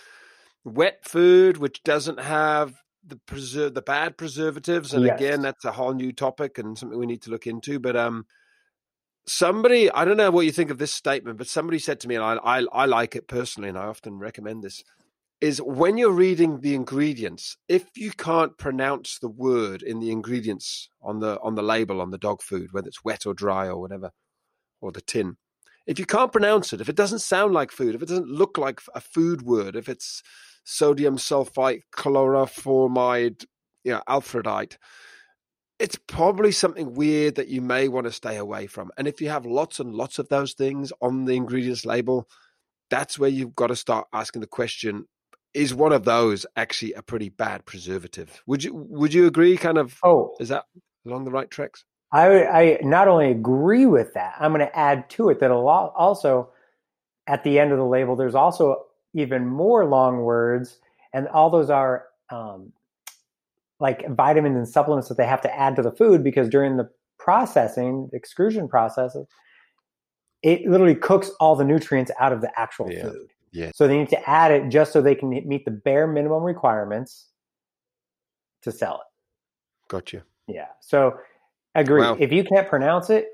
wet 0.64 1.00
food, 1.04 1.56
which 1.56 1.82
doesn't 1.82 2.20
have 2.20 2.74
the 3.04 3.16
preserve 3.16 3.74
the 3.74 3.82
bad 3.82 4.16
preservatives. 4.16 4.94
And 4.94 5.04
Yes. 5.04 5.18
again, 5.18 5.42
that's 5.42 5.64
a 5.64 5.72
whole 5.72 5.94
new 5.94 6.12
topic 6.12 6.58
and 6.58 6.78
something 6.78 6.98
we 6.98 7.06
need 7.06 7.22
to 7.22 7.30
look 7.30 7.48
into. 7.48 7.80
But 7.80 7.96
um, 7.96 8.26
somebody 9.26 9.90
I 9.90 10.04
don't 10.04 10.16
know 10.16 10.30
what 10.30 10.46
you 10.46 10.52
think 10.52 10.70
of 10.70 10.78
this 10.78 10.92
statement, 10.92 11.38
but 11.38 11.48
somebody 11.48 11.80
said 11.80 11.98
to 12.00 12.08
me, 12.08 12.14
and 12.14 12.24
I 12.24 12.34
I, 12.36 12.64
I 12.72 12.84
like 12.86 13.16
it 13.16 13.26
personally, 13.26 13.68
and 13.68 13.78
I 13.78 13.86
often 13.86 14.18
recommend 14.18 14.62
this. 14.62 14.84
Is 15.40 15.62
when 15.62 15.98
you're 15.98 16.10
reading 16.10 16.60
the 16.60 16.74
ingredients, 16.74 17.56
if 17.68 17.84
you 17.94 18.10
can't 18.10 18.58
pronounce 18.58 19.20
the 19.20 19.28
word 19.28 19.82
in 19.82 20.00
the 20.00 20.10
ingredients 20.10 20.90
on 21.00 21.20
the 21.20 21.38
on 21.40 21.54
the 21.54 21.62
label 21.62 22.00
on 22.00 22.10
the 22.10 22.18
dog 22.18 22.42
food, 22.42 22.72
whether 22.72 22.88
it's 22.88 23.04
wet 23.04 23.24
or 23.24 23.34
dry 23.34 23.68
or 23.68 23.80
whatever, 23.80 24.10
or 24.80 24.90
the 24.90 25.00
tin, 25.00 25.36
if 25.86 25.98
you 25.98 26.06
can't 26.06 26.32
pronounce 26.32 26.72
it, 26.72 26.80
if 26.80 26.88
it 26.88 26.96
doesn't 26.96 27.20
sound 27.20 27.54
like 27.54 27.70
food, 27.70 27.94
if 27.94 28.02
it 28.02 28.08
doesn't 28.08 28.28
look 28.28 28.58
like 28.58 28.80
a 28.94 29.00
food 29.00 29.42
word, 29.42 29.76
if 29.76 29.88
it's 29.88 30.22
sodium 30.64 31.16
sulfite, 31.16 31.82
chloroformide, 31.96 33.44
you 33.84 33.92
know, 33.92 34.02
alfredite, 34.08 34.76
it's 35.78 35.98
probably 36.08 36.52
something 36.52 36.94
weird 36.94 37.36
that 37.36 37.48
you 37.48 37.62
may 37.62 37.88
want 37.88 38.06
to 38.06 38.12
stay 38.12 38.36
away 38.36 38.66
from. 38.66 38.90
And 38.98 39.06
if 39.06 39.20
you 39.20 39.28
have 39.30 39.46
lots 39.46 39.78
and 39.78 39.94
lots 39.94 40.18
of 40.18 40.28
those 40.28 40.52
things 40.52 40.92
on 41.00 41.24
the 41.24 41.36
ingredients 41.36 41.86
label, 41.86 42.28
that's 42.90 43.18
where 43.18 43.30
you've 43.30 43.54
got 43.54 43.68
to 43.68 43.76
start 43.76 44.08
asking 44.12 44.40
the 44.40 44.46
question 44.46 45.06
is 45.58 45.74
one 45.74 45.92
of 45.92 46.04
those 46.04 46.46
actually 46.56 46.92
a 46.94 47.02
pretty 47.02 47.28
bad 47.28 47.64
preservative 47.64 48.42
would 48.46 48.62
you 48.64 48.72
would 48.74 49.12
you 49.12 49.26
agree 49.26 49.56
kind 49.56 49.78
of 49.78 49.98
Oh, 50.02 50.34
is 50.40 50.48
that 50.48 50.64
along 51.06 51.24
the 51.24 51.30
right 51.30 51.50
tracks 51.50 51.84
I, 52.12 52.46
I 52.46 52.78
not 52.82 53.06
only 53.08 53.30
agree 53.30 53.84
with 53.84 54.14
that, 54.14 54.34
I'm 54.40 54.52
going 54.52 54.66
to 54.66 54.78
add 54.78 55.10
to 55.10 55.28
it 55.28 55.40
that 55.40 55.50
a 55.50 55.58
lot 55.58 55.92
also 55.94 56.50
at 57.26 57.44
the 57.44 57.58
end 57.58 57.70
of 57.70 57.78
the 57.78 57.84
label, 57.84 58.16
there's 58.16 58.34
also 58.34 58.86
even 59.14 59.46
more 59.46 59.84
long 59.84 60.22
words, 60.22 60.78
and 61.12 61.28
all 61.28 61.50
those 61.50 61.68
are 61.68 62.06
um, 62.30 62.72
like 63.78 64.08
vitamins 64.08 64.56
and 64.56 64.68
supplements 64.68 65.08
that 65.08 65.16
they 65.18 65.26
have 65.26 65.42
to 65.42 65.54
add 65.54 65.76
to 65.76 65.82
the 65.82 65.92
food 65.92 66.24
because 66.24 66.48
during 66.48 66.76
the 66.78 66.90
processing, 67.18 68.08
the 68.10 68.16
extrusion 68.16 68.68
process, 68.68 69.16
it 70.42 70.66
literally 70.66 70.94
cooks 70.94 71.30
all 71.40 71.56
the 71.56 71.64
nutrients 71.64 72.10
out 72.18 72.32
of 72.32 72.40
the 72.40 72.50
actual 72.58 72.90
Yeah. 72.90 73.02
food. 73.02 73.28
Yeah. 73.52 73.70
So 73.74 73.86
they 73.88 73.96
need 73.98 74.10
to 74.10 74.28
add 74.30 74.50
it 74.52 74.68
just 74.68 74.92
so 74.92 75.00
they 75.02 75.14
can 75.14 75.30
meet 75.30 75.64
the 75.64 75.70
bare 75.70 76.06
minimum 76.06 76.42
requirements 76.42 77.26
to 78.62 78.72
sell 78.72 78.96
it. 79.02 79.88
got 79.90 80.12
you 80.12 80.22
Yeah. 80.46 80.66
So 80.80 81.18
agree. 81.74 82.00
Wow. 82.02 82.16
If 82.18 82.32
you 82.32 82.44
can't 82.44 82.68
pronounce 82.68 83.10
it, 83.10 83.28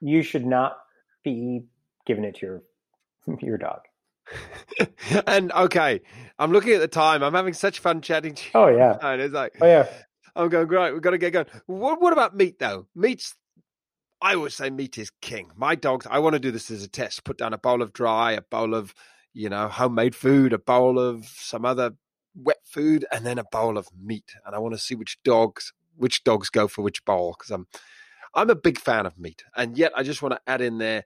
you 0.00 0.22
should 0.22 0.44
not 0.46 0.76
be 1.24 1.64
giving 2.06 2.24
it 2.24 2.36
to 2.36 2.46
your 2.46 2.62
your 3.40 3.58
dog. 3.58 3.80
and 5.28 5.52
okay 5.52 6.00
i'm 6.36 6.50
looking 6.50 6.72
at 6.72 6.80
the 6.80 6.88
time 6.88 7.22
i'm 7.22 7.32
having 7.34 7.54
such 7.54 7.78
fun 7.78 8.00
chatting 8.00 8.34
to 8.34 8.42
you 8.44 8.50
Oh 8.54 8.66
yeah. 8.66 8.96
and 9.00 9.22
it's 9.22 9.32
like 9.32 9.54
Oh 9.60 9.66
yeah. 9.66 9.86
i'm 10.34 10.48
going 10.48 10.66
great 10.66 10.92
we've 10.92 11.00
got 11.00 11.10
to 11.12 11.18
get 11.18 11.32
going 11.32 11.46
what, 11.66 12.00
what 12.02 12.12
about 12.12 12.34
meat 12.36 12.58
though 12.58 12.88
meat's 12.96 13.36
i 14.20 14.34
always 14.34 14.54
say 14.54 14.70
meat 14.70 14.98
is 14.98 15.10
king. 15.20 15.50
My 15.56 15.74
dogs 15.74 16.06
i 16.10 16.18
want 16.18 16.34
to 16.34 16.40
do 16.40 16.50
this 16.50 16.70
as 16.70 16.82
a 16.82 16.88
test 16.88 17.24
put 17.24 17.38
down 17.38 17.52
a 17.52 17.58
bowl 17.58 17.82
of 17.82 17.92
dry 17.92 18.32
a 18.32 18.42
bowl 18.42 18.74
of 18.74 18.94
you 19.32 19.48
know 19.48 19.68
homemade 19.68 20.14
food 20.14 20.52
a 20.52 20.58
bowl 20.58 20.98
of 20.98 21.26
some 21.26 21.64
other 21.64 21.92
wet 22.34 22.60
food 22.64 23.04
and 23.12 23.24
then 23.24 23.38
a 23.38 23.44
bowl 23.44 23.78
of 23.78 23.88
meat 23.98 24.34
and 24.44 24.54
i 24.54 24.58
want 24.58 24.74
to 24.74 24.80
see 24.80 24.94
which 24.94 25.18
dogs 25.22 25.72
which 25.96 26.24
dogs 26.24 26.50
go 26.50 26.68
for 26.68 26.82
which 26.82 27.04
bowl 27.04 27.34
because 27.38 27.50
i'm 27.50 27.66
i'm 28.34 28.50
a 28.50 28.54
big 28.54 28.78
fan 28.78 29.06
of 29.06 29.18
meat 29.18 29.44
and 29.56 29.78
yet 29.78 29.92
i 29.96 30.02
just 30.02 30.22
want 30.22 30.32
to 30.32 30.40
add 30.46 30.60
in 30.60 30.78
there 30.78 31.04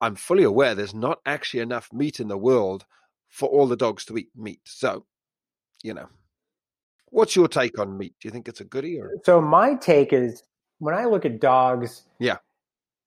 i'm 0.00 0.14
fully 0.14 0.42
aware 0.42 0.74
there's 0.74 0.94
not 0.94 1.20
actually 1.24 1.60
enough 1.60 1.90
meat 1.92 2.20
in 2.20 2.28
the 2.28 2.36
world 2.36 2.84
for 3.28 3.48
all 3.48 3.66
the 3.66 3.76
dogs 3.76 4.04
to 4.04 4.16
eat 4.16 4.28
meat 4.34 4.60
so 4.64 5.04
you 5.82 5.94
know. 5.94 6.08
What's 7.10 7.34
your 7.34 7.48
take 7.48 7.78
on 7.78 7.96
meat? 7.96 8.14
Do 8.20 8.28
you 8.28 8.32
think 8.32 8.48
it's 8.48 8.60
a 8.60 8.64
goodie 8.64 8.98
or? 8.98 9.12
So 9.24 9.40
my 9.40 9.74
take 9.74 10.12
is 10.12 10.42
when 10.78 10.94
I 10.94 11.04
look 11.06 11.24
at 11.24 11.40
dogs, 11.40 12.02
Yeah. 12.18 12.38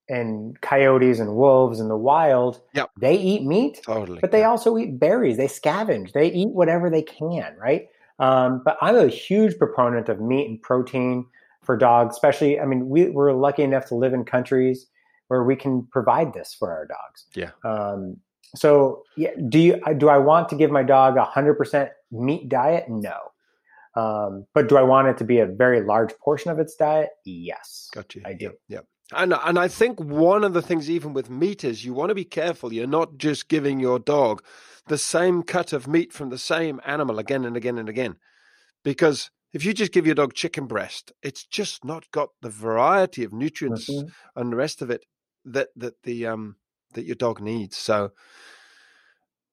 and 0.10 0.60
coyotes 0.62 1.20
and 1.20 1.36
wolves 1.36 1.80
in 1.80 1.88
the 1.88 1.98
wild, 1.98 2.60
Yep. 2.74 2.92
they 3.00 3.16
eat 3.16 3.44
meat, 3.46 3.82
totally 3.84 4.20
but 4.20 4.32
they 4.32 4.42
yeah. 4.42 4.50
also 4.50 4.78
eat 4.78 5.00
berries. 5.00 5.38
They 5.38 5.48
scavenge. 5.48 6.12
They 6.12 6.28
eat 6.28 6.50
whatever 6.50 6.90
they 6.90 7.02
can, 7.04 7.56
right? 7.58 7.88
Um, 8.20 8.62
but 8.64 8.78
I'm 8.82 8.96
a 8.96 9.08
huge 9.08 9.58
proponent 9.58 10.10
of 10.10 10.20
meat 10.20 10.50
and 10.50 10.62
protein 10.62 11.26
for 11.64 11.78
dogs, 11.78 12.16
especially. 12.16 12.60
I 12.60 12.66
mean, 12.66 12.90
we, 12.90 13.10
we're 13.10 13.32
lucky 13.34 13.64
enough 13.64 13.86
to 13.88 13.96
live 13.96 14.14
in 14.14 14.26
countries 14.26 14.88
where 15.30 15.44
we 15.44 15.56
can 15.56 15.88
provide 15.92 16.34
this 16.34 16.54
for 16.54 16.72
our 16.72 16.86
dogs. 16.86 17.26
Yeah. 17.36 17.52
Um, 17.64 18.18
so, 18.54 19.04
yeah, 19.16 19.32
do 19.48 19.60
you 19.60 19.82
do 19.98 20.10
I 20.10 20.18
want 20.18 20.50
to 20.50 20.56
give 20.56 20.72
my 20.72 20.84
dog 20.84 21.16
a 21.16 21.24
hundred 21.24 21.56
percent 21.56 21.90
meat 22.12 22.50
diet? 22.50 22.90
No. 22.90 23.32
Um, 23.96 24.46
but 24.54 24.70
do 24.70 24.78
I 24.78 24.84
want 24.84 25.08
it 25.10 25.18
to 25.18 25.24
be 25.24 25.40
a 25.40 25.46
very 25.46 25.82
large 25.82 26.14
portion 26.24 26.52
of 26.52 26.60
its 26.60 26.76
diet? 26.76 27.10
Yes. 27.26 27.90
Got 27.94 28.16
you. 28.16 28.22
I 28.26 28.34
do. 28.34 28.52
Yep. 28.70 28.86
And 29.14 29.34
and 29.34 29.60
I 29.60 29.68
think 29.68 30.00
one 30.00 30.46
of 30.46 30.54
the 30.54 30.62
things, 30.62 30.90
even 30.90 31.12
with 31.14 31.30
meat, 31.30 31.64
is 31.66 31.84
you 31.84 31.94
want 31.94 32.10
to 32.10 32.16
be 32.16 32.24
careful. 32.24 32.72
You're 32.72 32.88
not 32.88 33.18
just 33.18 33.50
giving 33.50 33.80
your 33.82 34.00
dog 34.00 34.42
the 34.88 34.98
same 34.98 35.44
cut 35.44 35.74
of 35.74 35.88
meat 35.88 36.14
from 36.14 36.30
the 36.30 36.38
same 36.38 36.80
animal 36.86 37.20
again 37.20 37.44
and 37.44 37.58
again 37.58 37.78
and 37.78 37.90
again, 37.90 38.16
because 38.84 39.30
if 39.52 39.66
you 39.66 39.74
just 39.74 39.92
give 39.92 40.06
your 40.06 40.16
dog 40.16 40.34
chicken 40.34 40.66
breast, 40.66 41.12
it's 41.22 41.46
just 41.46 41.84
not 41.84 42.10
got 42.12 42.30
the 42.42 42.50
variety 42.50 43.26
of 43.26 43.34
nutrients 43.34 43.90
Mhm. 43.90 44.12
and 44.38 44.54
the 44.54 44.56
rest 44.56 44.82
of 44.82 44.90
it 44.90 45.06
that 45.44 45.68
that 45.76 45.96
the 46.04 46.26
um 46.28 46.56
that 46.94 47.04
your 47.06 47.16
dog 47.16 47.42
needs. 47.42 47.76
So. 47.76 48.12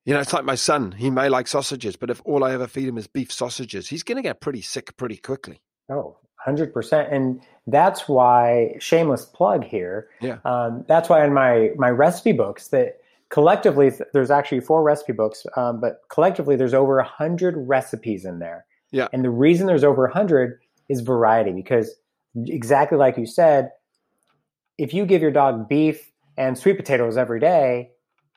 You 0.09 0.15
know, 0.15 0.21
it's 0.21 0.33
like 0.33 0.47
my 0.47 0.55
son. 0.55 0.93
He 0.93 1.11
may 1.11 1.29
like 1.29 1.47
sausages, 1.47 1.97
but 1.97 2.09
if 2.09 2.23
all 2.25 2.43
I 2.43 2.55
ever 2.55 2.67
feed 2.67 2.89
him 2.89 2.97
is 2.97 3.07
beef 3.07 3.31
sausages, 3.31 3.89
he's 3.89 4.03
going 4.03 4.17
to 4.17 4.23
get 4.23 4.41
pretty 4.41 4.63
sick 4.63 4.97
pretty 4.97 5.19
quickly. 5.19 5.61
Oh, 5.91 6.17
100%. 6.47 7.13
And 7.13 7.43
that's 7.67 8.09
why, 8.09 8.77
shameless 8.79 9.27
plug 9.27 9.65
here. 9.65 10.09
Yeah. 10.23 10.39
Um, 10.47 10.87
that's 10.89 11.11
why 11.11 11.27
in 11.27 11.35
my, 11.35 11.73
my 11.77 11.91
recipe 11.91 12.33
books 12.33 12.69
that 12.69 13.01
collectively, 13.29 13.93
there's 14.15 14.31
actually 14.31 14.61
four 14.61 14.83
recipe 14.83 15.13
books, 15.13 15.45
um, 15.59 15.79
but 15.79 16.01
collectively 16.09 16.57
there's 16.57 16.73
over 16.73 16.97
100 16.97 17.57
recipes 17.69 18.25
in 18.25 18.39
there. 18.39 18.65
Yeah. 18.91 19.09
And 19.13 19.23
the 19.23 19.31
reason 19.31 19.67
there's 19.67 19.85
over 19.85 20.05
100 20.05 20.59
is 20.89 21.03
variety 21.03 21.53
because 21.53 21.95
exactly 22.47 22.97
like 22.97 23.19
you 23.19 23.27
said, 23.27 23.73
if 24.79 24.95
you 24.95 25.05
give 25.05 25.21
your 25.21 25.33
dog 25.33 25.69
beef 25.69 26.11
and 26.39 26.57
sweet 26.57 26.79
potatoes 26.79 27.19
every 27.19 27.41
day, 27.41 27.91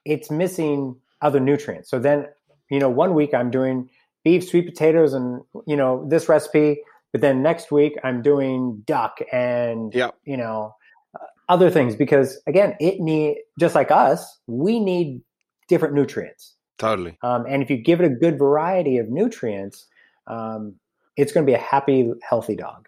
it's 0.03 0.29
missing 0.29 0.97
other 1.21 1.39
nutrients. 1.39 1.89
So 1.89 1.99
then, 1.99 2.27
you 2.69 2.79
know, 2.79 2.89
one 2.89 3.13
week 3.13 3.33
I'm 3.33 3.51
doing 3.51 3.89
beef, 4.23 4.47
sweet 4.47 4.65
potatoes, 4.65 5.13
and, 5.13 5.41
you 5.67 5.75
know, 5.75 6.05
this 6.09 6.29
recipe. 6.29 6.81
But 7.11 7.21
then 7.21 7.41
next 7.41 7.71
week 7.71 7.93
I'm 8.03 8.21
doing 8.21 8.83
duck 8.85 9.19
and, 9.31 9.93
Yeah. 9.93 10.11
you 10.23 10.37
know, 10.37 10.73
uh, 11.15 11.25
other 11.49 11.69
things 11.69 11.95
because 11.95 12.41
again, 12.47 12.75
it 12.79 12.99
need 12.99 13.37
just 13.59 13.75
like 13.75 13.91
us, 13.91 14.39
we 14.47 14.79
need 14.79 15.21
different 15.67 15.93
nutrients. 15.93 16.55
Totally. 16.77 17.17
Um, 17.21 17.45
and 17.47 17.61
if 17.61 17.69
you 17.69 17.77
give 17.77 18.01
it 18.01 18.05
a 18.05 18.15
good 18.15 18.39
variety 18.39 18.97
of 18.97 19.09
nutrients, 19.09 19.87
um, 20.27 20.75
it's 21.17 21.31
going 21.31 21.45
to 21.45 21.49
be 21.49 21.53
a 21.53 21.59
happy, 21.59 22.11
healthy 22.27 22.55
dog. 22.55 22.87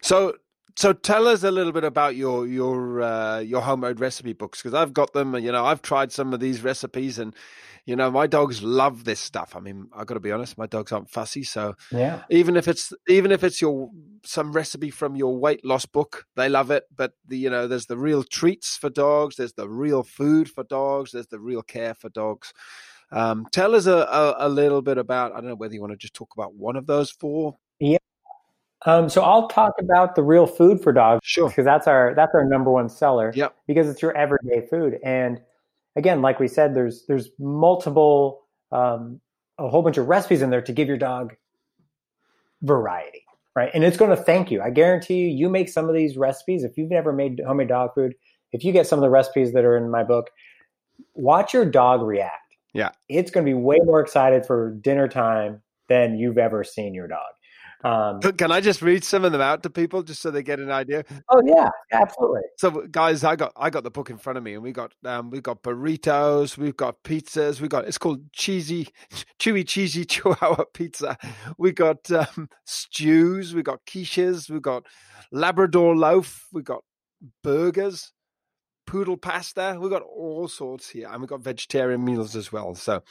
So 0.00 0.34
so 0.76 0.92
tell 0.92 1.28
us 1.28 1.42
a 1.42 1.50
little 1.50 1.72
bit 1.72 1.84
about 1.84 2.16
your 2.16 2.46
your 2.46 3.02
uh, 3.02 3.38
your 3.40 3.62
homemade 3.62 4.00
recipe 4.00 4.32
books 4.32 4.62
because 4.62 4.74
I've 4.74 4.92
got 4.92 5.12
them. 5.12 5.34
and 5.34 5.44
You 5.44 5.52
know, 5.52 5.64
I've 5.64 5.82
tried 5.82 6.12
some 6.12 6.32
of 6.32 6.40
these 6.40 6.62
recipes, 6.62 7.18
and 7.18 7.34
you 7.84 7.96
know, 7.96 8.10
my 8.10 8.26
dogs 8.26 8.62
love 8.62 9.04
this 9.04 9.20
stuff. 9.20 9.56
I 9.56 9.60
mean, 9.60 9.88
I 9.94 10.04
got 10.04 10.14
to 10.14 10.20
be 10.20 10.30
honest, 10.30 10.56
my 10.56 10.66
dogs 10.66 10.92
aren't 10.92 11.10
fussy, 11.10 11.42
so 11.42 11.74
yeah. 11.90 12.22
Even 12.30 12.56
if 12.56 12.68
it's 12.68 12.92
even 13.08 13.32
if 13.32 13.42
it's 13.42 13.60
your 13.60 13.90
some 14.24 14.52
recipe 14.52 14.90
from 14.90 15.16
your 15.16 15.36
weight 15.36 15.64
loss 15.64 15.86
book, 15.86 16.26
they 16.36 16.48
love 16.48 16.70
it. 16.70 16.84
But 16.94 17.12
the, 17.26 17.36
you 17.36 17.50
know, 17.50 17.66
there's 17.66 17.86
the 17.86 17.98
real 17.98 18.22
treats 18.22 18.76
for 18.76 18.88
dogs. 18.88 19.36
There's 19.36 19.54
the 19.54 19.68
real 19.68 20.02
food 20.02 20.50
for 20.50 20.64
dogs. 20.64 21.12
There's 21.12 21.26
the 21.26 21.40
real 21.40 21.62
care 21.62 21.94
for 21.94 22.08
dogs. 22.08 22.52
Um, 23.10 23.46
tell 23.52 23.74
us 23.74 23.86
a, 23.86 23.96
a, 23.96 24.46
a 24.46 24.48
little 24.48 24.80
bit 24.80 24.96
about. 24.96 25.32
I 25.32 25.36
don't 25.36 25.48
know 25.48 25.54
whether 25.54 25.74
you 25.74 25.80
want 25.80 25.92
to 25.92 25.98
just 25.98 26.14
talk 26.14 26.32
about 26.34 26.54
one 26.54 26.76
of 26.76 26.86
those 26.86 27.10
four. 27.10 27.58
Um, 28.84 29.08
so 29.08 29.22
I'll 29.22 29.48
talk 29.48 29.74
about 29.78 30.14
the 30.14 30.22
real 30.22 30.46
food 30.46 30.82
for 30.82 30.92
dogs, 30.92 31.20
sure, 31.24 31.48
because 31.48 31.64
that's 31.64 31.86
our 31.86 32.14
that's 32.14 32.34
our 32.34 32.44
number 32.44 32.70
one 32.70 32.88
seller. 32.88 33.32
Yep. 33.34 33.54
Because 33.66 33.88
it's 33.88 34.02
your 34.02 34.16
everyday 34.16 34.66
food, 34.66 34.98
and 35.04 35.40
again, 35.96 36.22
like 36.22 36.40
we 36.40 36.48
said, 36.48 36.74
there's 36.74 37.04
there's 37.06 37.28
multiple 37.38 38.42
um, 38.70 39.20
a 39.58 39.68
whole 39.68 39.82
bunch 39.82 39.98
of 39.98 40.08
recipes 40.08 40.42
in 40.42 40.50
there 40.50 40.62
to 40.62 40.72
give 40.72 40.88
your 40.88 40.96
dog 40.96 41.34
variety, 42.62 43.24
right? 43.54 43.70
And 43.74 43.84
it's 43.84 43.96
going 43.96 44.10
to 44.10 44.16
thank 44.16 44.50
you. 44.50 44.62
I 44.62 44.70
guarantee 44.70 45.20
you, 45.20 45.28
you 45.28 45.48
make 45.48 45.68
some 45.68 45.88
of 45.88 45.94
these 45.94 46.16
recipes. 46.16 46.64
If 46.64 46.76
you've 46.76 46.90
never 46.90 47.12
made 47.12 47.40
homemade 47.46 47.68
dog 47.68 47.90
food, 47.94 48.14
if 48.52 48.64
you 48.64 48.72
get 48.72 48.86
some 48.86 48.98
of 48.98 49.02
the 49.02 49.10
recipes 49.10 49.52
that 49.52 49.64
are 49.64 49.76
in 49.76 49.90
my 49.90 50.02
book, 50.02 50.30
watch 51.14 51.54
your 51.54 51.64
dog 51.64 52.02
react. 52.02 52.56
Yeah, 52.74 52.90
it's 53.08 53.30
going 53.30 53.44
to 53.46 53.50
be 53.50 53.54
way 53.54 53.78
more 53.84 54.00
excited 54.00 54.46
for 54.46 54.70
dinner 54.80 55.06
time 55.06 55.62
than 55.88 56.16
you've 56.16 56.38
ever 56.38 56.64
seen 56.64 56.94
your 56.94 57.06
dog. 57.06 57.32
Um, 57.84 58.20
Can 58.20 58.52
I 58.52 58.60
just 58.60 58.82
read 58.82 59.04
some 59.04 59.24
of 59.24 59.32
them 59.32 59.40
out 59.40 59.62
to 59.64 59.70
people 59.70 60.02
just 60.02 60.22
so 60.22 60.30
they 60.30 60.42
get 60.42 60.60
an 60.60 60.70
idea? 60.70 61.04
Oh 61.28 61.42
yeah, 61.44 61.68
absolutely. 61.92 62.42
So 62.58 62.86
guys, 62.90 63.24
I 63.24 63.36
got 63.36 63.52
I 63.56 63.70
got 63.70 63.84
the 63.84 63.90
book 63.90 64.10
in 64.10 64.18
front 64.18 64.36
of 64.36 64.44
me, 64.44 64.54
and 64.54 64.62
we 64.62 64.72
got 64.72 64.92
um, 65.04 65.30
we 65.30 65.40
got 65.40 65.62
burritos, 65.62 66.56
we've 66.56 66.76
got 66.76 67.02
pizzas, 67.02 67.60
we 67.60 67.68
got 67.68 67.86
it's 67.86 67.98
called 67.98 68.32
cheesy, 68.32 68.88
chewy 69.38 69.66
cheesy 69.66 70.04
Chihuahua 70.06 70.64
pizza. 70.72 71.16
We 71.58 71.72
got 71.72 72.10
um, 72.10 72.48
stews, 72.64 73.54
we 73.54 73.62
got 73.62 73.84
quiches, 73.86 74.48
we 74.48 74.60
got 74.60 74.86
Labrador 75.32 75.96
loaf, 75.96 76.46
we 76.52 76.62
got 76.62 76.84
burgers, 77.42 78.12
poodle 78.86 79.16
pasta, 79.16 79.76
We've 79.80 79.90
got 79.90 80.02
all 80.02 80.48
sorts 80.48 80.90
here, 80.90 81.08
and 81.10 81.20
we've 81.20 81.28
got 81.28 81.40
vegetarian 81.40 82.04
meals 82.04 82.36
as 82.36 82.52
well. 82.52 82.74
So, 82.74 83.02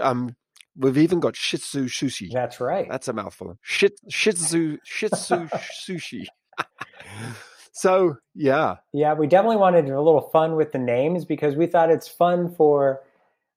um, 0.00 0.36
We've 0.78 0.98
even 0.98 1.18
got 1.18 1.34
Shih 1.34 1.58
Tzu 1.58 1.86
sushi. 1.86 2.30
That's 2.32 2.60
right. 2.60 2.86
That's 2.88 3.08
a 3.08 3.12
mouthful. 3.12 3.58
Shih, 3.62 3.90
shih 4.08 4.32
Tzu 4.32 4.78
Shih 4.84 5.08
Tzu 5.08 5.48
sushi. 5.86 6.26
so 7.72 8.16
yeah, 8.34 8.76
yeah, 8.92 9.14
we 9.14 9.26
definitely 9.26 9.56
wanted 9.56 9.88
a 9.88 10.00
little 10.00 10.30
fun 10.32 10.54
with 10.54 10.70
the 10.72 10.78
names 10.78 11.24
because 11.24 11.56
we 11.56 11.66
thought 11.66 11.90
it's 11.90 12.08
fun 12.08 12.54
for. 12.54 13.00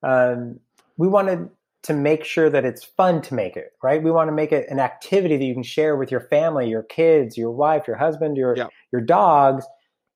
Um, 0.04 0.60
we 0.98 1.08
wanted 1.08 1.50
to 1.84 1.94
make 1.94 2.26
sure 2.26 2.50
that 2.50 2.66
it's 2.66 2.84
fun 2.84 3.22
to 3.24 3.34
make 3.36 3.56
it 3.56 3.74
right. 3.84 4.02
We 4.02 4.12
want 4.12 4.28
to 4.30 4.34
make 4.34 4.52
it 4.52 4.68
an 4.70 4.80
activity 4.80 5.38
that 5.38 5.46
you 5.46 5.54
can 5.54 5.64
share 5.64 5.96
with 5.96 6.12
your 6.12 6.22
family, 6.22 6.70
your 6.70 6.84
kids, 6.84 7.38
your 7.38 7.52
wife, 7.52 7.88
your 7.88 7.98
husband, 7.98 8.36
your 8.36 8.56
yeah. 8.58 8.68
your 8.92 9.02
dogs, 9.02 9.66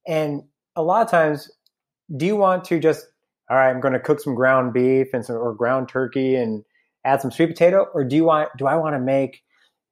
and 0.07 0.43
a 0.75 0.81
lot 0.81 1.03
of 1.03 1.11
times, 1.11 1.51
do 2.17 2.25
you 2.25 2.35
want 2.35 2.65
to 2.65 2.79
just 2.79 3.05
all 3.47 3.57
right? 3.57 3.69
I'm 3.69 3.79
going 3.79 3.93
to 3.93 3.99
cook 3.99 4.19
some 4.19 4.33
ground 4.33 4.73
beef 4.73 5.07
and 5.13 5.23
some 5.23 5.35
or 5.35 5.53
ground 5.53 5.87
turkey 5.87 6.35
and 6.35 6.63
add 7.05 7.21
some 7.21 7.31
sweet 7.31 7.47
potato, 7.47 7.87
or 7.93 8.03
do 8.03 8.15
you 8.15 8.25
want 8.25 8.49
do 8.57 8.67
I 8.67 8.75
want 8.75 8.95
to 8.95 8.99
make, 8.99 9.43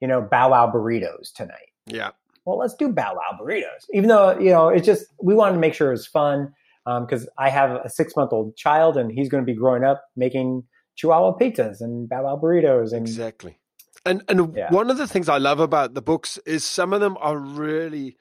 you 0.01 0.07
know, 0.07 0.21
bow 0.21 0.49
wow 0.49 0.71
burritos 0.73 1.31
tonight? 1.33 1.69
Yeah. 1.85 2.11
Well, 2.45 2.57
let's 2.57 2.73
do 2.73 2.89
bow 2.89 3.15
wow 3.15 3.37
burritos. 3.39 3.85
Even 3.93 4.09
though 4.09 4.37
you 4.37 4.49
know 4.49 4.69
it's 4.69 4.85
just 4.85 5.05
we 5.21 5.33
wanted 5.33 5.53
to 5.53 5.59
make 5.59 5.73
sure 5.73 5.89
it 5.89 5.91
was 5.91 6.07
fun 6.07 6.53
because 6.85 7.23
um, 7.23 7.29
I 7.37 7.49
have 7.49 7.71
a 7.71 7.89
six 7.89 8.15
month 8.15 8.33
old 8.33 8.57
child 8.57 8.97
and 8.97 9.11
he's 9.11 9.29
going 9.29 9.43
to 9.43 9.51
be 9.51 9.57
growing 9.57 9.83
up 9.83 10.03
making 10.15 10.63
Chihuahua 10.95 11.37
pizzas 11.37 11.79
and 11.79 12.09
bow 12.09 12.23
wow 12.23 12.39
burritos 12.41 12.91
and 12.91 13.07
exactly. 13.07 13.57
And 14.05 14.23
and 14.27 14.55
yeah. 14.55 14.71
one 14.71 14.89
of 14.89 14.97
the 14.97 15.07
things 15.07 15.29
I 15.29 15.37
love 15.37 15.59
about 15.59 15.93
the 15.93 16.01
books 16.01 16.37
is 16.45 16.65
some 16.65 16.91
of 16.91 16.99
them 16.99 17.17
are 17.21 17.37
really 17.37 18.17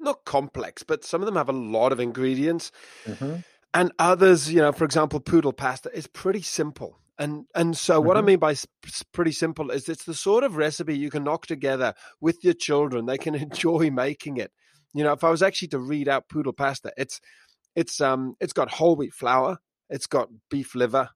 not 0.00 0.24
complex, 0.24 0.82
but 0.82 1.04
some 1.04 1.20
of 1.22 1.26
them 1.26 1.36
have 1.36 1.48
a 1.48 1.52
lot 1.52 1.92
of 1.92 2.00
ingredients. 2.00 2.72
Mm-hmm. 3.04 3.36
And 3.74 3.92
others, 3.98 4.52
you 4.52 4.60
know, 4.60 4.72
for 4.72 4.84
example, 4.84 5.20
poodle 5.20 5.52
pasta 5.52 5.90
is 5.96 6.06
pretty 6.06 6.42
simple. 6.42 6.98
And 7.22 7.46
and 7.54 7.76
so 7.76 7.98
mm-hmm. 7.98 8.08
what 8.08 8.16
I 8.16 8.20
mm-hmm. 8.20 8.26
mean 8.26 8.38
by 8.40 8.56
pretty 9.12 9.30
simple 9.30 9.70
is 9.70 9.88
it's 9.88 10.04
the 10.04 10.14
sort 10.14 10.42
of 10.42 10.56
recipe 10.56 10.98
you 10.98 11.08
can 11.08 11.22
knock 11.22 11.46
together 11.46 11.94
with 12.20 12.42
your 12.42 12.54
children. 12.54 13.06
They 13.06 13.16
can 13.16 13.34
enjoy 13.46 13.90
making 13.90 14.38
it. 14.38 14.50
You 14.92 15.04
know, 15.04 15.12
if 15.12 15.22
I 15.22 15.30
was 15.30 15.42
actually 15.42 15.68
to 15.68 15.78
read 15.78 16.08
out 16.08 16.28
poodle 16.28 16.52
pasta, 16.52 16.92
it's 16.96 17.20
it's 17.76 18.00
um 18.00 18.34
it's 18.40 18.52
got 18.52 18.72
whole 18.72 18.96
wheat 18.96 19.14
flour, 19.14 19.58
it's 19.88 20.08
got 20.08 20.30
beef 20.50 20.74
liver, 20.74 21.10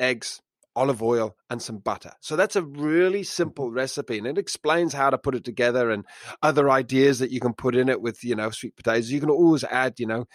eggs, 0.00 0.40
olive 0.74 1.04
oil, 1.04 1.36
and 1.48 1.62
some 1.62 1.78
butter. 1.78 2.10
So 2.20 2.34
that's 2.34 2.56
a 2.56 2.64
really 2.64 3.22
simple 3.22 3.66
mm-hmm. 3.66 3.76
recipe, 3.76 4.18
and 4.18 4.26
it 4.26 4.38
explains 4.38 4.92
how 4.92 5.10
to 5.10 5.18
put 5.18 5.36
it 5.36 5.44
together 5.44 5.88
and 5.88 6.04
other 6.42 6.68
ideas 6.68 7.20
that 7.20 7.30
you 7.30 7.38
can 7.38 7.54
put 7.54 7.76
in 7.76 7.88
it 7.88 8.02
with 8.02 8.24
you 8.24 8.34
know 8.34 8.50
sweet 8.50 8.74
potatoes. 8.74 9.08
You 9.08 9.20
can 9.20 9.30
always 9.30 9.62
add 9.62 10.00
you 10.00 10.06
know 10.06 10.26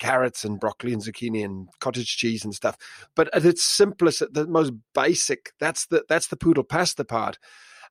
carrots 0.00 0.44
and 0.44 0.58
broccoli 0.58 0.92
and 0.92 1.02
zucchini 1.02 1.44
and 1.44 1.68
cottage 1.78 2.16
cheese 2.16 2.44
and 2.44 2.54
stuff. 2.54 2.76
But 3.14 3.32
at 3.34 3.44
its 3.44 3.62
simplest, 3.62 4.22
at 4.22 4.34
the 4.34 4.46
most 4.46 4.72
basic, 4.94 5.52
that's 5.60 5.86
the 5.86 6.04
that's 6.08 6.26
the 6.26 6.36
poodle 6.36 6.64
pasta 6.64 7.04
part. 7.04 7.38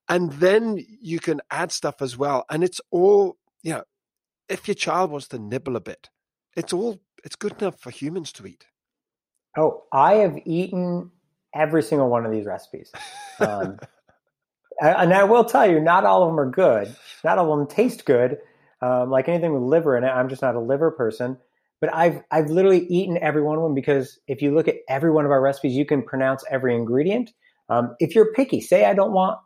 And 0.09 0.33
then 0.33 0.83
you 0.99 1.19
can 1.19 1.39
add 1.51 1.71
stuff 1.71 2.01
as 2.01 2.17
well. 2.17 2.43
And 2.49 2.63
it's 2.63 2.81
all, 2.89 3.37
you 3.61 3.73
know, 3.73 3.83
if 4.49 4.67
your 4.67 4.75
child 4.75 5.11
wants 5.11 5.27
to 5.29 5.39
nibble 5.39 5.75
a 5.75 5.81
bit, 5.81 6.09
it's 6.57 6.73
all 6.73 6.99
it's 7.23 7.35
good 7.35 7.61
enough 7.61 7.79
for 7.79 7.91
humans 7.91 8.33
to 8.33 8.47
eat. 8.47 8.65
Oh, 9.57 9.83
I 9.93 10.15
have 10.15 10.37
eaten 10.45 11.11
every 11.53 11.83
single 11.83 12.09
one 12.09 12.25
of 12.25 12.31
these 12.31 12.45
recipes. 12.45 12.91
Um, 13.39 13.79
and 14.81 15.13
I 15.13 15.23
will 15.23 15.43
tell 15.43 15.69
you, 15.69 15.79
not 15.79 16.05
all 16.05 16.23
of 16.23 16.29
them 16.29 16.39
are 16.39 16.49
good. 16.49 16.95
Not 17.23 17.37
all 17.37 17.53
of 17.53 17.59
them 17.59 17.67
taste 17.67 18.05
good. 18.05 18.37
Um, 18.81 19.09
like 19.09 19.27
anything 19.27 19.53
with 19.53 19.63
liver 19.63 19.97
in 19.97 20.03
it, 20.03 20.09
I'm 20.09 20.29
just 20.29 20.41
not 20.41 20.55
a 20.55 20.59
liver 20.59 20.91
person. 20.91 21.37
But 21.81 21.93
I've 21.93 22.21
I've 22.31 22.49
literally 22.49 22.85
eaten 22.87 23.17
every 23.17 23.41
one 23.41 23.57
of 23.57 23.63
them 23.63 23.73
because 23.73 24.19
if 24.27 24.41
you 24.41 24.53
look 24.53 24.67
at 24.67 24.77
every 24.89 25.11
one 25.11 25.25
of 25.25 25.31
our 25.31 25.41
recipes, 25.41 25.75
you 25.75 25.85
can 25.85 26.03
pronounce 26.03 26.43
every 26.49 26.75
ingredient. 26.75 27.31
Um, 27.69 27.95
if 27.99 28.15
you're 28.15 28.33
picky, 28.33 28.59
say 28.61 28.85
I 28.85 28.93
don't 28.93 29.13
want, 29.13 29.39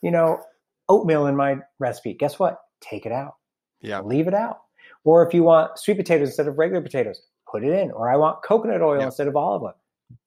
you 0.00 0.10
know, 0.10 0.40
oatmeal 0.88 1.26
in 1.26 1.36
my 1.36 1.56
recipe. 1.78 2.14
Guess 2.14 2.38
what? 2.38 2.58
Take 2.80 3.06
it 3.06 3.12
out. 3.12 3.34
Yeah. 3.80 4.00
Leave 4.00 4.28
it 4.28 4.34
out. 4.34 4.58
Or 5.04 5.26
if 5.26 5.34
you 5.34 5.42
want 5.42 5.78
sweet 5.78 5.96
potatoes 5.96 6.28
instead 6.28 6.46
of 6.46 6.58
regular 6.58 6.82
potatoes, 6.82 7.22
put 7.50 7.64
it 7.64 7.72
in. 7.72 7.90
Or 7.90 8.10
I 8.12 8.16
want 8.16 8.42
coconut 8.44 8.82
oil 8.82 9.00
instead 9.00 9.26
of 9.26 9.36
olive 9.36 9.62
oil. 9.62 9.74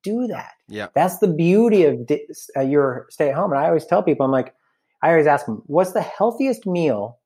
Do 0.03 0.28
that. 0.28 0.53
Yeah. 0.68 0.88
That's 0.95 1.20
the 1.20 1.28
beauty 1.28 1.86
of 1.86 1.99
uh, 2.58 2.62
your 2.62 3.08
stay 3.10 3.30
at 3.30 3.36
home. 3.36 3.51
And 3.51 3.62
I 3.62 3.68
always 3.68 3.86
tell 3.86 4.03
people, 4.03 4.26
I'm 4.26 4.32
like, 4.32 4.53
I 5.01 5.12
always 5.12 5.28
ask 5.28 5.45
them, 5.45 5.62
what's 5.68 5.93
the 5.93 6.01
healthiest 6.01 6.66
meal 6.66 7.20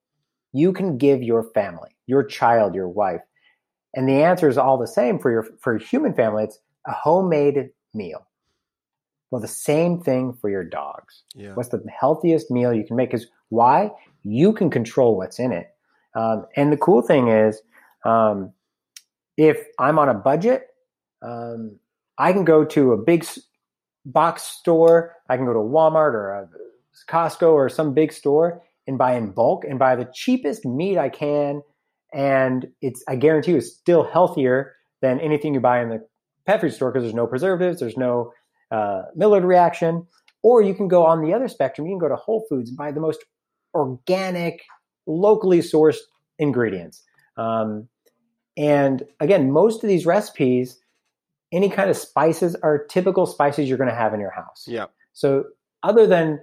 you 0.51 0.73
can 0.73 0.97
give 0.97 1.23
your 1.23 1.43
family, 1.53 1.95
your 2.07 2.23
child, 2.23 2.75
your 2.75 2.89
wife? 2.89 3.21
And 3.95 4.07
the 4.07 4.23
answer 4.23 4.47
is 4.47 4.57
all 4.57 4.77
the 4.77 4.87
same 4.87 5.19
for 5.19 5.31
your 5.31 5.43
for 5.59 5.73
your 5.73 5.85
human 5.85 6.13
family. 6.13 6.43
It's 6.43 6.59
a 6.87 6.93
homemade 6.93 7.69
meal. 7.93 8.25
Well, 9.31 9.41
the 9.41 9.47
same 9.47 10.01
thing 10.01 10.33
for 10.33 10.49
your 10.49 10.63
dogs. 10.63 11.23
Yeah. 11.35 11.53
What's 11.53 11.69
the 11.69 11.83
healthiest 11.99 12.49
meal 12.49 12.73
you 12.73 12.85
can 12.85 12.95
make? 12.95 13.13
Is 13.13 13.27
why 13.49 13.91
you 14.23 14.53
can 14.53 14.69
control 14.69 15.17
what's 15.17 15.39
in 15.39 15.51
it. 15.51 15.67
Um, 16.15 16.45
and 16.55 16.71
the 16.71 16.77
cool 16.77 17.01
thing 17.01 17.27
is, 17.27 17.61
um, 18.05 18.53
if 19.37 19.63
I'm 19.77 19.99
on 19.99 20.09
a 20.09 20.13
budget, 20.13 20.67
um, 21.21 21.77
I 22.17 22.33
can 22.33 22.43
go 22.43 22.65
to 22.65 22.93
a 22.93 22.97
big 22.97 23.25
box 24.05 24.43
store. 24.43 25.15
I 25.29 25.37
can 25.37 25.45
go 25.45 25.53
to 25.53 25.59
Walmart 25.59 26.13
or 26.13 26.31
a 26.31 26.49
Costco 27.07 27.51
or 27.53 27.69
some 27.69 27.93
big 27.93 28.11
store 28.11 28.61
and 28.87 28.97
buy 28.97 29.15
in 29.15 29.31
bulk 29.31 29.63
and 29.63 29.79
buy 29.79 29.95
the 29.95 30.09
cheapest 30.13 30.65
meat 30.65 30.97
I 30.97 31.09
can 31.09 31.61
and 32.13 32.67
it's 32.81 33.03
I 33.07 33.15
guarantee 33.15 33.51
you 33.51 33.57
it's 33.57 33.71
still 33.71 34.03
healthier 34.03 34.75
than 35.01 35.19
anything 35.19 35.53
you 35.53 35.59
buy 35.59 35.81
in 35.81 35.89
the 35.89 36.05
pet 36.45 36.61
food 36.61 36.73
store 36.73 36.91
because 36.91 37.03
there's 37.03 37.13
no 37.13 37.27
preservatives, 37.27 37.79
there's 37.79 37.97
no 37.97 38.33
uh, 38.71 39.03
Maillard 39.15 39.43
reaction. 39.43 40.05
Or 40.41 40.61
you 40.61 40.73
can 40.73 40.87
go 40.87 41.05
on 41.05 41.21
the 41.21 41.33
other 41.33 41.49
spectrum. 41.49 41.85
You 41.85 41.93
can 41.93 41.99
go 41.99 42.07
to 42.07 42.15
Whole 42.15 42.45
Foods 42.49 42.69
and 42.69 42.77
buy 42.77 42.91
the 42.91 43.01
most 43.01 43.19
organic, 43.73 44.63
locally 45.05 45.59
sourced 45.59 45.97
ingredients. 46.37 47.03
Um, 47.35 47.89
and 48.55 49.03
again, 49.19 49.51
most 49.51 49.83
of 49.83 49.89
these 49.89 50.05
recipes, 50.05 50.79
any 51.51 51.69
kind 51.69 51.89
of 51.89 51.97
spices 51.97 52.55
are 52.63 52.85
typical 52.85 53.25
spices 53.25 53.67
you're 53.67 53.77
going 53.77 53.89
to 53.89 53.95
have 53.95 54.13
in 54.13 54.21
your 54.21 54.31
house. 54.31 54.65
Yeah. 54.65 54.85
So 55.11 55.45
other 55.83 56.07
than, 56.07 56.39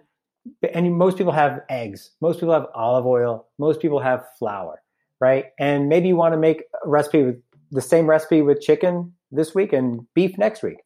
and 0.75 0.95
most 0.95 1.17
people 1.17 1.33
have 1.33 1.61
eggs, 1.71 2.11
most 2.21 2.39
people 2.39 2.53
have 2.53 2.67
olive 2.75 3.07
oil, 3.07 3.49
most 3.59 3.81
people 3.81 4.01
have 4.01 4.27
flour 4.39 4.83
right? 5.21 5.47
And 5.59 5.89
maybe 5.89 6.09
you 6.09 6.17
want 6.17 6.35
to 6.35 6.39
make 6.39 6.65
a 6.85 6.89
recipe 6.89 7.23
with 7.23 7.43
the 7.71 7.83
same 7.83 8.07
recipe 8.07 8.43
with 8.43 8.61
chicken 8.61 9.13
this 9.31 9.55
week 9.55 9.73
and 9.73 10.07
beef 10.15 10.39
next 10.39 10.63
week. 10.63 10.79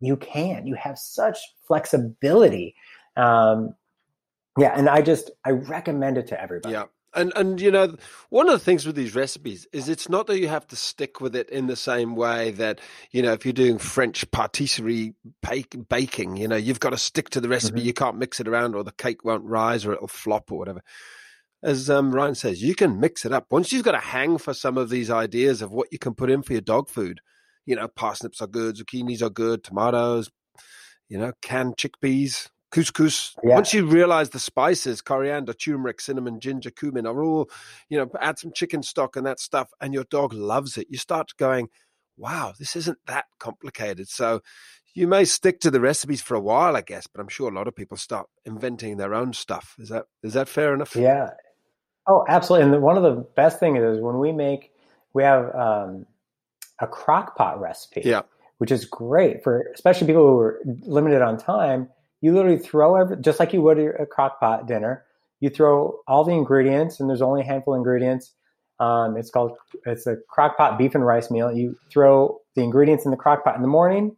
You 0.00 0.16
can. 0.16 0.66
You 0.66 0.74
have 0.74 0.98
such 0.98 1.38
flexibility. 1.66 2.74
Um, 3.16 3.74
yeah, 4.58 4.72
and 4.76 4.88
I 4.88 5.02
just 5.02 5.30
I 5.44 5.50
recommend 5.50 6.18
it 6.18 6.26
to 6.28 6.40
everybody. 6.40 6.72
Yeah. 6.72 6.84
And 7.14 7.32
and 7.34 7.60
you 7.60 7.70
know, 7.70 7.96
one 8.28 8.46
of 8.46 8.52
the 8.52 8.58
things 8.64 8.84
with 8.84 8.94
these 8.94 9.14
recipes 9.14 9.66
is 9.72 9.88
it's 9.88 10.08
not 10.08 10.26
that 10.26 10.38
you 10.38 10.48
have 10.48 10.66
to 10.66 10.76
stick 10.76 11.18
with 11.20 11.34
it 11.34 11.48
in 11.48 11.66
the 11.66 11.76
same 11.76 12.14
way 12.14 12.50
that 12.52 12.80
you 13.10 13.22
know 13.22 13.32
if 13.32 13.46
you're 13.46 13.54
doing 13.54 13.78
French 13.78 14.30
patisserie 14.32 15.14
bake, 15.48 15.88
baking, 15.88 16.36
you 16.36 16.46
know, 16.46 16.56
you've 16.56 16.80
got 16.80 16.90
to 16.90 16.98
stick 16.98 17.30
to 17.30 17.40
the 17.40 17.48
recipe. 17.48 17.80
Mhm. 17.80 17.84
You 17.84 17.94
can't 17.94 18.18
mix 18.18 18.38
it 18.38 18.48
around, 18.48 18.74
or 18.74 18.84
the 18.84 18.92
cake 18.92 19.24
won't 19.24 19.44
rise, 19.44 19.86
or 19.86 19.92
it'll 19.94 20.08
flop, 20.08 20.52
or 20.52 20.58
whatever. 20.58 20.82
As 21.66 21.90
um, 21.90 22.12
Ryan 22.14 22.36
says, 22.36 22.62
you 22.62 22.76
can 22.76 23.00
mix 23.00 23.24
it 23.24 23.32
up 23.32 23.46
once 23.50 23.72
you've 23.72 23.84
got 23.84 23.96
a 23.96 23.98
hang 23.98 24.38
for 24.38 24.54
some 24.54 24.78
of 24.78 24.88
these 24.88 25.10
ideas 25.10 25.62
of 25.62 25.72
what 25.72 25.88
you 25.90 25.98
can 25.98 26.14
put 26.14 26.30
in 26.30 26.42
for 26.42 26.52
your 26.52 26.62
dog 26.62 26.88
food. 26.88 27.20
You 27.64 27.74
know, 27.74 27.88
parsnips 27.88 28.40
are 28.40 28.46
good, 28.46 28.76
zucchinis 28.76 29.20
are 29.20 29.30
good, 29.30 29.64
tomatoes, 29.64 30.30
you 31.08 31.18
know, 31.18 31.32
canned 31.42 31.76
chickpeas, 31.76 32.50
couscous. 32.70 33.34
Yeah. 33.42 33.56
Once 33.56 33.74
you 33.74 33.84
realize 33.84 34.30
the 34.30 34.38
spices, 34.38 35.02
coriander, 35.02 35.52
turmeric, 35.52 36.00
cinnamon, 36.00 36.38
ginger, 36.38 36.70
cumin 36.70 37.04
are 37.04 37.20
all, 37.20 37.50
you 37.88 37.98
know, 37.98 38.08
add 38.20 38.38
some 38.38 38.52
chicken 38.52 38.84
stock 38.84 39.16
and 39.16 39.26
that 39.26 39.40
stuff, 39.40 39.70
and 39.80 39.92
your 39.92 40.04
dog 40.04 40.32
loves 40.32 40.78
it. 40.78 40.86
You 40.88 40.98
start 40.98 41.32
going, 41.36 41.68
wow, 42.16 42.52
this 42.56 42.76
isn't 42.76 42.98
that 43.08 43.24
complicated. 43.40 44.08
So 44.08 44.40
you 44.94 45.08
may 45.08 45.24
stick 45.24 45.58
to 45.60 45.70
the 45.72 45.80
recipes 45.80 46.22
for 46.22 46.36
a 46.36 46.40
while, 46.40 46.76
I 46.76 46.80
guess, 46.82 47.08
but 47.08 47.20
I'm 47.20 47.28
sure 47.28 47.50
a 47.50 47.54
lot 47.54 47.66
of 47.66 47.74
people 47.74 47.96
start 47.96 48.28
inventing 48.44 48.98
their 48.98 49.14
own 49.14 49.32
stuff. 49.32 49.74
Is 49.80 49.88
that 49.88 50.04
is 50.22 50.34
that 50.34 50.48
fair 50.48 50.72
enough? 50.72 50.94
Yeah. 50.94 51.30
Oh, 52.06 52.24
absolutely. 52.28 52.64
And 52.64 52.74
the, 52.74 52.80
one 52.80 52.96
of 52.96 53.02
the 53.02 53.22
best 53.34 53.58
things 53.58 53.78
is 53.80 54.00
when 54.00 54.18
we 54.18 54.32
make, 54.32 54.72
we 55.12 55.22
have 55.22 55.54
um, 55.54 56.06
a 56.80 56.86
crock 56.86 57.36
pot 57.36 57.60
recipe. 57.60 58.02
Yeah. 58.04 58.22
Which 58.58 58.70
is 58.70 58.86
great 58.86 59.44
for 59.44 59.70
especially 59.74 60.06
people 60.06 60.26
who 60.26 60.38
are 60.38 60.62
limited 60.64 61.20
on 61.20 61.36
time. 61.36 61.90
You 62.22 62.32
literally 62.32 62.56
throw 62.56 62.96
every, 62.96 63.18
just 63.18 63.38
like 63.38 63.52
you 63.52 63.60
would 63.60 63.78
a 63.78 64.06
crock 64.06 64.40
pot 64.40 64.66
dinner. 64.66 65.04
You 65.40 65.50
throw 65.50 65.98
all 66.08 66.24
the 66.24 66.32
ingredients, 66.32 66.98
and 66.98 67.10
there's 67.10 67.20
only 67.20 67.42
a 67.42 67.44
handful 67.44 67.74
of 67.74 67.78
ingredients. 67.78 68.32
Um, 68.80 69.18
it's 69.18 69.30
called 69.30 69.58
it's 69.84 70.06
a 70.06 70.16
crock 70.30 70.56
pot 70.56 70.78
beef 70.78 70.94
and 70.94 71.04
rice 71.04 71.30
meal. 71.30 71.52
You 71.52 71.76
throw 71.90 72.40
the 72.54 72.62
ingredients 72.62 73.04
in 73.04 73.10
the 73.10 73.18
crock 73.18 73.44
pot 73.44 73.56
in 73.56 73.60
the 73.60 73.68
morning, 73.68 74.16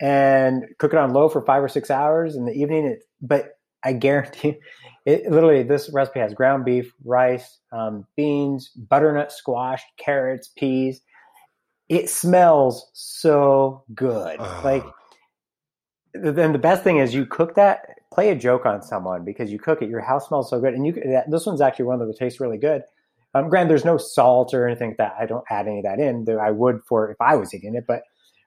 and 0.00 0.64
cook 0.78 0.92
it 0.92 0.98
on 0.98 1.12
low 1.12 1.28
for 1.28 1.42
five 1.42 1.64
or 1.64 1.68
six 1.68 1.90
hours 1.90 2.36
in 2.36 2.44
the 2.44 2.52
evening. 2.52 2.86
It, 2.86 3.02
but 3.20 3.58
I 3.82 3.92
guarantee, 3.92 4.60
it 5.06 5.30
literally 5.30 5.62
this 5.62 5.88
recipe 5.92 6.18
has 6.18 6.34
ground 6.34 6.64
beef, 6.64 6.92
rice, 7.04 7.60
um, 7.72 8.04
beans, 8.16 8.70
butternut 8.70 9.32
squash, 9.32 9.82
carrots, 9.96 10.48
peas. 10.48 11.00
It 11.88 12.10
smells 12.10 12.90
so 12.92 13.84
good. 13.94 14.36
Oh. 14.40 14.60
Like 14.64 14.84
then 16.12 16.52
the 16.52 16.58
best 16.58 16.82
thing 16.82 16.98
is 16.98 17.14
you 17.14 17.24
cook 17.24 17.54
that. 17.54 17.88
Play 18.12 18.30
a 18.30 18.34
joke 18.34 18.66
on 18.66 18.82
someone 18.82 19.24
because 19.24 19.52
you 19.52 19.58
cook 19.58 19.82
it. 19.82 19.88
Your 19.88 20.00
house 20.00 20.28
smells 20.28 20.50
so 20.50 20.60
good, 20.60 20.74
and 20.74 20.86
you 20.86 20.92
that, 20.92 21.30
this 21.30 21.46
one's 21.46 21.60
actually 21.60 21.84
one 21.84 21.98
that 21.98 22.06
would 22.06 22.16
taste 22.16 22.40
really 22.40 22.58
good. 22.58 22.82
Um, 23.34 23.48
granted, 23.48 23.70
there's 23.70 23.84
no 23.84 23.98
salt 23.98 24.54
or 24.54 24.66
anything 24.66 24.90
like 24.90 24.96
that. 24.98 25.14
I 25.20 25.26
don't 25.26 25.44
add 25.50 25.68
any 25.68 25.78
of 25.78 25.84
that 25.84 26.00
in. 26.00 26.24
Though 26.24 26.38
I 26.38 26.50
would 26.50 26.80
for 26.88 27.10
if 27.10 27.20
I 27.20 27.36
was 27.36 27.54
eating 27.54 27.74
it, 27.74 27.84
but 27.86 28.02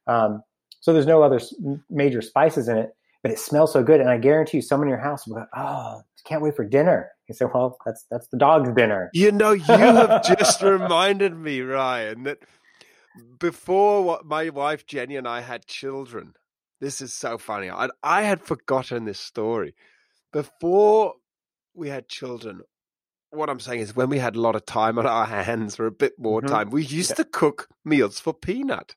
um, 0.08 0.44
so 0.82 0.92
there's 0.92 1.06
no 1.06 1.22
other 1.22 1.40
major 1.90 2.22
spices 2.22 2.68
in 2.68 2.78
it. 2.78 2.96
But 3.24 3.32
it 3.32 3.40
smells 3.40 3.74
so 3.74 3.84
good, 3.84 4.00
and 4.00 4.10
I 4.10 4.18
guarantee 4.18 4.58
you, 4.58 4.62
someone 4.62 4.88
in 4.88 4.92
your 4.92 5.00
house 5.02 5.28
will 5.28 5.36
go, 5.36 5.46
"Oh, 5.56 6.02
can't 6.26 6.42
wait 6.42 6.56
for 6.56 6.66
dinner." 6.66 7.10
You 7.28 7.36
say, 7.36 7.46
"Well, 7.54 7.78
that's 7.86 8.06
that's 8.10 8.28
the 8.28 8.38
dog's 8.38 8.72
dinner." 8.74 9.10
You 9.14 9.32
know, 9.32 9.52
you 9.52 9.96
have 9.96 10.22
just 10.24 10.62
reminded 10.62 11.36
me, 11.36 11.62
Ryan, 11.62 12.24
that 12.24 12.40
before 13.40 14.22
my 14.26 14.50
wife 14.50 14.86
Jenny 14.86 15.16
and 15.18 15.28
I 15.28 15.42
had 15.42 15.66
children, 15.66 16.34
this 16.80 17.02
is 17.02 17.14
so 17.14 17.38
funny. 17.38 17.70
I, 17.70 17.90
I 18.04 18.24
had 18.24 18.42
forgotten 18.42 19.06
this 19.06 19.20
story. 19.20 19.76
Before 20.34 21.16
we 21.74 21.90
had 21.90 22.08
children, 22.08 22.62
what 23.32 23.50
I'm 23.50 23.60
saying 23.60 23.82
is 23.82 23.96
when 23.96 24.10
we 24.10 24.20
had 24.20 24.36
a 24.36 24.42
lot 24.42 24.56
of 24.56 24.66
time 24.66 24.98
on 25.00 25.06
our 25.08 25.26
hands 25.44 25.80
or 25.80 25.88
a 25.88 25.92
bit 25.92 26.14
more 26.20 26.42
Mhm. 26.42 26.50
time, 26.50 26.70
we 26.70 26.84
used 26.86 27.12
Yeah. 27.12 27.16
to 27.18 27.26
cook 27.26 27.68
meals 27.86 28.20
for 28.20 28.34
Peanut. 28.34 28.96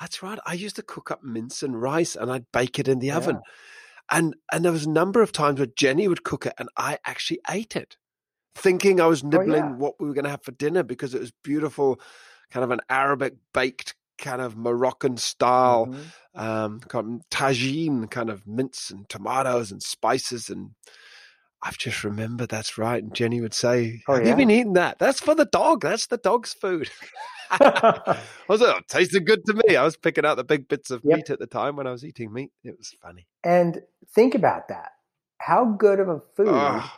That's 0.00 0.22
right. 0.22 0.38
I 0.46 0.52
used 0.54 0.76
to 0.76 0.82
cook 0.82 1.10
up 1.10 1.22
mince 1.24 1.62
and 1.62 1.80
rice 1.80 2.16
and 2.16 2.30
I'd 2.30 2.50
bake 2.52 2.78
it 2.78 2.88
in 2.88 2.98
the 2.98 3.08
Yeah. 3.08 3.16
oven. 3.16 3.40
And 4.10 4.36
and 4.52 4.64
there 4.64 4.72
was 4.72 4.86
a 4.86 4.90
number 4.90 5.22
of 5.22 5.32
times 5.32 5.58
where 5.58 5.66
Jenny 5.66 6.06
would 6.08 6.22
cook 6.22 6.46
it 6.46 6.54
and 6.58 6.68
I 6.76 6.98
actually 7.06 7.40
ate 7.50 7.74
it, 7.76 7.96
thinking 8.54 9.00
I 9.00 9.06
was 9.06 9.24
nibbling 9.24 9.64
Oh, 9.64 9.68
yeah. 9.70 9.76
what 9.76 10.00
we 10.00 10.06
were 10.06 10.14
going 10.14 10.24
to 10.24 10.30
have 10.30 10.42
for 10.44 10.52
dinner 10.52 10.82
because 10.82 11.14
it 11.14 11.20
was 11.20 11.32
beautiful, 11.42 12.00
kind 12.50 12.62
of 12.64 12.70
an 12.70 12.80
Arabic 12.88 13.34
baked 13.52 13.94
kind 14.18 14.40
of 14.40 14.56
Moroccan 14.56 15.16
style 15.16 15.86
Mhm. 15.86 16.12
um, 16.34 16.80
kind 16.80 17.20
of 17.20 17.28
tagine, 17.30 18.10
kind 18.10 18.30
of 18.30 18.46
mince 18.46 18.90
and 18.90 19.08
tomatoes 19.08 19.72
and 19.72 19.82
spices. 19.82 20.48
And 20.50 20.70
I've 21.62 21.78
just 21.78 22.04
remembered 22.04 22.48
that's 22.50 22.78
right. 22.78 23.02
And 23.02 23.14
Jenny 23.14 23.40
would 23.40 23.54
say, 23.54 24.02
Oh, 24.08 24.14
Have 24.14 24.22
you 24.22 24.28
yeah. 24.30 24.34
been 24.36 24.50
eating 24.50 24.72
that? 24.74 24.98
That's 24.98 25.20
for 25.20 25.34
the 25.34 25.46
dog. 25.46 25.82
That's 25.82 26.06
the 26.06 26.18
dog's 26.18 26.52
food. 26.52 26.90
I 27.50 28.18
was 28.48 28.60
like, 28.60 28.74
oh, 28.74 28.78
it 28.78 28.88
tasted 28.88 29.26
good 29.26 29.44
to 29.46 29.54
me. 29.66 29.76
I 29.76 29.84
was 29.84 29.96
picking 29.96 30.24
out 30.26 30.36
the 30.36 30.44
big 30.44 30.68
bits 30.68 30.90
of 30.90 31.00
Yep. 31.04 31.16
meat 31.16 31.30
at 31.30 31.38
the 31.38 31.46
time 31.46 31.76
when 31.76 31.86
I 31.86 31.92
was 31.92 32.04
eating 32.04 32.32
meat. 32.32 32.50
It 32.64 32.76
was 32.76 32.94
funny. 33.02 33.26
and 33.44 33.80
think 34.14 34.34
about 34.34 34.68
that. 34.68 34.92
How 35.40 35.64
good 35.64 36.00
of 36.00 36.08
a 36.08 36.20
food 36.36 36.48
Oh, 36.48 36.90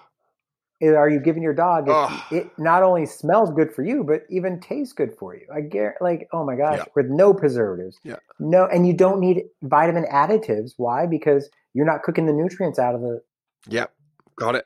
are 0.82 1.08
you 1.10 1.20
giving 1.20 1.42
your 1.42 1.54
dog? 1.54 1.86
Oh. 1.88 2.26
It 2.30 2.50
not 2.58 2.82
only 2.82 3.04
smells 3.04 3.50
good 3.50 3.72
for 3.74 3.82
you, 3.82 4.04
but 4.04 4.22
even 4.30 4.60
tastes 4.60 4.92
good 4.92 5.12
for 5.18 5.34
you. 5.34 5.46
I 5.54 5.60
guarantee, 5.60 5.98
like, 6.00 6.28
oh 6.32 6.44
my 6.44 6.56
gosh, 6.56 6.78
Yeah. 6.78 6.84
with 6.94 7.06
no 7.06 7.34
preservatives, 7.34 7.98
Yeah. 8.04 8.16
no, 8.38 8.66
and 8.66 8.86
you 8.86 8.92
don't 8.94 9.20
need 9.20 9.44
vitamin 9.62 10.04
additives. 10.04 10.74
Why? 10.76 11.06
Because 11.06 11.50
you're 11.74 11.86
not 11.86 12.02
cooking 12.04 12.26
the 12.26 12.32
nutrients 12.32 12.78
out 12.78 12.94
of 12.94 13.00
the. 13.02 13.22
yep, 13.68 13.92
got 14.38 14.54
it. 14.54 14.64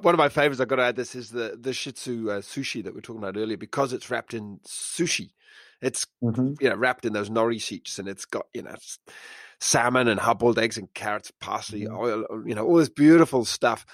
One 0.00 0.14
of 0.14 0.18
my 0.18 0.28
favorites, 0.30 0.60
I've 0.60 0.68
got 0.68 0.76
to 0.76 0.82
add 0.84 0.96
this, 0.96 1.14
is 1.14 1.30
the, 1.30 1.56
the 1.60 1.72
Shih 1.72 1.92
Tzu 1.92 2.30
uh, 2.30 2.40
sushi 2.40 2.82
that 2.82 2.92
we 2.92 2.96
were 2.98 3.02
talking 3.02 3.22
about 3.22 3.36
earlier 3.36 3.56
because 3.58 3.92
it's 3.92 4.10
wrapped 4.10 4.34
in 4.34 4.58
sushi. 4.66 5.30
It's 5.80 6.06
you 6.60 6.68
know, 6.70 6.76
wrapped 6.76 7.04
in 7.04 7.12
those 7.12 7.28
nori 7.28 7.60
sheets, 7.60 7.98
and 7.98 8.08
it's 8.08 8.24
got 8.24 8.46
you 8.54 8.62
know 8.62 8.74
salmon 9.60 10.08
and 10.08 10.18
hard-boiled 10.20 10.58
eggs 10.58 10.78
and 10.78 10.92
carrots, 10.94 11.30
parsley, 11.40 11.82
Mhm. 11.82 11.98
oil, 11.98 12.26
uh, 12.30 12.44
you 12.44 12.54
know, 12.54 12.66
all 12.66 12.76
this 12.76 12.88
beautiful 12.88 13.44
stuff. 13.44 13.84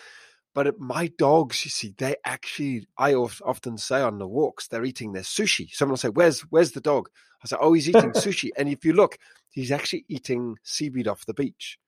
But 0.54 0.66
it, 0.66 0.80
my 0.80 1.08
dogs, 1.18 1.64
you 1.64 1.70
see, 1.70 1.94
they 1.96 2.16
actually, 2.24 2.88
I 2.96 3.14
of, 3.14 3.40
often 3.44 3.78
say 3.78 4.00
on 4.00 4.18
the 4.18 4.26
walks, 4.26 4.66
they're 4.68 4.84
eating 4.84 5.12
their 5.12 5.22
sushi. 5.22 5.70
Someone 5.72 5.92
will 5.92 5.98
say, 5.98 6.08
"Where's 6.08 6.40
Where's 6.42 6.72
the 6.72 6.80
dog?" 6.80 7.08
I 7.42 7.46
say, 7.48 7.56
"Oh, 7.60 7.72
he's 7.74 7.88
eating 7.90 8.12
sushi." 8.12 8.50
And 8.56 8.68
if 8.68 8.84
you 8.84 8.92
look, 8.92 9.18
he's 9.50 9.70
actually 9.70 10.04
eating 10.08 10.56
seaweed 10.62 11.06
off 11.08 11.26
the 11.26 11.34
beach. 11.34 11.78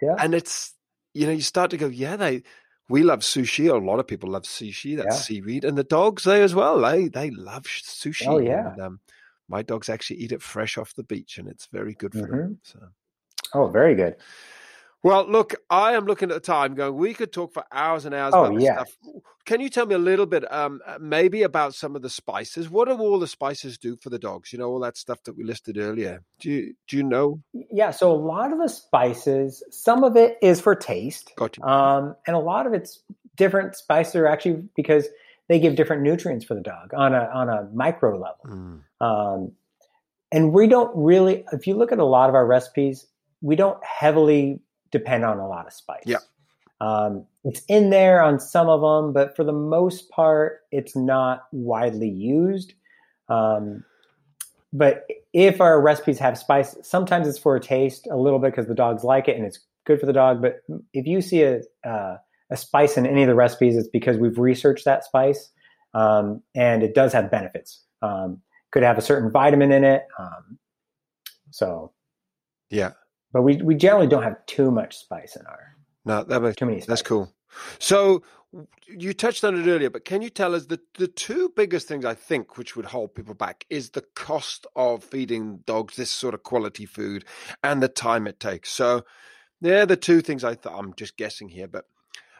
Yeah. 0.00 0.14
And 0.18 0.34
it's 0.34 0.74
you 1.16 1.26
know, 1.26 1.32
you 1.32 1.42
start 1.42 1.70
to 1.70 1.76
go, 1.76 1.86
yeah, 1.88 2.16
they. 2.16 2.42
We 2.88 3.02
love 3.02 3.20
sushi. 3.20 3.68
A 3.68 3.74
lot 3.84 3.98
of 3.98 4.06
people 4.06 4.30
love 4.30 4.44
sushi. 4.44 4.96
That's 4.96 5.16
Yeah. 5.16 5.22
seaweed, 5.22 5.64
and 5.64 5.76
the 5.76 5.82
dogs 5.84 6.22
they 6.22 6.42
as 6.42 6.54
well. 6.54 6.80
They 6.80 7.08
they 7.08 7.30
love 7.30 7.64
sushi. 7.64 8.28
Oh, 8.28 8.38
yeah. 8.38 8.68
And, 8.68 8.80
um, 8.80 9.00
my 9.48 9.62
dogs 9.62 9.88
actually 9.88 10.18
eat 10.20 10.32
it 10.32 10.42
fresh 10.42 10.78
off 10.78 10.94
the 10.94 11.02
beach, 11.02 11.38
and 11.38 11.48
it's 11.48 11.66
very 11.72 11.94
good 11.94 12.14
for 12.14 12.26
Mm-hmm. 12.26 12.36
them. 12.36 12.58
So, 12.62 12.78
Oh, 13.54 13.68
very 13.68 13.94
good. 13.94 14.16
Well, 15.06 15.24
look, 15.30 15.54
I 15.70 15.92
am 15.92 16.04
looking 16.06 16.30
at 16.30 16.34
the 16.34 16.40
time, 16.40 16.74
going. 16.74 16.96
We 16.96 17.14
could 17.14 17.32
talk 17.32 17.52
for 17.52 17.64
hours 17.70 18.04
and 18.06 18.14
hours 18.14 18.34
Oh, 18.34 18.44
about 18.44 18.54
this 18.56 18.64
yeah. 18.64 18.74
stuff. 18.74 18.96
Can 19.44 19.60
you 19.60 19.68
tell 19.68 19.86
me 19.86 19.94
a 19.94 19.98
little 19.98 20.26
bit, 20.26 20.50
um, 20.52 20.80
uh, 20.84 20.98
maybe 21.00 21.44
about 21.44 21.72
some 21.74 21.94
of 21.94 22.02
the 22.02 22.10
spices? 22.10 22.68
What 22.68 22.88
do 22.88 22.98
all 22.98 23.20
the 23.20 23.28
spices 23.28 23.78
do 23.78 23.96
for 23.96 24.10
the 24.10 24.18
dogs? 24.18 24.52
You 24.52 24.58
know, 24.58 24.68
all 24.68 24.80
that 24.80 24.96
stuff 24.96 25.22
that 25.22 25.36
we 25.36 25.44
listed 25.44 25.78
earlier. 25.78 26.22
Do 26.40 26.50
you 26.50 26.74
do 26.88 26.96
you 26.96 27.04
know? 27.04 27.40
Yeah. 27.52 27.92
So 27.92 28.10
a 28.10 28.18
lot 28.18 28.52
of 28.52 28.58
the 28.58 28.68
spices, 28.68 29.62
some 29.70 30.02
of 30.02 30.16
it 30.16 30.38
is 30.42 30.60
for 30.60 30.74
taste, 30.74 31.32
Got 31.36 31.56
you. 31.56 31.62
um, 31.62 32.16
and 32.26 32.34
a 32.34 32.40
lot 32.40 32.66
of 32.66 32.74
it's 32.74 33.00
different 33.36 33.76
spices 33.76 34.16
are 34.16 34.26
actually 34.26 34.64
because 34.74 35.06
they 35.48 35.60
give 35.60 35.76
different 35.76 36.02
nutrients 36.02 36.44
for 36.44 36.54
the 36.54 36.60
dog 36.62 36.92
on 36.94 37.14
a 37.14 37.30
on 37.32 37.48
a 37.48 37.68
micro 37.72 38.18
level. 38.18 38.44
Mm, 38.44 38.80
Um, 39.00 39.52
and 40.32 40.52
we 40.52 40.66
don't 40.66 40.90
really, 40.96 41.44
if 41.52 41.68
you 41.68 41.76
look 41.76 41.92
at 41.92 42.00
a 42.00 42.04
lot 42.04 42.28
of 42.28 42.34
our 42.34 42.44
recipes, 42.44 43.06
we 43.40 43.54
don't 43.54 43.78
heavily 43.84 44.60
depend 44.90 45.24
on 45.24 45.38
a 45.38 45.48
lot 45.48 45.66
of 45.66 45.72
spice. 45.72 46.02
Yeah. 46.06 46.18
Um, 46.80 47.24
it's 47.44 47.62
in 47.68 47.90
there 47.90 48.22
on 48.22 48.38
some 48.38 48.68
of 48.68 48.80
them, 48.80 49.12
but 49.12 49.34
for 49.34 49.44
the 49.44 49.52
most 49.52 50.10
part, 50.10 50.60
it's 50.70 50.94
not 50.94 51.44
widely 51.52 52.08
used. 52.08 52.74
Um, 53.28 53.84
but 54.72 55.06
if 55.32 55.60
our 55.60 55.80
recipes 55.80 56.18
have 56.18 56.36
spice, 56.36 56.76
sometimes 56.82 57.26
it's 57.26 57.38
for 57.38 57.56
a 57.56 57.60
taste, 57.60 58.06
a 58.10 58.16
little 58.16 58.38
bit 58.38 58.52
because 58.52 58.66
the 58.66 58.74
dogs 58.74 59.04
like 59.04 59.28
it 59.28 59.36
and 59.36 59.46
it's 59.46 59.60
good 59.86 59.98
for 59.98 60.06
the 60.06 60.12
dog. 60.12 60.42
But 60.42 60.60
if 60.92 61.06
you 61.06 61.22
see 61.22 61.42
a 61.42 61.60
uh, 61.84 62.18
a 62.50 62.56
spice 62.56 62.96
in 62.96 63.06
any 63.06 63.22
of 63.22 63.28
the 63.28 63.34
recipes, 63.34 63.76
it's 63.76 63.88
because 63.88 64.18
we've 64.18 64.38
researched 64.38 64.84
that 64.84 65.04
spice 65.04 65.50
um, 65.94 66.42
and 66.54 66.82
it 66.82 66.94
does 66.94 67.12
have 67.12 67.30
benefits. 67.30 67.82
Um, 68.02 68.42
could 68.70 68.82
have 68.82 68.98
a 68.98 69.02
certain 69.02 69.30
vitamin 69.30 69.72
in 69.72 69.84
it. 69.84 70.02
Um, 70.18 70.58
so, 71.50 71.92
yeah. 72.70 72.92
But 73.36 73.42
we, 73.42 73.56
we 73.62 73.76
generally 73.76 74.08
don't 74.08 74.24
have 74.24 74.44
too 74.46 74.70
much 74.72 74.92
spice 75.04 75.36
in 75.36 75.46
our 75.46 75.64
No, 76.04 76.24
that 76.24 76.42
makes 76.42 76.56
too 76.56 76.66
many. 76.66 76.80
That's 76.80 77.02
cool. 77.02 77.32
So 77.78 78.22
you 78.88 79.14
touched 79.14 79.44
on 79.44 79.54
it 79.60 79.68
earlier, 79.74 79.90
but 79.90 80.04
can 80.06 80.22
you 80.22 80.30
tell 80.30 80.54
us 80.56 80.66
the 80.66 80.80
the 80.98 81.08
two 81.08 81.52
biggest 81.56 81.88
things 81.88 82.04
I 82.04 82.14
think 82.14 82.58
which 82.58 82.76
would 82.76 82.86
hold 82.86 83.14
people 83.14 83.34
back 83.34 83.66
is 83.70 83.90
the 83.90 84.04
cost 84.16 84.66
of 84.76 85.04
feeding 85.04 85.60
dogs 85.66 85.96
this 85.96 86.12
sort 86.12 86.34
of 86.34 86.42
quality 86.42 86.86
food 86.86 87.24
and 87.62 87.82
the 87.82 87.88
time 87.88 88.26
it 88.28 88.40
takes. 88.40 88.70
So 88.72 89.04
they're 89.62 89.86
the 89.86 89.96
two 89.98 90.20
things 90.22 90.44
I 90.44 90.54
th- 90.54 90.74
I'm 90.78 90.94
just 90.94 91.16
guessing 91.18 91.50
here, 91.50 91.68
but 91.68 91.84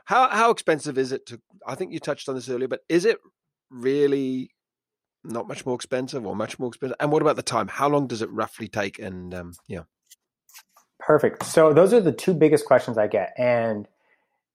How 0.07 0.28
how 0.30 0.51
expensive 0.53 0.99
is 0.99 1.12
it 1.12 1.26
to? 1.28 1.40
I 1.66 1.74
think 1.76 1.92
you 1.92 2.01
touched 2.01 2.28
on 2.28 2.36
this 2.36 2.49
earlier, 2.51 2.68
but 2.68 2.82
is 2.88 3.05
it 3.07 3.18
really 3.70 4.51
not 5.24 5.49
much 5.49 5.66
more 5.66 5.76
expensive 5.76 6.26
or 6.26 6.36
much 6.36 6.59
more 6.59 6.68
expensive? 6.68 6.97
And 7.01 7.12
what 7.12 7.22
about 7.22 7.36
the 7.36 7.42
time? 7.42 7.68
How 7.68 7.88
long 7.88 8.09
does 8.09 8.22
it 8.22 8.30
roughly 8.30 8.68
take? 8.68 8.99
And 9.01 9.34
um, 9.34 9.55
yeah, 9.68 9.84
perfect. 11.07 11.45
So 11.45 11.73
those 11.73 11.93
are 11.93 12.01
the 12.01 12.13
two 12.13 12.35
biggest 12.35 12.67
questions 12.67 12.99
I 12.99 13.07
get, 13.07 13.33
and 13.39 13.87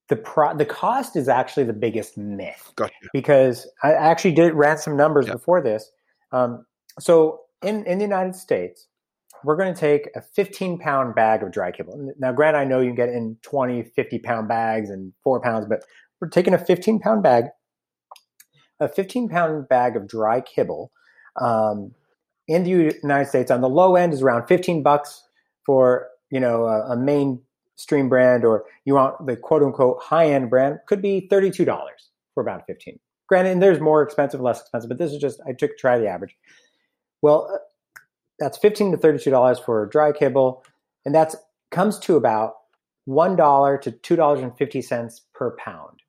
the 0.09 0.17
pro- 0.17 0.55
the 0.55 0.65
cost 0.65 1.15
is 1.15 1.29
actually 1.29 1.63
the 1.63 1.73
biggest 1.73 2.17
myth. 2.17 2.73
Gotcha. 2.75 2.93
Because 3.13 3.67
I 3.83 3.93
actually 3.93 4.33
did 4.33 4.53
ran 4.53 4.77
some 4.77 4.97
numbers 4.97 5.27
yep. 5.27 5.35
before 5.35 5.61
this. 5.61 5.89
Um, 6.31 6.65
so 6.99 7.41
in 7.63 7.85
in 7.85 7.97
the 7.97 8.03
United 8.03 8.35
States, 8.35 8.87
we're 9.43 9.55
going 9.55 9.73
to 9.73 9.79
take 9.79 10.09
a 10.15 10.21
15 10.21 10.77
pound 10.79 11.15
bag 11.15 11.41
of 11.41 11.51
dry 11.51 11.71
kibble. 11.71 12.13
Now, 12.19 12.33
Grant, 12.33 12.57
I 12.57 12.65
know 12.65 12.81
you 12.81 12.89
can 12.89 12.95
get 12.95 13.09
in 13.09 13.37
20, 13.43 13.83
50 13.83 14.19
pound 14.19 14.47
bags 14.47 14.89
and 14.89 15.13
four 15.23 15.41
pounds, 15.41 15.65
but 15.67 15.83
we're 16.19 16.29
taking 16.29 16.53
a 16.53 16.57
15 16.57 16.99
pound 16.99 17.23
bag, 17.23 17.45
a 18.79 18.89
15 18.89 19.29
pound 19.29 19.69
bag 19.69 19.95
of 19.95 20.07
dry 20.07 20.41
kibble. 20.41 20.91
Um, 21.39 21.93
in 22.47 22.63
the 22.63 22.93
United 23.01 23.29
States, 23.29 23.49
on 23.49 23.61
the 23.61 23.69
low 23.69 23.95
end 23.95 24.13
is 24.13 24.21
around 24.21 24.47
15 24.47 24.83
bucks 24.83 25.23
for 25.65 26.10
you 26.31 26.39
know 26.39 26.65
a, 26.65 26.93
a 26.93 26.97
mainstream 26.97 28.09
brand, 28.09 28.43
or 28.45 28.65
you 28.85 28.95
want 28.95 29.25
the 29.25 29.35
quote 29.35 29.63
unquote 29.63 30.01
high 30.01 30.31
end 30.31 30.49
brand 30.49 30.79
could 30.87 31.01
be 31.01 31.27
32 31.29 31.65
dollars 31.65 32.09
for 32.33 32.41
about 32.41 32.65
15. 32.67 32.99
Granted, 33.27 33.51
and 33.51 33.63
there's 33.63 33.79
more 33.79 34.01
expensive, 34.01 34.41
less 34.41 34.61
expensive, 34.61 34.89
but 34.89 34.97
this 34.97 35.11
is 35.11 35.19
just 35.19 35.39
I 35.47 35.53
took 35.53 35.77
try 35.77 35.97
the 35.97 36.07
average. 36.07 36.35
Well, 37.21 37.49
uh, 37.53 37.57
that's 38.39 38.57
15 38.57 38.91
to 38.91 38.97
32 38.97 39.29
dollars 39.29 39.59
for 39.59 39.85
dry 39.85 40.11
kibble 40.11 40.65
and 41.05 41.15
that's 41.15 41.35
comes 41.69 41.97
to 41.99 42.15
about 42.15 42.53
one 43.05 43.35
dollar 43.35 43.77
to 43.77 43.91
two 43.91 44.15
dollars 44.15 44.41
and 44.41 44.57
fifty 44.57 44.81
cents 44.81 45.21
per 45.33 45.55
pound 45.57 46.01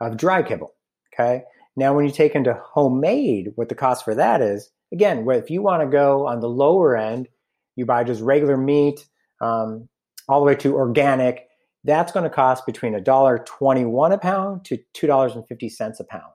of 0.00 0.16
dry 0.16 0.42
kibble 0.42 0.74
okay 1.12 1.42
now 1.76 1.94
when 1.94 2.04
you 2.04 2.10
take 2.10 2.34
into 2.34 2.60
homemade 2.62 3.52
what 3.54 3.68
the 3.68 3.74
cost 3.74 4.04
for 4.04 4.14
that 4.14 4.40
is 4.40 4.70
again 4.92 5.26
if 5.30 5.50
you 5.50 5.62
want 5.62 5.82
to 5.82 5.88
go 5.88 6.26
on 6.26 6.40
the 6.40 6.48
lower 6.48 6.96
end 6.96 7.28
you 7.76 7.86
buy 7.86 8.04
just 8.04 8.20
regular 8.20 8.56
meat 8.56 9.06
um, 9.40 9.88
all 10.28 10.40
the 10.40 10.46
way 10.46 10.54
to 10.54 10.74
organic 10.74 11.46
that's 11.84 12.12
going 12.12 12.24
to 12.24 12.30
cost 12.30 12.66
between 12.66 12.94
a 12.94 13.00
dollar 13.00 13.38
21 13.38 14.12
a 14.12 14.18
pound 14.18 14.64
to 14.64 14.78
two 14.94 15.06
dollars 15.06 15.34
and 15.34 15.46
fifty 15.46 15.68
cents 15.68 16.00
a 16.00 16.04
pound 16.04 16.32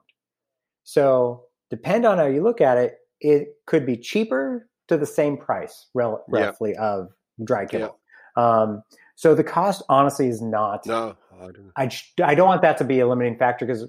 so 0.82 1.44
depend 1.70 2.04
on 2.06 2.18
how 2.18 2.26
you 2.26 2.42
look 2.42 2.60
at 2.60 2.78
it 2.78 2.98
it 3.20 3.56
could 3.66 3.86
be 3.86 3.96
cheaper 3.96 4.68
to 4.88 4.96
the 4.96 5.06
same 5.06 5.36
price, 5.36 5.86
roughly, 5.94 6.76
of 6.76 7.08
dry 7.42 7.66
kibble. 7.66 7.98
Yep. 8.36 8.44
Um, 8.44 8.82
so 9.16 9.34
the 9.34 9.44
cost, 9.44 9.82
honestly, 9.88 10.28
is 10.28 10.42
not. 10.42 10.86
No, 10.86 11.16
I 11.32 11.44
don't. 11.44 11.72
I, 11.76 11.90
I 12.22 12.34
don't 12.34 12.48
want 12.48 12.62
that 12.62 12.78
to 12.78 12.84
be 12.84 13.00
a 13.00 13.06
limiting 13.06 13.38
factor 13.38 13.64
because 13.64 13.88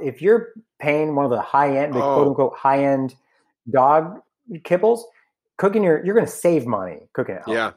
if 0.00 0.22
you're 0.22 0.50
paying 0.78 1.14
one 1.14 1.24
of 1.24 1.30
the 1.30 1.40
high 1.40 1.76
end, 1.76 1.94
the 1.94 2.02
oh. 2.02 2.14
quote 2.14 2.28
unquote 2.28 2.54
high 2.56 2.84
end 2.84 3.14
dog 3.70 4.20
kibbles, 4.58 5.00
cooking 5.56 5.82
your 5.82 6.04
you're 6.04 6.14
going 6.14 6.26
to 6.26 6.32
save 6.32 6.66
money 6.66 7.08
cooking 7.14 7.36
it. 7.36 7.42
Yeah. 7.46 7.72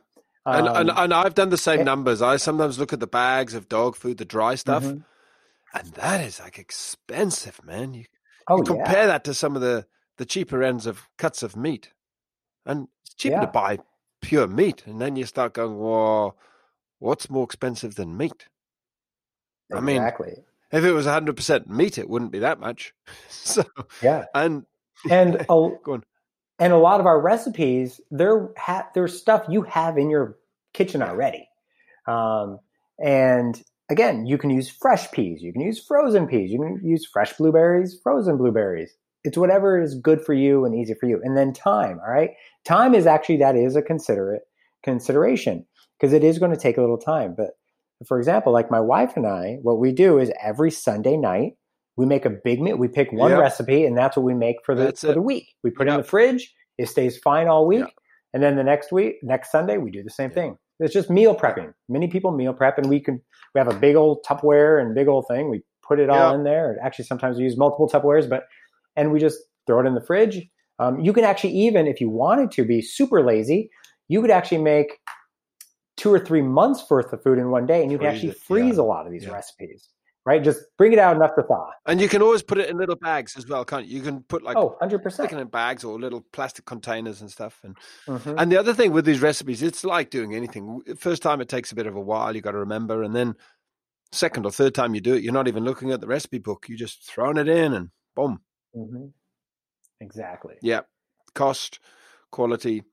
Um, 0.50 0.68
and, 0.68 0.78
and, 0.78 0.92
and 0.98 1.14
I've 1.14 1.36
done 1.36 1.50
the 1.50 1.58
same 1.58 1.84
numbers. 1.84 2.22
I 2.22 2.38
sometimes 2.38 2.80
look 2.80 2.94
at 2.94 3.00
the 3.00 3.08
bags 3.08 3.54
of 3.54 3.70
dog 3.70 3.96
food, 3.96 4.18
the 4.18 4.26
dry 4.26 4.56
stuff, 4.56 4.84
mm-hmm. 4.84 5.00
and 5.78 5.88
that 5.94 6.22
is 6.22 6.40
like 6.40 6.58
expensive, 6.58 7.64
man. 7.66 7.94
You, 7.94 8.06
oh, 8.48 8.58
you 8.58 8.64
compare 8.64 9.04
yeah. 9.04 9.08
that 9.08 9.24
to 9.26 9.34
some 9.34 9.56
of 9.56 9.62
the 9.62 9.86
the 10.20 10.26
cheaper 10.26 10.62
ends 10.62 10.86
of 10.86 11.10
cuts 11.18 11.42
of 11.42 11.56
meat. 11.56 11.94
And 12.66 12.90
it's 13.04 13.16
cheaper 13.16 13.36
yeah. 13.36 13.42
to 13.42 13.48
buy 13.48 13.80
pure 14.22 14.48
meat. 14.48 14.84
And 14.86 15.02
then 15.02 15.16
you 15.16 15.26
start 15.26 15.54
going, 15.54 15.80
well, 15.80 16.38
what's 17.00 17.30
more 17.30 17.46
expensive 17.46 17.96
than 17.96 18.16
meat? 18.16 18.48
Exactly. 19.72 20.28
I 20.28 20.30
mean, 20.30 20.44
if 20.72 20.84
it 20.84 20.92
was 20.92 21.08
100% 21.08 21.68
meat, 21.68 21.98
it 21.98 22.10
wouldn't 22.10 22.32
be 22.32 22.40
that 22.40 22.60
much. 22.60 22.94
so, 23.30 23.64
yeah. 24.04 24.26
And, 24.36 24.66
and, 25.10 25.36
a, 25.42 25.46
go 25.46 25.94
on. 25.94 26.04
and 26.60 26.74
a 26.74 26.78
lot 26.78 27.00
of 27.00 27.06
our 27.06 27.20
recipes, 27.20 28.02
they're 28.12 28.50
ha- 28.58 28.90
there's 28.94 29.18
stuff 29.18 29.46
you 29.50 29.62
have 29.64 29.98
in 29.98 30.10
your 30.10 30.38
kitchen 30.74 31.02
already. 31.02 31.48
Um, 32.08 32.60
and 33.04 33.62
again, 33.90 34.26
you 34.26 34.38
can 34.38 34.50
use 34.50 34.70
fresh 34.70 35.12
peas, 35.12 35.42
you 35.42 35.54
can 35.54 35.62
use 35.62 35.84
frozen 35.84 36.28
peas, 36.28 36.52
you 36.52 36.60
can 36.60 36.80
use 36.84 37.06
fresh 37.06 37.34
blueberries, 37.34 37.98
frozen 38.04 38.38
blueberries 38.38 38.94
it's 39.24 39.38
whatever 39.38 39.82
is 39.82 39.96
good 39.96 40.22
for 40.22 40.34
you 40.34 40.66
and 40.66 40.76
easy 40.76 40.94
for 40.94 41.08
you. 41.08 41.20
And 41.24 41.36
then 41.36 41.54
time, 41.54 42.00
all 42.06 42.12
right? 42.12 42.32
Time 42.66 42.94
is 42.94 43.06
actually 43.06 43.38
that 43.38 43.56
is 43.56 43.76
a 43.76 43.82
considerate 43.82 44.44
consideration 44.84 45.66
because 46.00 46.14
it 46.14 46.24
is 46.24 46.40
going 46.40 46.52
to 46.52 46.58
take 46.58 46.78
a 46.78 46.82
little 46.82 46.98
time. 46.98 47.36
But 47.36 47.52
for 48.08 48.18
example, 48.18 48.54
like 48.54 48.72
my 48.72 48.80
wife 48.80 49.14
and 49.18 49.28
I, 49.28 49.58
what 49.62 49.80
we 49.80 49.92
do 49.92 50.20
is 50.20 50.32
every 50.42 50.72
Sunday 50.72 51.18
night 51.18 51.54
we 51.98 52.06
make 52.06 52.26
a 52.26 52.30
big 52.30 52.62
meal. 52.62 52.78
We 52.78 52.88
pick 52.88 53.12
one 53.12 53.32
yep. 53.32 53.42
recipe, 53.42 53.86
and 53.86 53.98
that's 53.98 54.16
what 54.16 54.24
we 54.24 54.34
make 54.34 54.58
for 54.66 54.74
the 54.74 54.86
that's 54.86 55.02
for 55.02 55.10
it. 55.10 55.16
the 55.16 55.22
week. 55.22 55.50
We 55.64 55.70
put 55.70 55.88
yep. 55.88 55.94
it 55.94 55.96
in 55.96 56.02
the 56.02 56.08
fridge. 56.08 56.54
It 56.78 56.88
stays 56.88 57.18
fine 57.18 57.48
all 57.48 57.68
week, 57.68 57.80
yep. 57.80 57.94
And 58.34 58.44
then 58.44 58.56
the 58.56 58.64
next 58.64 58.92
week, 58.92 59.16
next 59.24 59.52
Sunday, 59.52 59.78
we 59.78 59.92
do 59.92 60.04
the 60.04 60.10
same 60.10 60.32
thing. 60.32 60.58
It's 60.80 60.94
just 60.94 61.10
meal 61.10 61.36
prepping. 61.36 61.74
Many 61.90 62.08
people 62.08 62.32
meal 62.32 62.54
prep, 62.54 62.78
and 62.78 62.90
we 62.90 63.00
can 63.00 63.22
we 63.54 63.60
have 63.60 63.68
a 63.68 63.78
big 63.78 63.96
old 63.96 64.24
Tupperware 64.28 64.82
and 64.82 64.96
big 64.96 65.08
old 65.08 65.26
thing. 65.28 65.50
We 65.50 65.62
put 65.86 66.00
it 66.00 66.10
all 66.10 66.34
in 66.36 66.44
there. 66.44 66.78
Actually, 66.84 67.06
sometimes 67.06 67.38
we 67.38 67.44
use 67.44 67.58
multiple 67.58 67.90
Tupperwares, 67.90 68.30
but 68.30 68.44
and 68.96 69.12
we 69.12 69.20
just 69.20 69.38
throw 69.68 69.82
it 69.82 69.88
in 69.88 69.96
the 69.96 70.02
fridge. 70.02 70.48
Um, 70.78 71.00
you 71.02 71.12
can 71.12 71.26
actually 71.26 71.54
even, 71.54 71.88
if 71.88 72.00
you 72.00 72.10
wanted 72.10 72.52
to 72.52 72.64
be 72.64 72.82
super 72.82 73.24
lazy, 73.26 73.70
you 74.08 74.22
could 74.22 74.32
actually 74.32 74.60
make 74.60 75.00
two 75.98 76.14
or 76.14 76.20
three 76.20 76.42
months 76.42 76.84
worth 76.90 77.12
of 77.12 77.22
food 77.22 77.38
in 77.38 77.52
one 77.52 77.66
day, 77.66 77.82
and 77.82 77.92
you 77.92 77.98
freeze 77.98 78.08
can 78.08 78.16
actually 78.16 78.30
it, 78.30 78.40
freeze 78.40 78.78
yeah. 78.78 78.84
a 78.84 78.86
lot 78.86 79.06
of 79.06 79.12
these 79.12 79.26
yeah. 79.26 79.32
recipes. 79.32 79.90
Right, 80.30 80.44
just 80.44 80.60
bring 80.78 80.94
it 80.94 81.00
out 81.00 81.16
enough 81.16 81.34
to 81.38 81.42
thaw. 81.42 81.72
And 81.88 82.00
you 82.00 82.08
can 82.08 82.22
always 82.22 82.44
put 82.44 82.60
it 82.60 82.70
in 82.70 82.78
little 82.78 82.96
bags 82.96 83.36
as 83.36 83.48
well, 83.48 83.66
can't 83.66 83.88
you? 83.88 83.98
You 83.98 84.04
can 84.04 84.22
put 84.22 84.44
like 84.44 84.58
oh, 84.58 84.76
100 84.80 85.02
percent 85.02 85.32
in 85.32 85.48
bags 85.48 85.84
or 85.84 86.00
little 86.00 86.24
plastic 86.34 86.66
containers 86.66 87.22
and 87.22 87.32
stuff. 87.32 87.60
And 87.64 87.76
mm-hmm. 88.06 88.36
and 88.38 88.52
the 88.52 88.60
other 88.60 88.76
thing 88.76 88.92
with 88.92 89.06
these 89.06 89.22
recipes, 89.22 89.64
it's 89.64 89.84
like 89.84 90.12
doing 90.12 90.36
anything. 90.36 90.84
First 91.00 91.24
time 91.24 91.42
it 91.42 91.50
takes 91.50 91.72
a 91.72 91.76
bit 91.76 91.88
of 91.88 91.96
a 91.96 92.00
while, 92.00 92.36
you 92.36 92.42
got 92.42 92.52
to 92.52 92.60
remember, 92.60 93.02
and 93.02 93.16
then 93.16 93.34
second 94.12 94.46
or 94.46 94.52
third 94.52 94.76
time 94.76 94.94
you 94.94 95.02
do 95.02 95.16
it, 95.16 95.24
you're 95.24 95.34
not 95.34 95.48
even 95.48 95.64
looking 95.64 95.92
at 95.92 96.00
the 96.00 96.06
recipe 96.06 96.38
book. 96.38 96.68
You're 96.70 96.78
just 96.78 97.10
throwing 97.10 97.38
it 97.38 97.48
in, 97.48 97.74
and 97.74 97.90
boom, 98.16 98.40
Mm-hmm. 98.78 99.06
Exactly. 100.00 100.58
Yeah. 100.62 100.82
Cost, 101.34 101.80
quality. 102.32 102.84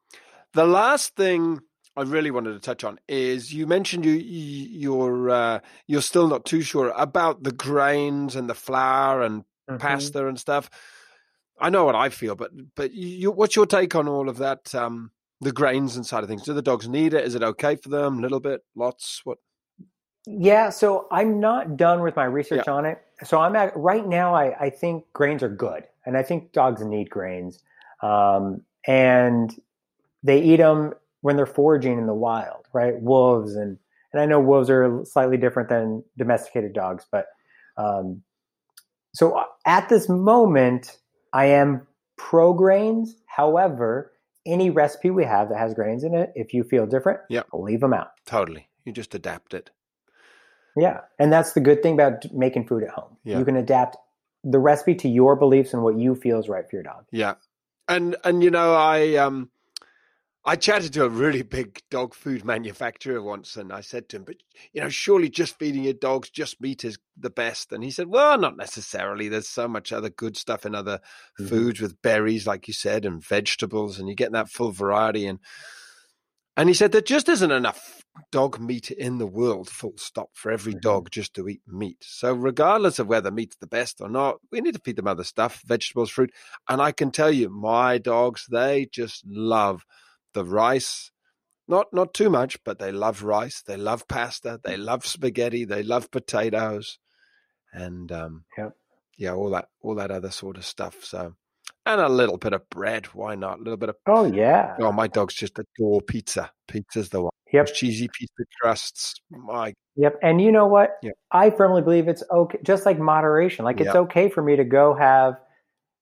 The 0.55 0.67
last 0.67 1.17
thing 1.17 1.61
I 1.97 2.03
really 2.03 2.31
wanted 2.31 2.53
to 2.53 2.61
touch 2.61 2.85
on 2.85 3.01
is 3.09 3.55
you 3.55 3.67
mentioned 3.67 4.05
you 4.05 4.13
you're 4.13 5.31
uh, 5.31 5.61
you're 5.87 6.03
still 6.03 6.29
not 6.29 6.45
too 6.45 6.61
sure 6.61 6.93
about 6.97 7.43
the 7.43 7.53
grains 7.53 8.37
and 8.37 8.51
the 8.51 8.55
flour 8.55 9.23
and 9.23 9.45
mm-hmm. 9.69 9.79
pasta 9.79 10.27
and 10.27 10.39
stuff. 10.39 10.69
I 11.59 11.71
know 11.71 11.87
what 11.87 11.95
I 11.95 12.11
feel, 12.11 12.35
but 12.35 12.51
but 12.75 12.93
you, 12.93 13.31
what's 13.31 13.57
your 13.57 13.67
take 13.67 13.95
on 13.95 14.09
all 14.09 14.29
of 14.29 14.39
that? 14.39 14.75
Um, 14.75 15.11
the 15.41 15.53
grains 15.53 15.97
and 15.97 16.05
side 16.05 16.23
of 16.23 16.29
things. 16.29 16.43
Do 16.43 16.53
the 16.53 16.63
dogs 16.63 16.89
need 16.89 17.15
it? 17.15 17.25
Is 17.25 17.35
it 17.35 17.43
okay 17.43 17.77
for 17.77 17.89
them? 17.89 18.19
A 18.19 18.23
little 18.23 18.41
bit, 18.41 18.63
lots. 18.75 19.23
What? 19.25 19.39
Yeah, 20.27 20.71
so 20.71 21.07
I'm 21.11 21.41
not 21.41 21.77
done 21.77 22.03
with 22.03 22.17
my 22.17 22.25
research 22.25 22.65
yeah. 22.67 22.73
on 22.73 22.85
it. 22.85 23.01
So 23.25 23.41
I'm 23.41 23.57
at 23.57 23.75
right 23.77 24.07
now. 24.07 24.35
I, 24.35 24.59
I 24.59 24.71
think 24.71 25.05
grains 25.15 25.43
are 25.43 25.49
good, 25.49 25.85
and 26.05 26.17
I 26.17 26.23
think 26.23 26.53
dogs 26.53 26.83
need 26.85 27.09
grains, 27.09 27.63
um, 28.03 28.63
and 28.87 29.59
they 30.23 30.43
eat 30.43 30.57
them 30.57 30.93
when 31.27 31.35
they're 31.35 31.45
foraging 31.45 31.99
in 31.99 32.07
the 32.07 32.15
wild, 32.15 32.69
right? 32.73 32.95
Wolves 33.01 33.57
and 33.57 33.79
and 34.13 34.23
I 34.23 34.27
know 34.27 34.39
wolves 34.39 34.71
are 34.71 35.05
slightly 35.05 35.37
different 35.37 35.69
than 35.69 36.05
domesticated 36.17 36.73
dogs, 36.73 37.05
but 37.11 37.27
um, 37.77 38.23
so 39.13 39.33
uh, 39.33 39.45
at 39.67 39.89
this 39.89 40.09
moment, 40.09 40.97
I 41.33 41.47
am 41.47 41.85
pro 42.17 42.53
grains. 42.53 43.17
However, 43.27 44.13
any 44.47 44.71
recipe 44.71 45.11
we 45.11 45.25
have 45.25 45.49
that 45.49 45.59
has 45.59 45.75
grains 45.75 46.05
in 46.05 46.15
it, 46.15 46.31
if 46.37 46.55
you 46.55 46.63
feel 46.63 46.87
different, 46.87 47.19
yeah, 47.29 47.43
leave 47.53 47.81
them 47.81 47.93
out. 47.93 48.13
Totally, 48.25 48.69
you 48.85 48.93
just 48.93 49.13
adapt 49.13 49.53
it. 49.53 49.71
Yeah. 50.77 51.01
And 51.19 51.33
that's 51.33 51.55
the 51.55 51.61
good 51.61 51.83
thing 51.83 51.95
about 51.95 52.33
making 52.33 52.69
food 52.69 52.85
at 52.85 52.91
home. 52.91 53.17
Yeah. 53.25 53.39
You 53.39 53.45
can 53.45 53.57
adapt 53.57 53.97
the 54.45 54.61
recipe 54.61 54.95
to 54.97 55.09
your 55.09 55.35
beliefs 55.35 55.73
and 55.73 55.83
what 55.83 55.99
you 55.99 56.15
feel 56.15 56.39
is 56.39 56.49
right 56.49 56.69
for 56.71 56.77
your 56.77 56.85
dog. 56.85 57.07
Yeah. 57.11 57.35
And 57.89 58.15
and 58.23 58.45
you 58.45 58.51
know, 58.51 58.75
I 58.75 59.17
um 59.17 59.51
I 60.49 60.55
chatted 60.55 60.93
to 60.93 61.05
a 61.05 61.09
really 61.09 61.43
big 61.43 61.83
dog 61.91 62.15
food 62.15 62.45
manufacturer 62.45 63.21
once 63.21 63.57
and 63.57 63.73
I 63.73 63.81
said 63.81 64.09
to 64.09 64.19
him, 64.19 64.25
but 64.25 64.37
you 64.73 64.81
know, 64.81 64.89
surely 64.89 65.29
just 65.29 65.59
feeding 65.59 65.83
your 65.83 65.93
dogs 65.93 66.31
just 66.31 66.61
meat 66.61 66.85
is 66.85 66.99
the 67.19 67.31
best. 67.31 67.73
And 67.73 67.83
he 67.83 67.91
said, 67.91 68.07
Well, 68.07 68.39
not 68.39 68.57
necessarily. 68.57 69.29
There's 69.29 69.49
so 69.49 69.67
much 69.67 69.93
other 69.93 70.09
good 70.09 70.37
stuff 70.37 70.65
in 70.65 70.77
other 70.77 71.01
mm-hmm. 71.41 71.49
foods 71.49 71.81
with 71.81 72.01
berries, 72.01 72.47
like 72.47 72.69
you 72.69 72.75
said, 72.75 73.05
and 73.05 73.25
vegetables, 73.25 73.99
and 73.99 74.09
you 74.09 74.15
get 74.15 74.31
that 74.33 74.49
full 74.49 74.71
variety. 74.71 75.27
And 75.27 75.41
and 76.57 76.69
he 76.69 76.75
said 76.75 76.93
there 76.93 77.01
just 77.01 77.29
isn't 77.29 77.51
enough 77.51 78.05
dog 78.31 78.61
meat 78.61 78.93
in 78.93 79.19
the 79.19 79.27
world, 79.27 79.69
full 79.69 79.97
stop, 79.97 80.31
for 80.35 80.53
every 80.53 80.75
mm-hmm. 80.75 80.81
dog 80.81 81.11
just 81.11 81.35
to 81.35 81.49
eat 81.49 81.63
meat. 81.67 81.99
So, 82.03 82.33
regardless 82.33 83.01
of 83.01 83.09
whether 83.09 83.33
meat's 83.33 83.57
the 83.57 83.67
best 83.67 84.01
or 84.01 84.09
not, 84.09 84.37
we 84.53 84.61
need 84.61 84.75
to 84.75 84.81
feed 84.85 84.95
them 84.95 85.09
other 85.09 85.25
stuff, 85.25 85.61
vegetables, 85.67 86.11
fruit. 86.11 86.31
And 86.69 86.81
I 86.81 86.93
can 86.93 87.11
tell 87.11 87.33
you, 87.33 87.51
my 87.51 87.99
dogs, 87.99 88.47
they 88.49 88.87
just 88.93 89.25
love 89.27 89.85
the 90.37 90.45
rice. 90.45 91.11
Not 91.69 91.87
not 91.93 92.15
too 92.15 92.31
much, 92.31 92.63
but 92.65 92.79
they 92.79 92.93
love 92.93 93.25
rice. 93.25 93.61
They 93.67 93.77
love 93.77 94.07
pasta. 94.07 94.61
They 94.63 94.77
love 94.77 95.05
spaghetti. 95.05 95.65
They 95.65 95.83
love 95.83 96.13
potatoes. 96.13 96.99
and 97.73 98.11
um, 98.13 98.45
Yep. 98.57 98.73
yeah, 99.19 99.33
all 99.35 99.51
that 99.51 99.67
all 99.83 99.97
that 99.97 100.13
other 100.13 100.31
sort 100.31 100.57
of 100.57 100.65
stuff. 100.65 101.03
So, 101.05 101.35
and 101.85 102.01
a 102.01 102.09
little 102.09 102.39
bit 102.39 102.53
of 102.53 102.69
bread. 102.71 103.07
Why 103.07 103.35
not? 103.35 103.59
A 103.59 103.63
little 103.63 103.77
bit 103.77 103.89
of. 103.89 103.97
Oh 104.07 104.25
yeah. 104.25 104.77
Oh, 104.79 104.93
my 104.93 105.09
dogs 105.09 105.35
just 105.35 105.59
adore 105.59 106.01
pizza. 106.03 106.53
Pizza's 106.69 107.09
the 107.09 107.23
one. 107.23 107.33
Yep. 107.53 107.67
Cheesy 107.75 108.09
pizza 108.13 108.45
crusts. 108.61 109.15
My 109.31 109.73
Yep. 109.97 110.19
And 110.23 110.41
you 110.41 110.53
know 110.53 110.67
what? 110.67 110.99
Yep. 111.03 111.15
I 111.33 111.51
firmly 111.51 111.83
believe 111.83 112.07
it's 112.07 112.23
okay, 112.31 112.59
just 112.63 112.87
like 112.87 112.99
moderation. 112.99 113.65
Like 113.65 113.81
it's 113.81 113.87
Yep. 113.87 113.97
okay 114.07 114.29
for 114.29 114.43
me 114.43 114.55
to 114.57 114.65
go 114.65 114.95
have 114.95 115.41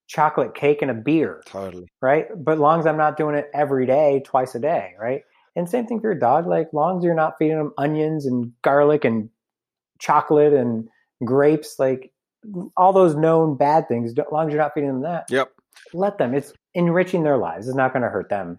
chocolate 0.07 0.55
cake 0.55 0.83
and 0.83 0.91
a 0.91 0.95
beer, 0.95 1.43
totally. 1.47 1.87
right? 2.03 2.27
But 2.37 2.59
long 2.59 2.81
as 2.81 2.87
I'm 2.87 2.97
not 2.97 3.17
doing 3.17 3.35
it 3.35 3.51
every 3.55 3.87
day, 3.87 4.23
twice 4.25 4.55
a 4.55 4.59
day, 4.61 4.95
right? 5.01 5.23
And 5.57 5.69
same 5.69 5.87
thing 5.87 6.01
for 6.01 6.09
your 6.09 6.19
dog. 6.19 6.47
Like 6.47 6.73
long 6.73 6.99
as 6.99 7.05
you're 7.05 7.15
not 7.15 7.35
feeding 7.39 7.57
them 7.59 7.73
onions 7.79 8.27
and 8.27 8.53
garlic 8.63 9.05
and 9.05 9.31
chocolate 10.01 10.53
and 10.53 10.89
grapes, 11.25 11.79
like 11.79 12.13
all 12.77 12.93
those 12.93 13.15
known 13.15 13.57
bad 13.57 13.89
things, 13.89 14.13
as 14.13 14.25
long 14.31 14.49
as 14.49 14.53
you're 14.53 14.63
not 14.63 14.75
feeding 14.75 14.91
them 14.91 15.03
that, 15.03 15.25
Yep. 15.31 15.53
let 15.95 16.19
them. 16.19 16.35
It's 16.35 16.53
enriching 16.75 17.23
their 17.23 17.39
lives. 17.39 17.69
It's 17.69 17.77
not 17.77 17.93
going 17.93 18.03
to 18.03 18.09
hurt 18.09 18.29
them. 18.29 18.59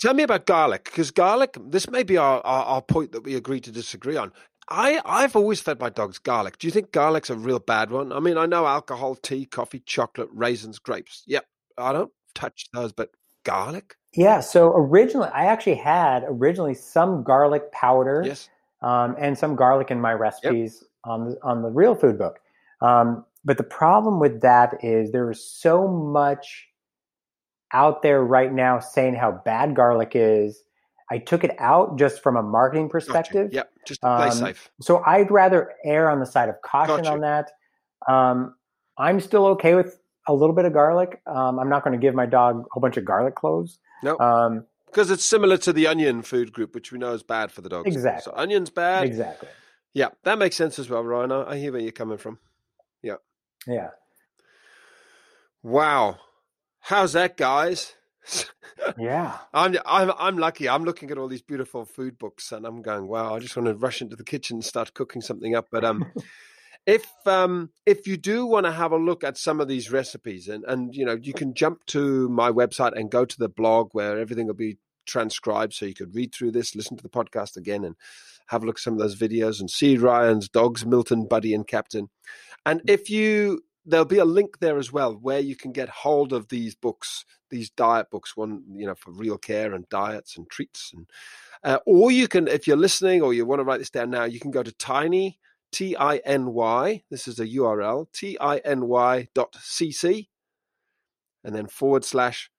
Tell 0.00 0.14
me 0.14 0.22
about 0.22 0.46
garlic, 0.46 0.84
because 0.84 1.10
garlic. 1.10 1.56
This 1.60 1.90
may 1.90 2.04
be 2.04 2.16
our, 2.16 2.40
our, 2.46 2.64
our 2.64 2.82
point 2.82 3.10
that 3.12 3.24
we 3.24 3.34
agree 3.34 3.60
to 3.60 3.72
disagree 3.72 4.16
on. 4.16 4.32
I 4.70 5.00
I've 5.04 5.36
always 5.36 5.60
fed 5.60 5.80
my 5.80 5.88
dogs 5.88 6.18
garlic. 6.18 6.58
Do 6.58 6.66
you 6.66 6.70
think 6.70 6.92
garlic's 6.92 7.30
a 7.30 7.34
real 7.34 7.58
bad 7.58 7.90
one? 7.90 8.12
I 8.12 8.20
mean, 8.20 8.36
I 8.36 8.46
know 8.46 8.66
alcohol, 8.66 9.14
tea, 9.14 9.46
coffee, 9.46 9.80
chocolate, 9.80 10.28
raisins, 10.32 10.78
grapes. 10.78 11.22
Yep, 11.26 11.46
I 11.78 11.92
don't 11.92 12.12
touch 12.34 12.68
those, 12.72 12.92
but 12.92 13.10
garlic. 13.44 13.96
Yeah. 14.14 14.40
So 14.40 14.66
originally, 14.74 15.28
I 15.32 15.46
actually 15.46 15.76
had 15.76 16.24
originally 16.28 16.74
some 16.74 17.22
garlic 17.22 17.72
powder. 17.72 18.22
Yes. 18.24 18.48
um, 18.82 19.16
and 19.18 19.36
some 19.36 19.56
garlic 19.56 19.90
in 19.90 20.00
my 20.00 20.12
recipes 20.12 20.84
on 21.04 21.30
the, 21.30 21.36
on 21.42 21.62
the 21.62 21.68
real 21.68 21.94
food 21.94 22.18
book. 22.18 22.38
Um, 22.80 23.24
but 23.44 23.56
the 23.56 23.64
problem 23.64 24.20
with 24.20 24.42
that 24.42 24.74
is 24.84 25.10
there 25.10 25.30
is 25.30 25.42
so 25.44 25.88
much 25.88 26.68
out 27.72 28.02
there 28.02 28.22
right 28.22 28.52
now 28.52 28.78
saying 28.78 29.14
how 29.14 29.32
bad 29.44 29.74
garlic 29.74 30.12
is. 30.14 30.62
I 31.10 31.18
took 31.18 31.42
it 31.44 31.54
out 31.58 31.98
just 31.98 32.22
from 32.22 32.36
a 32.36 32.42
marketing 32.42 32.88
Gotcha. 32.88 32.92
perspective. 33.06 33.52
Yep, 33.52 33.70
just 33.86 34.00
to 34.02 34.16
play 34.16 34.26
Um, 34.28 34.32
safe. 34.32 34.70
So 34.80 35.02
I'd 35.06 35.30
rather 35.30 35.72
err 35.84 36.10
on 36.10 36.20
the 36.20 36.26
side 36.26 36.48
of 36.48 36.60
caution 36.62 36.96
Gotcha. 37.04 37.10
on 37.10 37.20
that. 37.20 37.50
Um, 38.06 38.54
I'm 38.98 39.20
still 39.20 39.46
okay 39.48 39.74
with 39.74 39.98
a 40.26 40.34
little 40.34 40.54
bit 40.54 40.64
of 40.66 40.72
garlic. 40.72 41.22
Um, 41.26 41.58
I'm 41.58 41.68
not 41.70 41.82
going 41.84 41.98
to 41.98 42.04
give 42.04 42.14
my 42.14 42.26
dog 42.26 42.60
a 42.60 42.64
whole 42.70 42.80
bunch 42.80 42.96
of 42.98 43.04
garlic 43.04 43.34
cloves. 43.34 43.78
No, 44.02 44.18
Um, 44.18 44.66
because 44.86 45.10
it's 45.10 45.24
similar 45.24 45.56
to 45.58 45.72
the 45.72 45.86
onion 45.86 46.22
food 46.22 46.52
group, 46.52 46.74
which 46.74 46.92
we 46.92 46.98
know 46.98 47.12
is 47.12 47.22
bad 47.22 47.50
for 47.52 47.60
the 47.60 47.68
dogs. 47.68 47.86
Exactly. 47.86 48.22
So 48.22 48.32
onions 48.36 48.70
bad. 48.70 49.04
exactly. 49.06 49.48
Yeah, 49.94 50.08
that 50.24 50.38
makes 50.38 50.56
sense 50.56 50.78
as 50.78 50.88
well, 50.90 51.02
Ryan. 51.02 51.32
I, 51.32 51.50
I 51.52 51.56
hear 51.58 51.72
where 51.72 51.80
you're 51.80 51.92
coming 51.92 52.18
from. 52.18 52.38
Yeah. 53.02 53.14
Yeah. 53.66 53.90
Wow, 55.62 56.18
how's 56.80 57.12
that, 57.14 57.36
guys? 57.36 57.94
Yeah. 58.98 59.36
I'm 59.54 59.76
I'm 59.86 60.12
I'm 60.18 60.38
lucky. 60.38 60.68
I'm 60.68 60.84
looking 60.84 61.10
at 61.10 61.18
all 61.18 61.28
these 61.28 61.42
beautiful 61.42 61.84
food 61.84 62.18
books, 62.18 62.52
and 62.52 62.66
I'm 62.66 62.82
going, 62.82 63.06
wow! 63.06 63.34
I 63.34 63.38
just 63.38 63.56
want 63.56 63.68
to 63.68 63.74
rush 63.74 64.00
into 64.00 64.16
the 64.16 64.24
kitchen 64.24 64.56
and 64.56 64.64
start 64.64 64.94
cooking 64.94 65.22
something 65.22 65.54
up. 65.54 65.68
But 65.70 65.84
um, 65.84 66.06
if 66.86 67.06
um 67.26 67.70
if 67.86 68.06
you 68.06 68.16
do 68.16 68.46
want 68.46 68.66
to 68.66 68.72
have 68.72 68.92
a 68.92 68.96
look 68.96 69.24
at 69.24 69.36
some 69.36 69.60
of 69.60 69.68
these 69.68 69.90
recipes, 69.90 70.48
and 70.48 70.64
and 70.64 70.94
you 70.94 71.04
know 71.04 71.18
you 71.20 71.32
can 71.32 71.54
jump 71.54 71.84
to 71.86 72.28
my 72.28 72.50
website 72.50 72.98
and 72.98 73.10
go 73.10 73.24
to 73.24 73.38
the 73.38 73.48
blog 73.48 73.90
where 73.92 74.18
everything 74.18 74.46
will 74.46 74.54
be 74.54 74.78
transcribed, 75.06 75.74
so 75.74 75.86
you 75.86 75.94
could 75.94 76.14
read 76.14 76.34
through 76.34 76.52
this, 76.52 76.74
listen 76.74 76.96
to 76.96 77.02
the 77.02 77.08
podcast 77.08 77.56
again, 77.56 77.84
and 77.84 77.96
have 78.48 78.62
a 78.62 78.66
look 78.66 78.76
at 78.76 78.82
some 78.82 78.94
of 78.94 78.98
those 78.98 79.16
videos 79.16 79.60
and 79.60 79.70
see 79.70 79.96
Ryan's 79.96 80.48
dogs, 80.48 80.84
Milton, 80.86 81.26
Buddy, 81.26 81.54
and 81.54 81.66
Captain. 81.66 82.08
And 82.64 82.82
if 82.86 83.08
you 83.08 83.62
there'll 83.88 84.04
be 84.04 84.18
a 84.18 84.24
link 84.24 84.58
there 84.58 84.78
as 84.78 84.92
well 84.92 85.14
where 85.14 85.40
you 85.40 85.56
can 85.56 85.72
get 85.72 85.88
hold 85.88 86.32
of 86.32 86.48
these 86.48 86.74
books 86.74 87.24
these 87.50 87.70
diet 87.70 88.10
books 88.10 88.36
one 88.36 88.62
you 88.72 88.86
know 88.86 88.94
for 88.94 89.10
real 89.10 89.38
care 89.38 89.74
and 89.74 89.88
diets 89.88 90.36
and 90.36 90.48
treats 90.50 90.92
and 90.94 91.06
uh, 91.64 91.78
or 91.86 92.10
you 92.10 92.28
can 92.28 92.46
if 92.48 92.66
you're 92.66 92.76
listening 92.76 93.22
or 93.22 93.34
you 93.34 93.44
want 93.44 93.58
to 93.58 93.64
write 93.64 93.78
this 93.78 93.90
down 93.90 94.10
now 94.10 94.24
you 94.24 94.38
can 94.38 94.50
go 94.50 94.62
to 94.62 94.72
tiny 94.72 95.38
t-i-n-y 95.72 97.02
this 97.10 97.28
is 97.28 97.40
a 97.40 97.46
url 97.46 98.06
t-i-n-y 98.12 99.28
dot 99.34 99.52
cc 99.54 100.28
and 101.44 101.54
then 101.54 101.66
forward 101.66 102.04
slash 102.04 102.50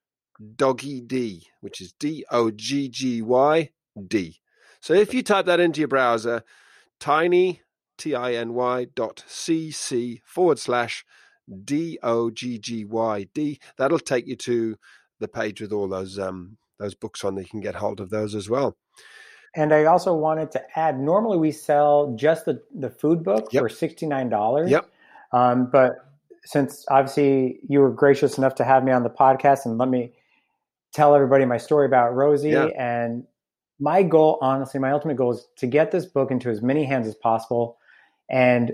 doggy 0.55 1.01
d 1.01 1.47
which 1.61 1.81
is 1.81 1.93
d-o-g-g-y 1.93 3.69
d. 4.07 4.39
So 4.81 4.93
if 4.93 5.13
you 5.13 5.23
type 5.23 5.45
that 5.45 5.59
into 5.59 5.81
your 5.81 5.87
browser 5.87 6.43
tiny 6.99 7.61
t-i-n-y 7.99 8.87
dot 8.95 9.23
c-c 9.27 10.21
forward 10.25 10.57
slash 10.57 11.05
d-o-g-g-y-d 12.29 13.59
that'll 13.77 13.99
take 13.99 14.27
you 14.27 14.35
to 14.35 14.75
the 15.19 15.27
page 15.27 15.61
with 15.61 15.71
all 15.71 15.87
those 15.87 16.17
um 16.19 16.57
those 16.79 16.95
books 16.95 17.23
on 17.23 17.35
that 17.35 17.41
you 17.43 17.49
can 17.49 17.59
get 17.61 17.75
hold 17.75 17.99
of 17.99 18.09
those 18.09 18.33
as 18.35 18.49
well 18.49 18.77
And 19.55 19.73
I 19.73 19.85
also 19.85 20.13
wanted 20.13 20.51
to 20.51 20.61
add 20.79 20.99
normally 20.99 21.37
we 21.37 21.51
sell 21.51 22.13
just 22.15 22.45
the, 22.45 22.61
the 22.73 22.89
food 22.91 23.23
book 23.23 23.47
Yep. 23.51 23.61
for 23.63 23.69
$69. 23.69 24.69
Yep. 24.69 24.85
Um, 25.33 25.69
but 25.71 25.95
since 26.45 26.85
obviously 26.89 27.59
you 27.67 27.79
were 27.79 27.89
gracious 27.91 28.37
enough 28.37 28.53
to 28.55 28.63
have 28.63 28.83
me 28.83 28.91
on 28.91 29.01
the 29.03 29.09
podcast 29.09 29.65
and 29.65 29.77
let 29.79 29.89
me 29.89 30.13
tell 30.93 31.15
everybody 31.15 31.45
my 31.45 31.57
story 31.57 31.87
about 31.87 32.15
Rosie 32.15 32.49
Yeah. 32.51 32.65
and 32.77 33.23
my 33.79 34.03
goal, 34.03 34.37
honestly, 34.41 34.79
my 34.79 34.91
ultimate 34.91 35.17
goal 35.17 35.31
is 35.31 35.47
to 35.57 35.65
get 35.67 35.89
this 35.91 36.05
book 36.05 36.29
into 36.31 36.49
as 36.51 36.61
many 36.61 36.85
hands 36.85 37.07
as 37.07 37.15
possible 37.15 37.78
and 38.29 38.73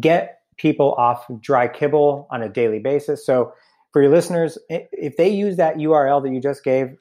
get 0.00 0.38
people 0.56 0.92
off 0.94 1.26
dry 1.40 1.68
kibble 1.68 2.28
on 2.30 2.42
a 2.42 2.48
daily 2.48 2.78
basis. 2.78 3.24
So 3.24 3.52
for 3.92 4.02
your 4.02 4.10
listeners, 4.10 4.58
if 4.68 5.16
they 5.16 5.28
use 5.28 5.56
that 5.56 5.76
URL 5.76 6.22
that 6.22 6.32
you 6.32 6.40
just 6.40 6.64
gave, 6.64 6.96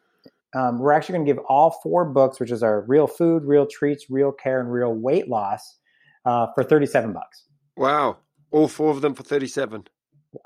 um, 0.53 0.79
we're 0.79 0.91
actually 0.91 1.13
going 1.15 1.25
to 1.25 1.33
give 1.33 1.43
all 1.47 1.79
four 1.83 2.05
books, 2.05 2.39
which 2.39 2.51
is 2.51 2.61
our 2.63 2.81
real 2.81 3.07
food, 3.07 3.43
real 3.45 3.65
treats, 3.65 4.09
real 4.09 4.31
care, 4.31 4.59
and 4.59 4.71
real 4.71 4.93
weight 4.93 5.29
loss, 5.29 5.77
uh, 6.25 6.47
for 6.53 6.63
thirty-seven 6.63 7.13
bucks. 7.13 7.45
wow 7.77 8.17
all 8.51 8.67
four 8.67 8.91
of 8.91 9.01
them 9.01 9.13
for 9.13 9.23
37 9.23 9.85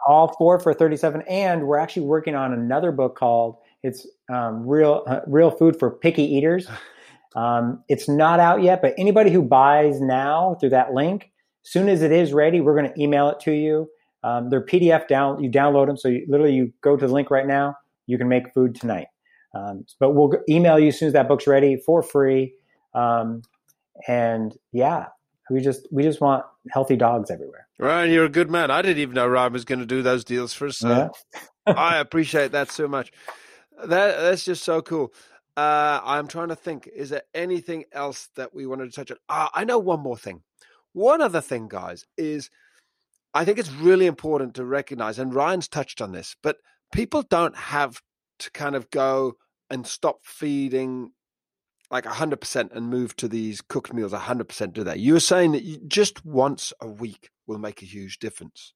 All 0.07 0.33
four 0.37 0.59
for 0.59 0.73
thirty-seven, 0.73 1.23
and 1.23 1.67
we're 1.67 1.77
actually 1.77 2.05
working 2.05 2.35
on 2.35 2.53
another 2.53 2.91
book 2.91 3.15
called 3.17 3.57
"It's 3.83 4.07
um, 4.31 4.65
Real 4.67 5.03
uh, 5.07 5.21
Real 5.27 5.51
Food 5.51 5.77
for 5.77 5.91
Picky 5.91 6.23
Eaters." 6.23 6.67
Um, 7.35 7.83
it's 7.89 8.07
not 8.07 8.39
out 8.39 8.63
yet, 8.63 8.81
but 8.81 8.93
anybody 8.97 9.29
who 9.31 9.41
buys 9.41 9.99
now 9.99 10.55
through 10.59 10.69
that 10.69 10.93
link, 10.93 11.31
soon 11.63 11.89
as 11.89 12.01
it 12.01 12.11
is 12.11 12.31
ready, 12.33 12.61
we're 12.61 12.75
going 12.79 12.91
to 12.91 13.01
email 13.01 13.29
it 13.29 13.39
to 13.41 13.51
you. 13.51 13.89
Um, 14.23 14.49
they're 14.49 14.65
PDF 14.65 15.07
down. 15.07 15.43
You 15.43 15.51
download 15.51 15.87
them, 15.87 15.97
so 15.97 16.07
you, 16.07 16.25
literally 16.27 16.53
you 16.53 16.73
go 16.81 16.95
to 16.95 17.05
the 17.07 17.13
link 17.13 17.29
right 17.29 17.45
now. 17.45 17.75
You 18.07 18.17
can 18.17 18.27
make 18.29 18.53
food 18.53 18.75
tonight. 18.75 19.07
Um, 19.53 19.85
but 19.99 20.11
we'll 20.11 20.31
email 20.49 20.79
you 20.79 20.87
as 20.87 20.99
soon 20.99 21.07
as 21.07 21.13
that 21.13 21.27
book's 21.27 21.45
ready 21.47 21.77
for 21.77 22.01
free. 22.01 22.53
Um, 22.93 23.41
and 24.07 24.55
yeah, 24.71 25.07
we 25.49 25.61
just 25.61 25.87
we 25.91 26.03
just 26.03 26.21
want 26.21 26.43
healthy 26.71 26.95
dogs 26.95 27.29
everywhere. 27.29 27.67
ryan 27.77 28.09
you're 28.11 28.25
a 28.25 28.29
good 28.29 28.49
man 28.49 28.71
i 28.71 28.81
didn't 28.81 28.97
even 28.97 29.13
know 29.13 29.27
ryan 29.27 29.53
was 29.53 29.63
going 29.63 29.77
to 29.79 29.85
do 29.85 30.01
those 30.01 30.23
deals 30.23 30.53
for 30.53 30.65
us 30.67 30.79
so 30.79 31.11
Yeah. 31.67 31.73
i 31.77 31.97
appreciate 31.97 32.51
that 32.53 32.71
so 32.71 32.87
much 32.87 33.11
that 33.85 34.17
that's 34.17 34.43
just 34.43 34.63
so 34.63 34.81
cool 34.81 35.13
uh 35.57 36.01
i'm 36.03 36.27
trying 36.27 36.49
to 36.49 36.55
think 36.55 36.89
is 36.93 37.09
there 37.09 37.23
anything 37.33 37.85
else 37.91 38.29
that 38.35 38.53
we 38.53 38.65
wanted 38.65 38.85
to 38.85 38.95
touch 38.95 39.11
on? 39.11 39.17
Ah, 39.29 39.49
i 39.53 39.63
know 39.63 39.79
one 39.79 39.99
more 39.99 40.17
thing. 40.17 40.41
One 40.93 41.21
other 41.21 41.41
thing 41.41 41.67
guys 41.67 42.05
is 42.17 42.49
i 43.33 43.43
think 43.45 43.59
it's 43.59 43.71
really 43.71 44.05
important 44.05 44.55
to 44.55 44.65
recognize 44.65 45.19
and 45.19 45.33
ryan's 45.33 45.67
touched 45.67 46.01
on 46.01 46.11
this 46.11 46.35
but 46.41 46.57
people 46.93 47.21
don't 47.21 47.55
have 47.55 48.01
to 48.39 48.51
kind 48.51 48.75
of 48.75 48.89
go 48.89 49.33
and 49.69 49.85
stop 49.85 50.19
feeding 50.23 51.11
like 51.91 52.05
100% 52.05 52.75
and 52.75 52.89
move 52.89 53.15
to 53.17 53.27
these 53.27 53.61
cooked 53.61 53.93
meals 53.93 54.11
100% 54.11 54.73
do 54.73 54.83
they? 54.83 54.97
You 54.97 55.13
were 55.13 55.19
saying 55.19 55.51
that 55.53 55.87
just 55.87 56.25
once 56.25 56.73
a 56.81 56.87
week 56.87 57.29
will 57.47 57.59
make 57.59 57.81
a 57.81 57.85
huge 57.85 58.19
difference. 58.19 58.73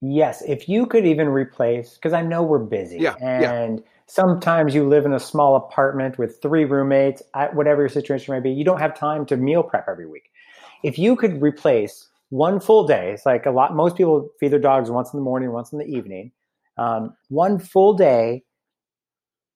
Yes, 0.00 0.42
if 0.46 0.68
you 0.68 0.86
could 0.86 1.06
even 1.06 1.28
replace, 1.28 1.94
because 1.94 2.12
I 2.12 2.22
know 2.22 2.42
we're 2.42 2.58
busy, 2.58 2.98
Yeah, 2.98 3.16
yeah. 3.20 3.76
Sometimes 4.06 4.74
you 4.74 4.86
live 4.86 5.06
in 5.06 5.12
a 5.12 5.20
small 5.20 5.56
apartment 5.56 6.18
with 6.18 6.40
three 6.42 6.64
roommates, 6.64 7.22
whatever 7.52 7.82
your 7.82 7.88
situation 7.88 8.34
may 8.34 8.40
be, 8.40 8.50
you 8.50 8.64
don't 8.64 8.80
have 8.80 8.96
time 8.96 9.26
to 9.26 9.36
meal 9.36 9.62
prep 9.62 9.86
every 9.88 10.06
week. 10.06 10.30
If 10.82 10.98
you 10.98 11.16
could 11.16 11.40
replace 11.40 12.08
one 12.28 12.60
full 12.60 12.86
day, 12.86 13.12
it's 13.12 13.26
like 13.26 13.46
a 13.46 13.50
lot. 13.50 13.74
Most 13.74 13.96
people 13.96 14.28
feed 14.40 14.52
their 14.52 14.58
dogs 14.58 14.90
once 14.90 15.12
in 15.12 15.18
the 15.18 15.24
morning, 15.24 15.52
once 15.52 15.72
in 15.72 15.78
the 15.78 15.86
evening. 15.86 16.32
Um, 16.76 17.16
one 17.28 17.58
full 17.58 17.94
day 17.94 18.42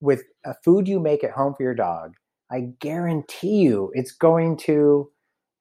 with 0.01 0.23
a 0.45 0.53
food 0.63 0.87
you 0.87 0.99
make 0.99 1.23
at 1.23 1.31
home 1.31 1.53
for 1.53 1.63
your 1.63 1.75
dog, 1.75 2.13
I 2.51 2.69
guarantee 2.79 3.57
you, 3.57 3.91
it's 3.93 4.11
going 4.11 4.57
to 4.57 5.11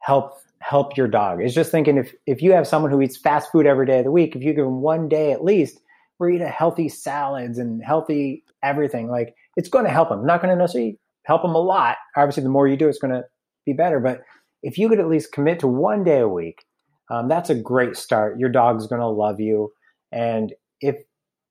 help 0.00 0.38
help 0.60 0.96
your 0.96 1.08
dog. 1.08 1.40
It's 1.42 1.54
just 1.54 1.70
thinking 1.70 1.98
if 1.98 2.14
if 2.26 2.40
you 2.40 2.52
have 2.52 2.66
someone 2.66 2.90
who 2.90 3.02
eats 3.02 3.16
fast 3.16 3.50
food 3.52 3.66
every 3.66 3.86
day 3.86 3.98
of 3.98 4.04
the 4.04 4.10
week, 4.10 4.34
if 4.34 4.42
you 4.42 4.54
give 4.54 4.64
them 4.64 4.80
one 4.80 5.08
day 5.08 5.32
at 5.32 5.44
least 5.44 5.80
where 6.18 6.30
you 6.30 6.36
eat 6.36 6.42
a 6.42 6.48
healthy 6.48 6.88
salads 6.88 7.58
and 7.58 7.82
healthy 7.82 8.44
everything, 8.62 9.08
like 9.08 9.34
it's 9.56 9.68
going 9.68 9.84
to 9.84 9.90
help 9.90 10.10
them. 10.10 10.26
Not 10.26 10.42
going 10.42 10.54
to 10.54 10.60
necessarily 10.60 10.98
help 11.24 11.42
them 11.42 11.54
a 11.54 11.60
lot. 11.60 11.96
Obviously, 12.16 12.42
the 12.42 12.48
more 12.48 12.68
you 12.68 12.76
do, 12.76 12.88
it's 12.88 12.98
going 12.98 13.14
to 13.14 13.24
be 13.64 13.72
better. 13.72 14.00
But 14.00 14.22
if 14.62 14.78
you 14.78 14.88
could 14.88 15.00
at 15.00 15.08
least 15.08 15.32
commit 15.32 15.60
to 15.60 15.68
one 15.68 16.04
day 16.04 16.20
a 16.20 16.28
week, 16.28 16.64
um, 17.10 17.28
that's 17.28 17.50
a 17.50 17.54
great 17.54 17.96
start. 17.96 18.38
Your 18.38 18.50
dog's 18.50 18.86
going 18.86 19.00
to 19.00 19.08
love 19.08 19.40
you, 19.40 19.72
and 20.12 20.52
if 20.80 20.96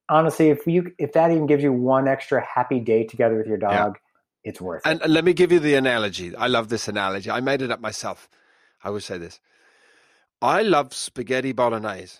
honestly, 0.08 0.50
if 0.50 0.66
you 0.66 0.92
if 0.98 1.12
that 1.14 1.30
even 1.30 1.46
gives 1.46 1.62
you 1.62 1.72
one 1.72 2.06
extra 2.06 2.44
happy 2.44 2.80
day 2.80 3.04
together 3.04 3.36
with 3.36 3.46
your 3.46 3.56
dog, 3.56 3.96
yeah. 3.96 4.50
it's 4.50 4.60
worth 4.60 4.82
and, 4.84 5.00
it. 5.00 5.04
And 5.04 5.14
let 5.14 5.24
me 5.24 5.32
give 5.32 5.50
you 5.50 5.58
the 5.58 5.74
analogy. 5.74 6.36
I 6.36 6.46
love 6.46 6.68
this 6.68 6.86
analogy. 6.86 7.30
I 7.30 7.40
made 7.40 7.62
it 7.62 7.72
up 7.72 7.80
myself. 7.80 8.28
I 8.84 8.90
would 8.90 9.02
say 9.02 9.18
this. 9.18 9.40
I 10.40 10.62
love 10.62 10.94
spaghetti 10.94 11.52
bolognese. 11.52 12.18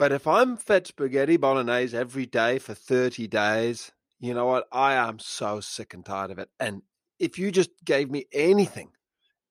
But 0.00 0.12
if 0.12 0.26
I'm 0.26 0.56
fed 0.56 0.86
spaghetti 0.86 1.36
bolognese 1.36 1.94
every 1.94 2.24
day 2.24 2.58
for 2.58 2.72
30 2.72 3.28
days, 3.28 3.92
you 4.18 4.32
know 4.32 4.46
what? 4.46 4.66
I 4.72 4.94
am 4.94 5.18
so 5.18 5.60
sick 5.60 5.92
and 5.92 6.02
tired 6.02 6.30
of 6.30 6.38
it. 6.38 6.48
And 6.58 6.80
if 7.18 7.38
you 7.38 7.52
just 7.52 7.68
gave 7.84 8.10
me 8.10 8.24
anything, 8.32 8.92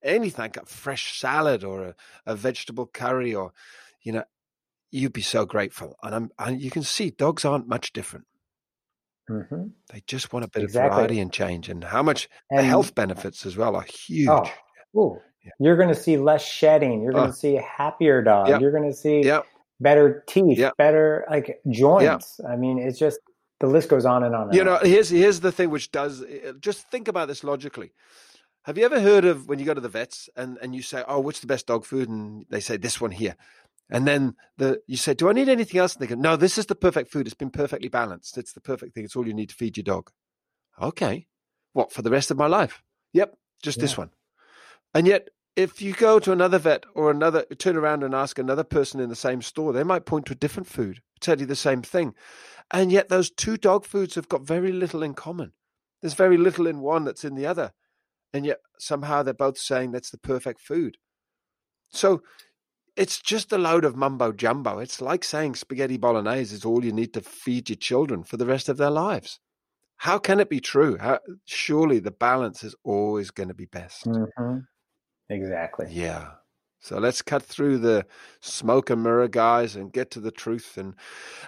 anything, 0.03 0.51
a 0.59 0.65
fresh 0.65 1.19
salad 1.19 1.63
or 1.63 1.83
a, 1.83 1.95
a 2.25 2.35
vegetable 2.35 2.87
curry 2.87 3.35
or, 3.35 3.51
you 4.01 4.11
know, 4.11 4.23
you'd 4.89 5.13
be 5.13 5.21
so 5.21 5.45
grateful. 5.45 5.95
And 6.01 6.15
I'm, 6.15 6.31
and 6.39 6.59
you 6.59 6.71
can 6.71 6.81
see 6.81 7.11
dogs 7.11 7.45
aren't 7.45 7.67
much 7.67 7.93
different. 7.93 8.25
Mm-hmm. 9.29 9.65
They 9.93 10.01
just 10.07 10.33
want 10.33 10.45
a 10.45 10.49
bit 10.49 10.63
exactly. 10.63 10.89
of 10.89 10.95
variety 10.95 11.19
and 11.19 11.31
change, 11.31 11.69
and 11.69 11.83
how 11.83 12.01
much 12.01 12.27
and, 12.49 12.61
the 12.61 12.63
health 12.63 12.95
benefits 12.95 13.45
as 13.45 13.55
well 13.55 13.75
are 13.75 13.83
huge. 13.83 14.27
Oh, 14.97 15.21
yeah. 15.45 15.51
You're 15.59 15.77
going 15.77 15.89
to 15.89 16.01
see 16.01 16.17
less 16.17 16.43
shedding. 16.43 17.03
You're 17.03 17.11
going 17.11 17.27
to 17.27 17.33
oh. 17.33 17.39
see 17.39 17.55
a 17.55 17.61
happier 17.61 18.23
dog. 18.23 18.49
Yep. 18.49 18.61
You're 18.61 18.71
going 18.71 18.89
to 18.89 18.97
see 18.97 19.21
yep. 19.21 19.45
Better 19.79 20.23
teeth, 20.27 20.57
yep. 20.57 20.77
better 20.77 21.25
like 21.29 21.61
joints. 21.69 22.39
I 22.47 22.55
mean, 22.55 22.79
it's 22.79 22.99
just 22.99 23.19
the 23.59 23.67
list 23.67 23.89
goes 23.89 24.05
on 24.05 24.23
and 24.23 24.35
on. 24.35 24.47
And 24.47 24.55
you 24.55 24.63
know, 24.63 24.75
on. 24.75 24.85
here's 24.85 25.09
here's 25.09 25.39
the 25.39 25.51
thing 25.51 25.69
which 25.69 25.91
does. 25.91 26.23
Eh, 26.23 26.53
just 26.59 26.89
think 26.89 27.07
about 27.07 27.27
this 27.27 27.43
logically. 27.43 27.91
Have 28.63 28.77
you 28.77 28.85
ever 28.85 28.99
heard 28.99 29.25
of 29.25 29.47
when 29.47 29.59
you 29.59 29.65
go 29.65 29.73
to 29.73 29.81
the 29.81 29.89
vets 29.89 30.29
and, 30.35 30.57
and 30.61 30.75
you 30.75 30.81
say, 30.81 31.03
"Oh, 31.07 31.19
what's 31.19 31.39
the 31.39 31.47
best 31.47 31.67
dog 31.67 31.85
food?" 31.85 32.09
and 32.09 32.45
they 32.49 32.59
say 32.59 32.77
this 32.77 32.99
one 33.01 33.11
here, 33.11 33.35
and 33.89 34.07
then 34.07 34.35
the 34.57 34.81
you 34.87 34.97
say, 34.97 35.13
"Do 35.13 35.29
I 35.29 35.33
need 35.33 35.49
anything 35.49 35.79
else?" 35.79 35.95
and 35.95 36.01
they 36.01 36.07
go, 36.07 36.19
"No, 36.19 36.35
this 36.35 36.57
is 36.57 36.67
the 36.67 36.75
perfect 36.75 37.11
food. 37.11 37.25
It's 37.27 37.35
been 37.35 37.51
perfectly 37.51 37.89
balanced. 37.89 38.37
It's 38.37 38.53
the 38.53 38.61
perfect 38.61 38.93
thing. 38.93 39.05
It's 39.05 39.15
all 39.15 39.27
you 39.27 39.33
need 39.33 39.49
to 39.49 39.55
feed 39.55 39.77
your 39.77 39.83
dog." 39.83 40.11
Okay, 40.81 41.27
what 41.73 41.91
for 41.91 42.01
the 42.01 42.11
rest 42.11 42.31
of 42.31 42.37
my 42.37 42.47
life? 42.47 42.83
Yep, 43.13 43.35
just 43.61 43.77
yeah. 43.77 43.81
this 43.81 43.97
one. 43.97 44.11
And 44.93 45.07
yet, 45.07 45.29
if 45.59 45.81
you 45.81 45.93
go 45.93 46.19
to 46.19 46.31
another 46.31 46.57
vet 46.57 46.85
or 46.95 47.11
another, 47.11 47.43
turn 47.57 47.75
around 47.75 48.03
and 48.03 48.15
ask 48.15 48.39
another 48.39 48.63
person 48.63 48.99
in 48.99 49.09
the 49.09 49.15
same 49.15 49.41
store, 49.41 49.73
they 49.73 49.83
might 49.83 50.05
point 50.05 50.25
to 50.27 50.33
a 50.33 50.35
different 50.35 50.67
food, 50.67 51.01
tell 51.19 51.39
you 51.39 51.45
the 51.45 51.55
same 51.55 51.81
thing. 51.81 52.13
And 52.71 52.91
yet, 52.91 53.09
those 53.09 53.29
two 53.29 53.57
dog 53.57 53.85
foods 53.85 54.15
have 54.15 54.29
got 54.29 54.41
very 54.41 54.71
little 54.71 55.03
in 55.03 55.13
common. 55.13 55.53
There's 56.01 56.13
very 56.13 56.37
little 56.37 56.67
in 56.67 56.79
one 56.79 57.03
that's 57.03 57.25
in 57.25 57.35
the 57.35 57.45
other 57.45 57.73
and 58.33 58.45
yet 58.45 58.59
somehow 58.77 59.23
they're 59.23 59.33
both 59.33 59.57
saying 59.57 59.91
that's 59.91 60.11
the 60.11 60.17
perfect 60.17 60.61
food. 60.61 60.97
So 61.89 62.21
it's 62.95 63.19
just 63.19 63.51
a 63.51 63.57
load 63.57 63.85
of 63.85 63.95
mumbo 63.95 64.31
jumbo. 64.31 64.79
It's 64.79 65.01
like 65.01 65.23
saying 65.23 65.55
spaghetti 65.55 65.97
bolognese 65.97 66.55
is 66.55 66.65
all 66.65 66.83
you 66.83 66.91
need 66.91 67.13
to 67.13 67.21
feed 67.21 67.69
your 67.69 67.77
children 67.77 68.23
for 68.23 68.37
the 68.37 68.45
rest 68.45 68.69
of 68.69 68.77
their 68.77 68.91
lives. 68.91 69.39
How 69.97 70.17
can 70.17 70.39
it 70.39 70.49
be 70.49 70.59
true? 70.59 70.97
How, 70.97 71.19
surely 71.45 71.99
the 71.99 72.11
balance 72.11 72.63
is 72.63 72.75
always 72.83 73.31
going 73.31 73.49
to 73.49 73.55
be 73.55 73.65
best. 73.65 74.05
Mm-hmm. 74.05 74.59
Exactly. 75.29 75.87
Yeah. 75.89 76.31
So 76.81 76.97
let's 76.97 77.21
cut 77.21 77.43
through 77.43 77.79
the 77.79 78.05
smoke 78.39 78.89
and 78.89 79.03
mirror 79.03 79.27
guys 79.27 79.75
and 79.75 79.91
get 79.91 80.11
to 80.11 80.21
the 80.21 80.31
truth. 80.31 80.77
And 80.77 80.95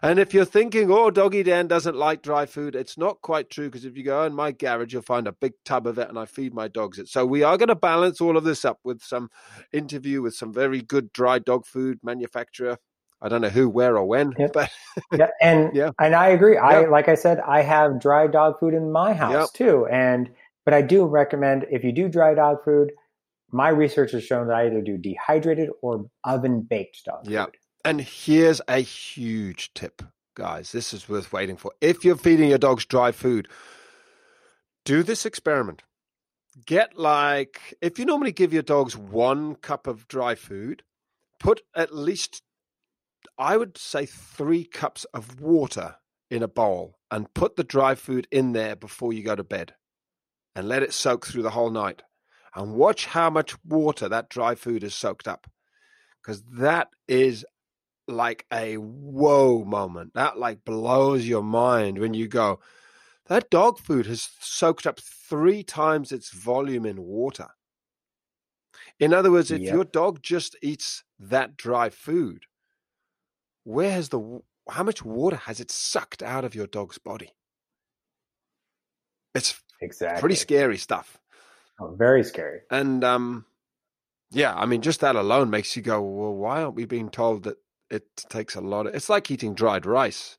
and 0.01 0.19
if 0.19 0.33
you're 0.33 0.45
thinking, 0.45 0.91
oh, 0.91 1.09
Doggy 1.09 1.43
Dan 1.43 1.67
doesn't 1.67 1.95
like 1.95 2.21
dry 2.21 2.45
food, 2.45 2.75
it's 2.75 2.97
not 2.97 3.21
quite 3.21 3.49
true 3.49 3.67
because 3.67 3.85
if 3.85 3.95
you 3.95 4.03
go 4.03 4.25
in 4.25 4.33
my 4.33 4.51
garage, 4.51 4.91
you'll 4.91 5.01
find 5.01 5.27
a 5.27 5.31
big 5.31 5.53
tub 5.63 5.87
of 5.87 5.97
it, 5.97 6.09
and 6.09 6.19
I 6.19 6.25
feed 6.25 6.53
my 6.53 6.67
dogs 6.67 6.99
it. 6.99 7.07
So 7.07 7.25
we 7.25 7.43
are 7.43 7.57
going 7.57 7.69
to 7.69 7.75
balance 7.75 8.19
all 8.19 8.35
of 8.35 8.43
this 8.43 8.65
up 8.65 8.79
with 8.83 9.01
some 9.01 9.29
interview 9.71 10.21
with 10.21 10.35
some 10.35 10.53
very 10.53 10.81
good 10.81 11.13
dry 11.13 11.39
dog 11.39 11.65
food 11.65 11.99
manufacturer. 12.03 12.77
I 13.21 13.29
don't 13.29 13.41
know 13.41 13.49
who, 13.49 13.69
where, 13.69 13.97
or 13.97 14.05
when, 14.05 14.33
yep. 14.37 14.51
but 14.51 14.69
yeah, 15.13 15.29
and 15.41 15.69
yeah, 15.73 15.91
and 15.99 16.13
I 16.13 16.29
agree. 16.29 16.57
I 16.57 16.87
like 16.87 17.07
I 17.07 17.15
said, 17.15 17.39
I 17.39 17.61
have 17.61 18.01
dry 18.01 18.27
dog 18.27 18.59
food 18.59 18.73
in 18.73 18.91
my 18.91 19.13
house 19.13 19.31
yep. 19.31 19.49
too, 19.53 19.87
and 19.87 20.29
but 20.65 20.73
I 20.73 20.81
do 20.81 21.05
recommend 21.05 21.67
if 21.71 21.85
you 21.85 21.93
do 21.93 22.09
dry 22.09 22.33
dog 22.33 22.63
food 22.65 22.91
my 23.51 23.69
research 23.69 24.11
has 24.11 24.23
shown 24.23 24.47
that 24.47 24.55
I 24.55 24.67
either 24.67 24.81
do 24.81 24.97
dehydrated 24.97 25.69
or 25.81 26.05
oven 26.23 26.61
baked 26.61 27.05
dog 27.05 27.27
yeah. 27.27 27.45
food. 27.45 27.57
And 27.83 28.01
here's 28.01 28.61
a 28.67 28.79
huge 28.79 29.73
tip, 29.73 30.01
guys. 30.35 30.71
This 30.71 30.93
is 30.93 31.09
worth 31.09 31.33
waiting 31.33 31.57
for. 31.57 31.71
If 31.81 32.05
you're 32.05 32.17
feeding 32.17 32.49
your 32.49 32.57
dogs 32.57 32.85
dry 32.85 33.11
food, 33.11 33.47
do 34.85 35.03
this 35.03 35.25
experiment. 35.25 35.83
Get 36.65 36.97
like, 36.97 37.75
if 37.81 37.97
you 37.97 38.05
normally 38.05 38.31
give 38.31 38.53
your 38.53 38.61
dogs 38.61 38.97
one 38.97 39.55
cup 39.55 39.87
of 39.87 40.07
dry 40.07 40.35
food, 40.35 40.83
put 41.39 41.61
at 41.75 41.95
least, 41.95 42.43
I 43.37 43.57
would 43.57 43.77
say, 43.77 44.05
three 44.05 44.65
cups 44.65 45.05
of 45.13 45.39
water 45.39 45.95
in 46.29 46.43
a 46.43 46.47
bowl 46.47 46.99
and 47.09 47.33
put 47.33 47.55
the 47.55 47.63
dry 47.63 47.95
food 47.95 48.27
in 48.31 48.53
there 48.53 48.75
before 48.75 49.11
you 49.13 49.23
go 49.23 49.35
to 49.35 49.43
bed 49.43 49.73
and 50.55 50.67
let 50.67 50.83
it 50.83 50.93
soak 50.93 51.25
through 51.25 51.43
the 51.43 51.51
whole 51.51 51.69
night 51.69 52.03
and 52.55 52.73
watch 52.73 53.05
how 53.05 53.29
much 53.29 53.55
water 53.63 54.09
that 54.09 54.29
dry 54.29 54.55
food 54.55 54.83
has 54.83 54.93
soaked 54.93 55.27
up. 55.27 55.47
Because 56.21 56.43
that 56.57 56.89
is 57.07 57.45
like 58.07 58.45
a 58.51 58.75
whoa 58.75 59.63
moment. 59.63 60.13
That 60.13 60.37
like 60.37 60.63
blows 60.65 61.27
your 61.27 61.43
mind 61.43 61.97
when 61.97 62.13
you 62.13 62.27
go, 62.27 62.59
that 63.27 63.49
dog 63.49 63.79
food 63.79 64.05
has 64.07 64.29
soaked 64.39 64.85
up 64.85 64.99
three 64.99 65.63
times 65.63 66.11
its 66.11 66.31
volume 66.31 66.85
in 66.85 67.01
water. 67.01 67.47
In 68.99 69.13
other 69.13 69.31
words, 69.31 69.51
if 69.51 69.61
yep. 69.61 69.73
your 69.73 69.83
dog 69.85 70.21
just 70.21 70.55
eats 70.61 71.03
that 71.19 71.57
dry 71.57 71.89
food, 71.89 72.45
where 73.63 73.91
has 73.91 74.09
the 74.09 74.41
how 74.69 74.83
much 74.83 75.03
water 75.03 75.37
has 75.37 75.59
it 75.59 75.71
sucked 75.71 76.21
out 76.21 76.45
of 76.45 76.53
your 76.53 76.67
dog's 76.67 76.97
body? 76.97 77.31
It's 79.33 79.59
exactly 79.81 80.19
pretty 80.19 80.35
scary 80.35 80.77
stuff. 80.77 81.20
Oh, 81.81 81.95
very 81.95 82.23
scary. 82.23 82.61
And 82.69 83.03
um, 83.03 83.45
yeah, 84.31 84.53
I 84.55 84.65
mean, 84.65 84.81
just 84.81 85.01
that 85.01 85.15
alone 85.15 85.49
makes 85.49 85.75
you 85.75 85.81
go, 85.81 86.01
well, 86.01 86.33
why 86.33 86.61
aren't 86.61 86.75
we 86.75 86.85
being 86.85 87.09
told 87.09 87.43
that 87.43 87.57
it 87.89 88.05
takes 88.29 88.55
a 88.55 88.61
lot 88.61 88.87
of? 88.87 88.95
It's 88.95 89.09
like 89.09 89.29
eating 89.31 89.53
dried 89.53 89.85
rice. 89.85 90.37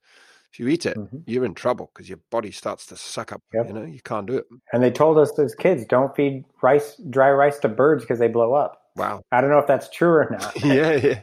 If 0.53 0.61
you 0.61 0.69
eat 0.69 0.85
it, 0.85 0.99
mm-hmm. 0.99 1.19
you're 1.27 1.47
in 1.47 1.55
trouble 1.55 1.91
because 1.93 2.11
your 2.11 2.19
body 2.31 2.51
starts 2.51 2.85
to 2.87 2.97
suck 2.97 3.33
up. 3.33 3.43
Yep. 3.55 3.69
You 3.69 3.73
know, 3.73 3.85
you 3.85 4.01
can't 4.03 4.27
do 4.27 4.37
it. 4.37 4.45
And 4.73 4.83
they 4.83 4.91
told 4.91 5.17
us 5.17 5.39
as 5.39 5.55
kids, 5.55 5.87
don't 5.87 6.15
feed 6.15 6.45
rice, 6.63 7.01
dry 7.09 7.31
rice 7.31 7.59
to 7.61 7.69
birds 7.69 8.05
because 8.05 8.19
they 8.19 8.29
blow 8.29 8.53
up. 8.53 8.83
Wow. 8.95 9.23
I 9.33 9.41
don't 9.41 9.49
know 9.49 9.59
if 9.59 9.67
that's 9.67 9.89
true 9.89 10.11
or 10.11 10.29
not. 10.31 10.53
yeah, 10.65 10.93
yeah. 10.93 11.23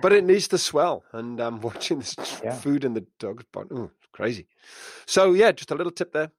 But 0.00 0.12
it 0.12 0.24
needs 0.24 0.46
to 0.48 0.58
swell. 0.58 1.04
And 1.12 1.40
um, 1.40 1.60
watching 1.62 1.98
this 1.98 2.14
yeah. 2.44 2.54
food 2.54 2.84
in 2.84 2.94
the 2.94 3.04
dog's 3.18 3.44
body, 3.44 3.70
ooh, 3.72 3.90
crazy. 4.12 4.46
So 5.06 5.32
yeah, 5.32 5.50
just 5.52 5.72
a 5.72 5.74
little 5.74 5.92
tip 5.92 6.12
there. 6.12 6.30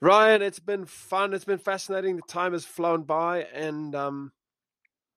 Ryan, 0.00 0.42
it's 0.42 0.58
been 0.58 0.84
fun. 0.86 1.32
It's 1.34 1.44
been 1.44 1.58
fascinating. 1.58 2.16
The 2.16 2.22
time 2.22 2.52
has 2.52 2.64
flown 2.64 3.04
by, 3.04 3.44
and 3.54 3.94
um, 3.94 4.32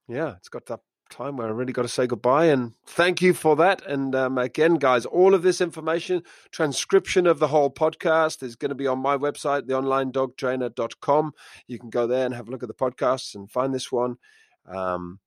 yeah, 0.08 0.36
it's 0.38 0.50
got 0.50 0.66
that 0.68 0.80
time 1.10 1.38
where 1.38 1.48
I 1.48 1.52
really 1.52 1.74
got 1.74 1.84
to 1.84 1.88
say 1.88 2.08
goodbye. 2.08 2.46
And 2.46 2.74
thank 2.86 3.22
you 3.22 3.34
for 3.34 3.56
that. 3.58 3.86
And 3.86 4.16
um, 4.16 4.38
again, 4.38 4.76
guys, 4.76 5.06
all 5.06 5.34
of 5.34 5.42
this 5.42 5.62
information, 5.62 6.24
transcription 6.52 7.28
of 7.28 7.40
the 7.40 7.48
whole 7.48 7.70
podcast 7.70 8.44
is 8.44 8.56
going 8.56 8.70
to 8.70 8.76
be 8.76 8.88
on 8.88 9.00
my 9.00 9.18
website, 9.18 9.64
theonlinedogtrainer.com. 9.64 11.34
You 11.68 11.80
can 11.80 11.90
go 11.90 12.08
there 12.08 12.26
and 12.26 12.34
have 12.34 12.48
a 12.48 12.52
look 12.52 12.64
at 12.64 12.70
the 12.70 12.76
podcasts 12.76 13.36
and 13.36 13.50
find 13.50 13.74
this 13.74 13.92
one. 13.92 14.18
Um, 14.66 15.20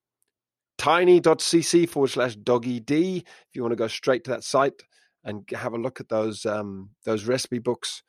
tiny.cc 0.78 1.88
forward 1.88 2.09
slash 2.09 2.36
doggy 2.36 2.80
D 2.80 3.18
if 3.18 3.55
you 3.55 3.62
want 3.62 3.72
to 3.72 3.76
go 3.76 3.88
straight 3.88 4.24
to 4.24 4.30
that 4.30 4.44
site 4.44 4.82
and 5.24 5.44
have 5.53 5.74
a 5.74 5.78
look 5.78 6.01
at 6.01 6.09
those 6.09 6.46
um, 6.46 6.90
those 7.05 7.24
recipe 7.24 7.59
books. 7.59 8.03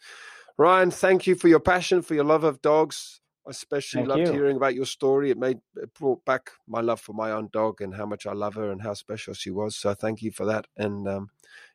Ryan, 0.62 0.92
thank 0.92 1.26
you 1.26 1.34
for 1.34 1.48
your 1.48 1.60
passion, 1.60 2.04
for 2.04 2.14
your 2.14 2.24
love 2.24 2.44
of 2.44 2.62
dogs. 2.62 3.20
I 3.48 3.50
especially 3.50 4.02
thank 4.02 4.10
loved 4.10 4.28
you. 4.28 4.32
hearing 4.32 4.58
about 4.58 4.76
your 4.76 4.86
story. 4.86 5.32
It 5.32 5.38
made 5.40 5.58
it 5.76 5.92
brought 5.96 6.24
back 6.24 6.52
my 6.68 6.82
love 6.82 7.02
for 7.02 7.14
my 7.14 7.32
own 7.32 7.50
dog 7.52 7.82
and 7.82 7.96
how 7.96 8.06
much 8.06 8.28
I 8.28 8.34
love 8.34 8.54
her 8.54 8.70
and 8.70 8.80
how 8.80 8.94
special 8.94 9.34
she 9.34 9.50
was. 9.50 9.76
So 9.76 9.96
thank 9.96 10.22
you 10.22 10.30
for 10.30 10.46
that. 10.46 10.68
And 10.78 11.08
um, 11.08 11.32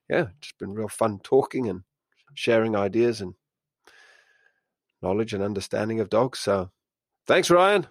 yeah, 0.09 0.27
it's 0.39 0.53
been 0.53 0.73
real 0.73 0.87
fun 0.87 1.19
talking 1.25 1.69
and 1.69 1.83
sharing 2.35 2.77
ideas 2.77 3.21
and 3.21 3.35
knowledge 5.03 5.35
and 5.35 5.43
understanding 5.43 5.99
of 5.99 6.09
dogs. 6.09 6.39
So 6.39 6.71
thanks, 7.27 7.51
Ryan. 7.51 7.89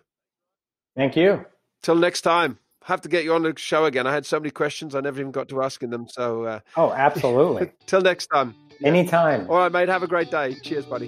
Thank 0.95 1.17
you. 1.17 1.45
Till 1.83 1.95
next 1.95 2.21
time. 2.21 2.57
Have 2.85 3.01
to 3.01 3.09
get 3.09 3.23
you 3.23 3.33
on 3.33 3.41
the 3.41 3.53
show 3.57 3.85
again. 3.85 4.05
I 4.05 4.13
had 4.13 4.27
so 4.27 4.39
many 4.39 4.51
questions, 4.51 4.93
I 4.93 5.01
never 5.01 5.19
even 5.19 5.31
got 5.31 5.49
to 5.49 5.63
asking 5.63 5.89
them. 5.89 6.07
So, 6.07 6.43
uh, 6.43 6.59
oh, 6.77 6.93
absolutely. 6.93 7.71
till 7.87 8.01
next 8.01 8.27
time. 8.27 8.53
Yeah. 8.79 8.87
Anytime. 8.89 9.49
All 9.49 9.57
right, 9.57 9.71
mate. 9.71 9.89
Have 9.89 10.03
a 10.03 10.07
great 10.07 10.31
day. 10.31 10.55
Cheers, 10.63 10.85
buddy. 10.85 11.07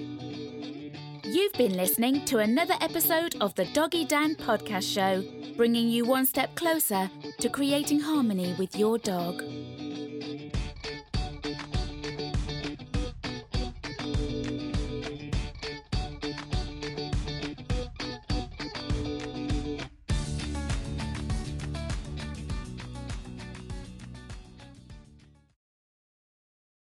You've 1.24 1.52
been 1.52 1.76
listening 1.76 2.24
to 2.26 2.38
another 2.38 2.74
episode 2.80 3.36
of 3.40 3.54
the 3.54 3.66
Doggy 3.66 4.06
Dan 4.06 4.34
podcast 4.34 4.90
show, 4.92 5.22
bringing 5.56 5.88
you 5.88 6.06
one 6.06 6.24
step 6.24 6.54
closer 6.54 7.10
to 7.40 7.48
creating 7.50 8.00
harmony 8.00 8.54
with 8.58 8.76
your 8.76 8.96
dog. 8.96 9.42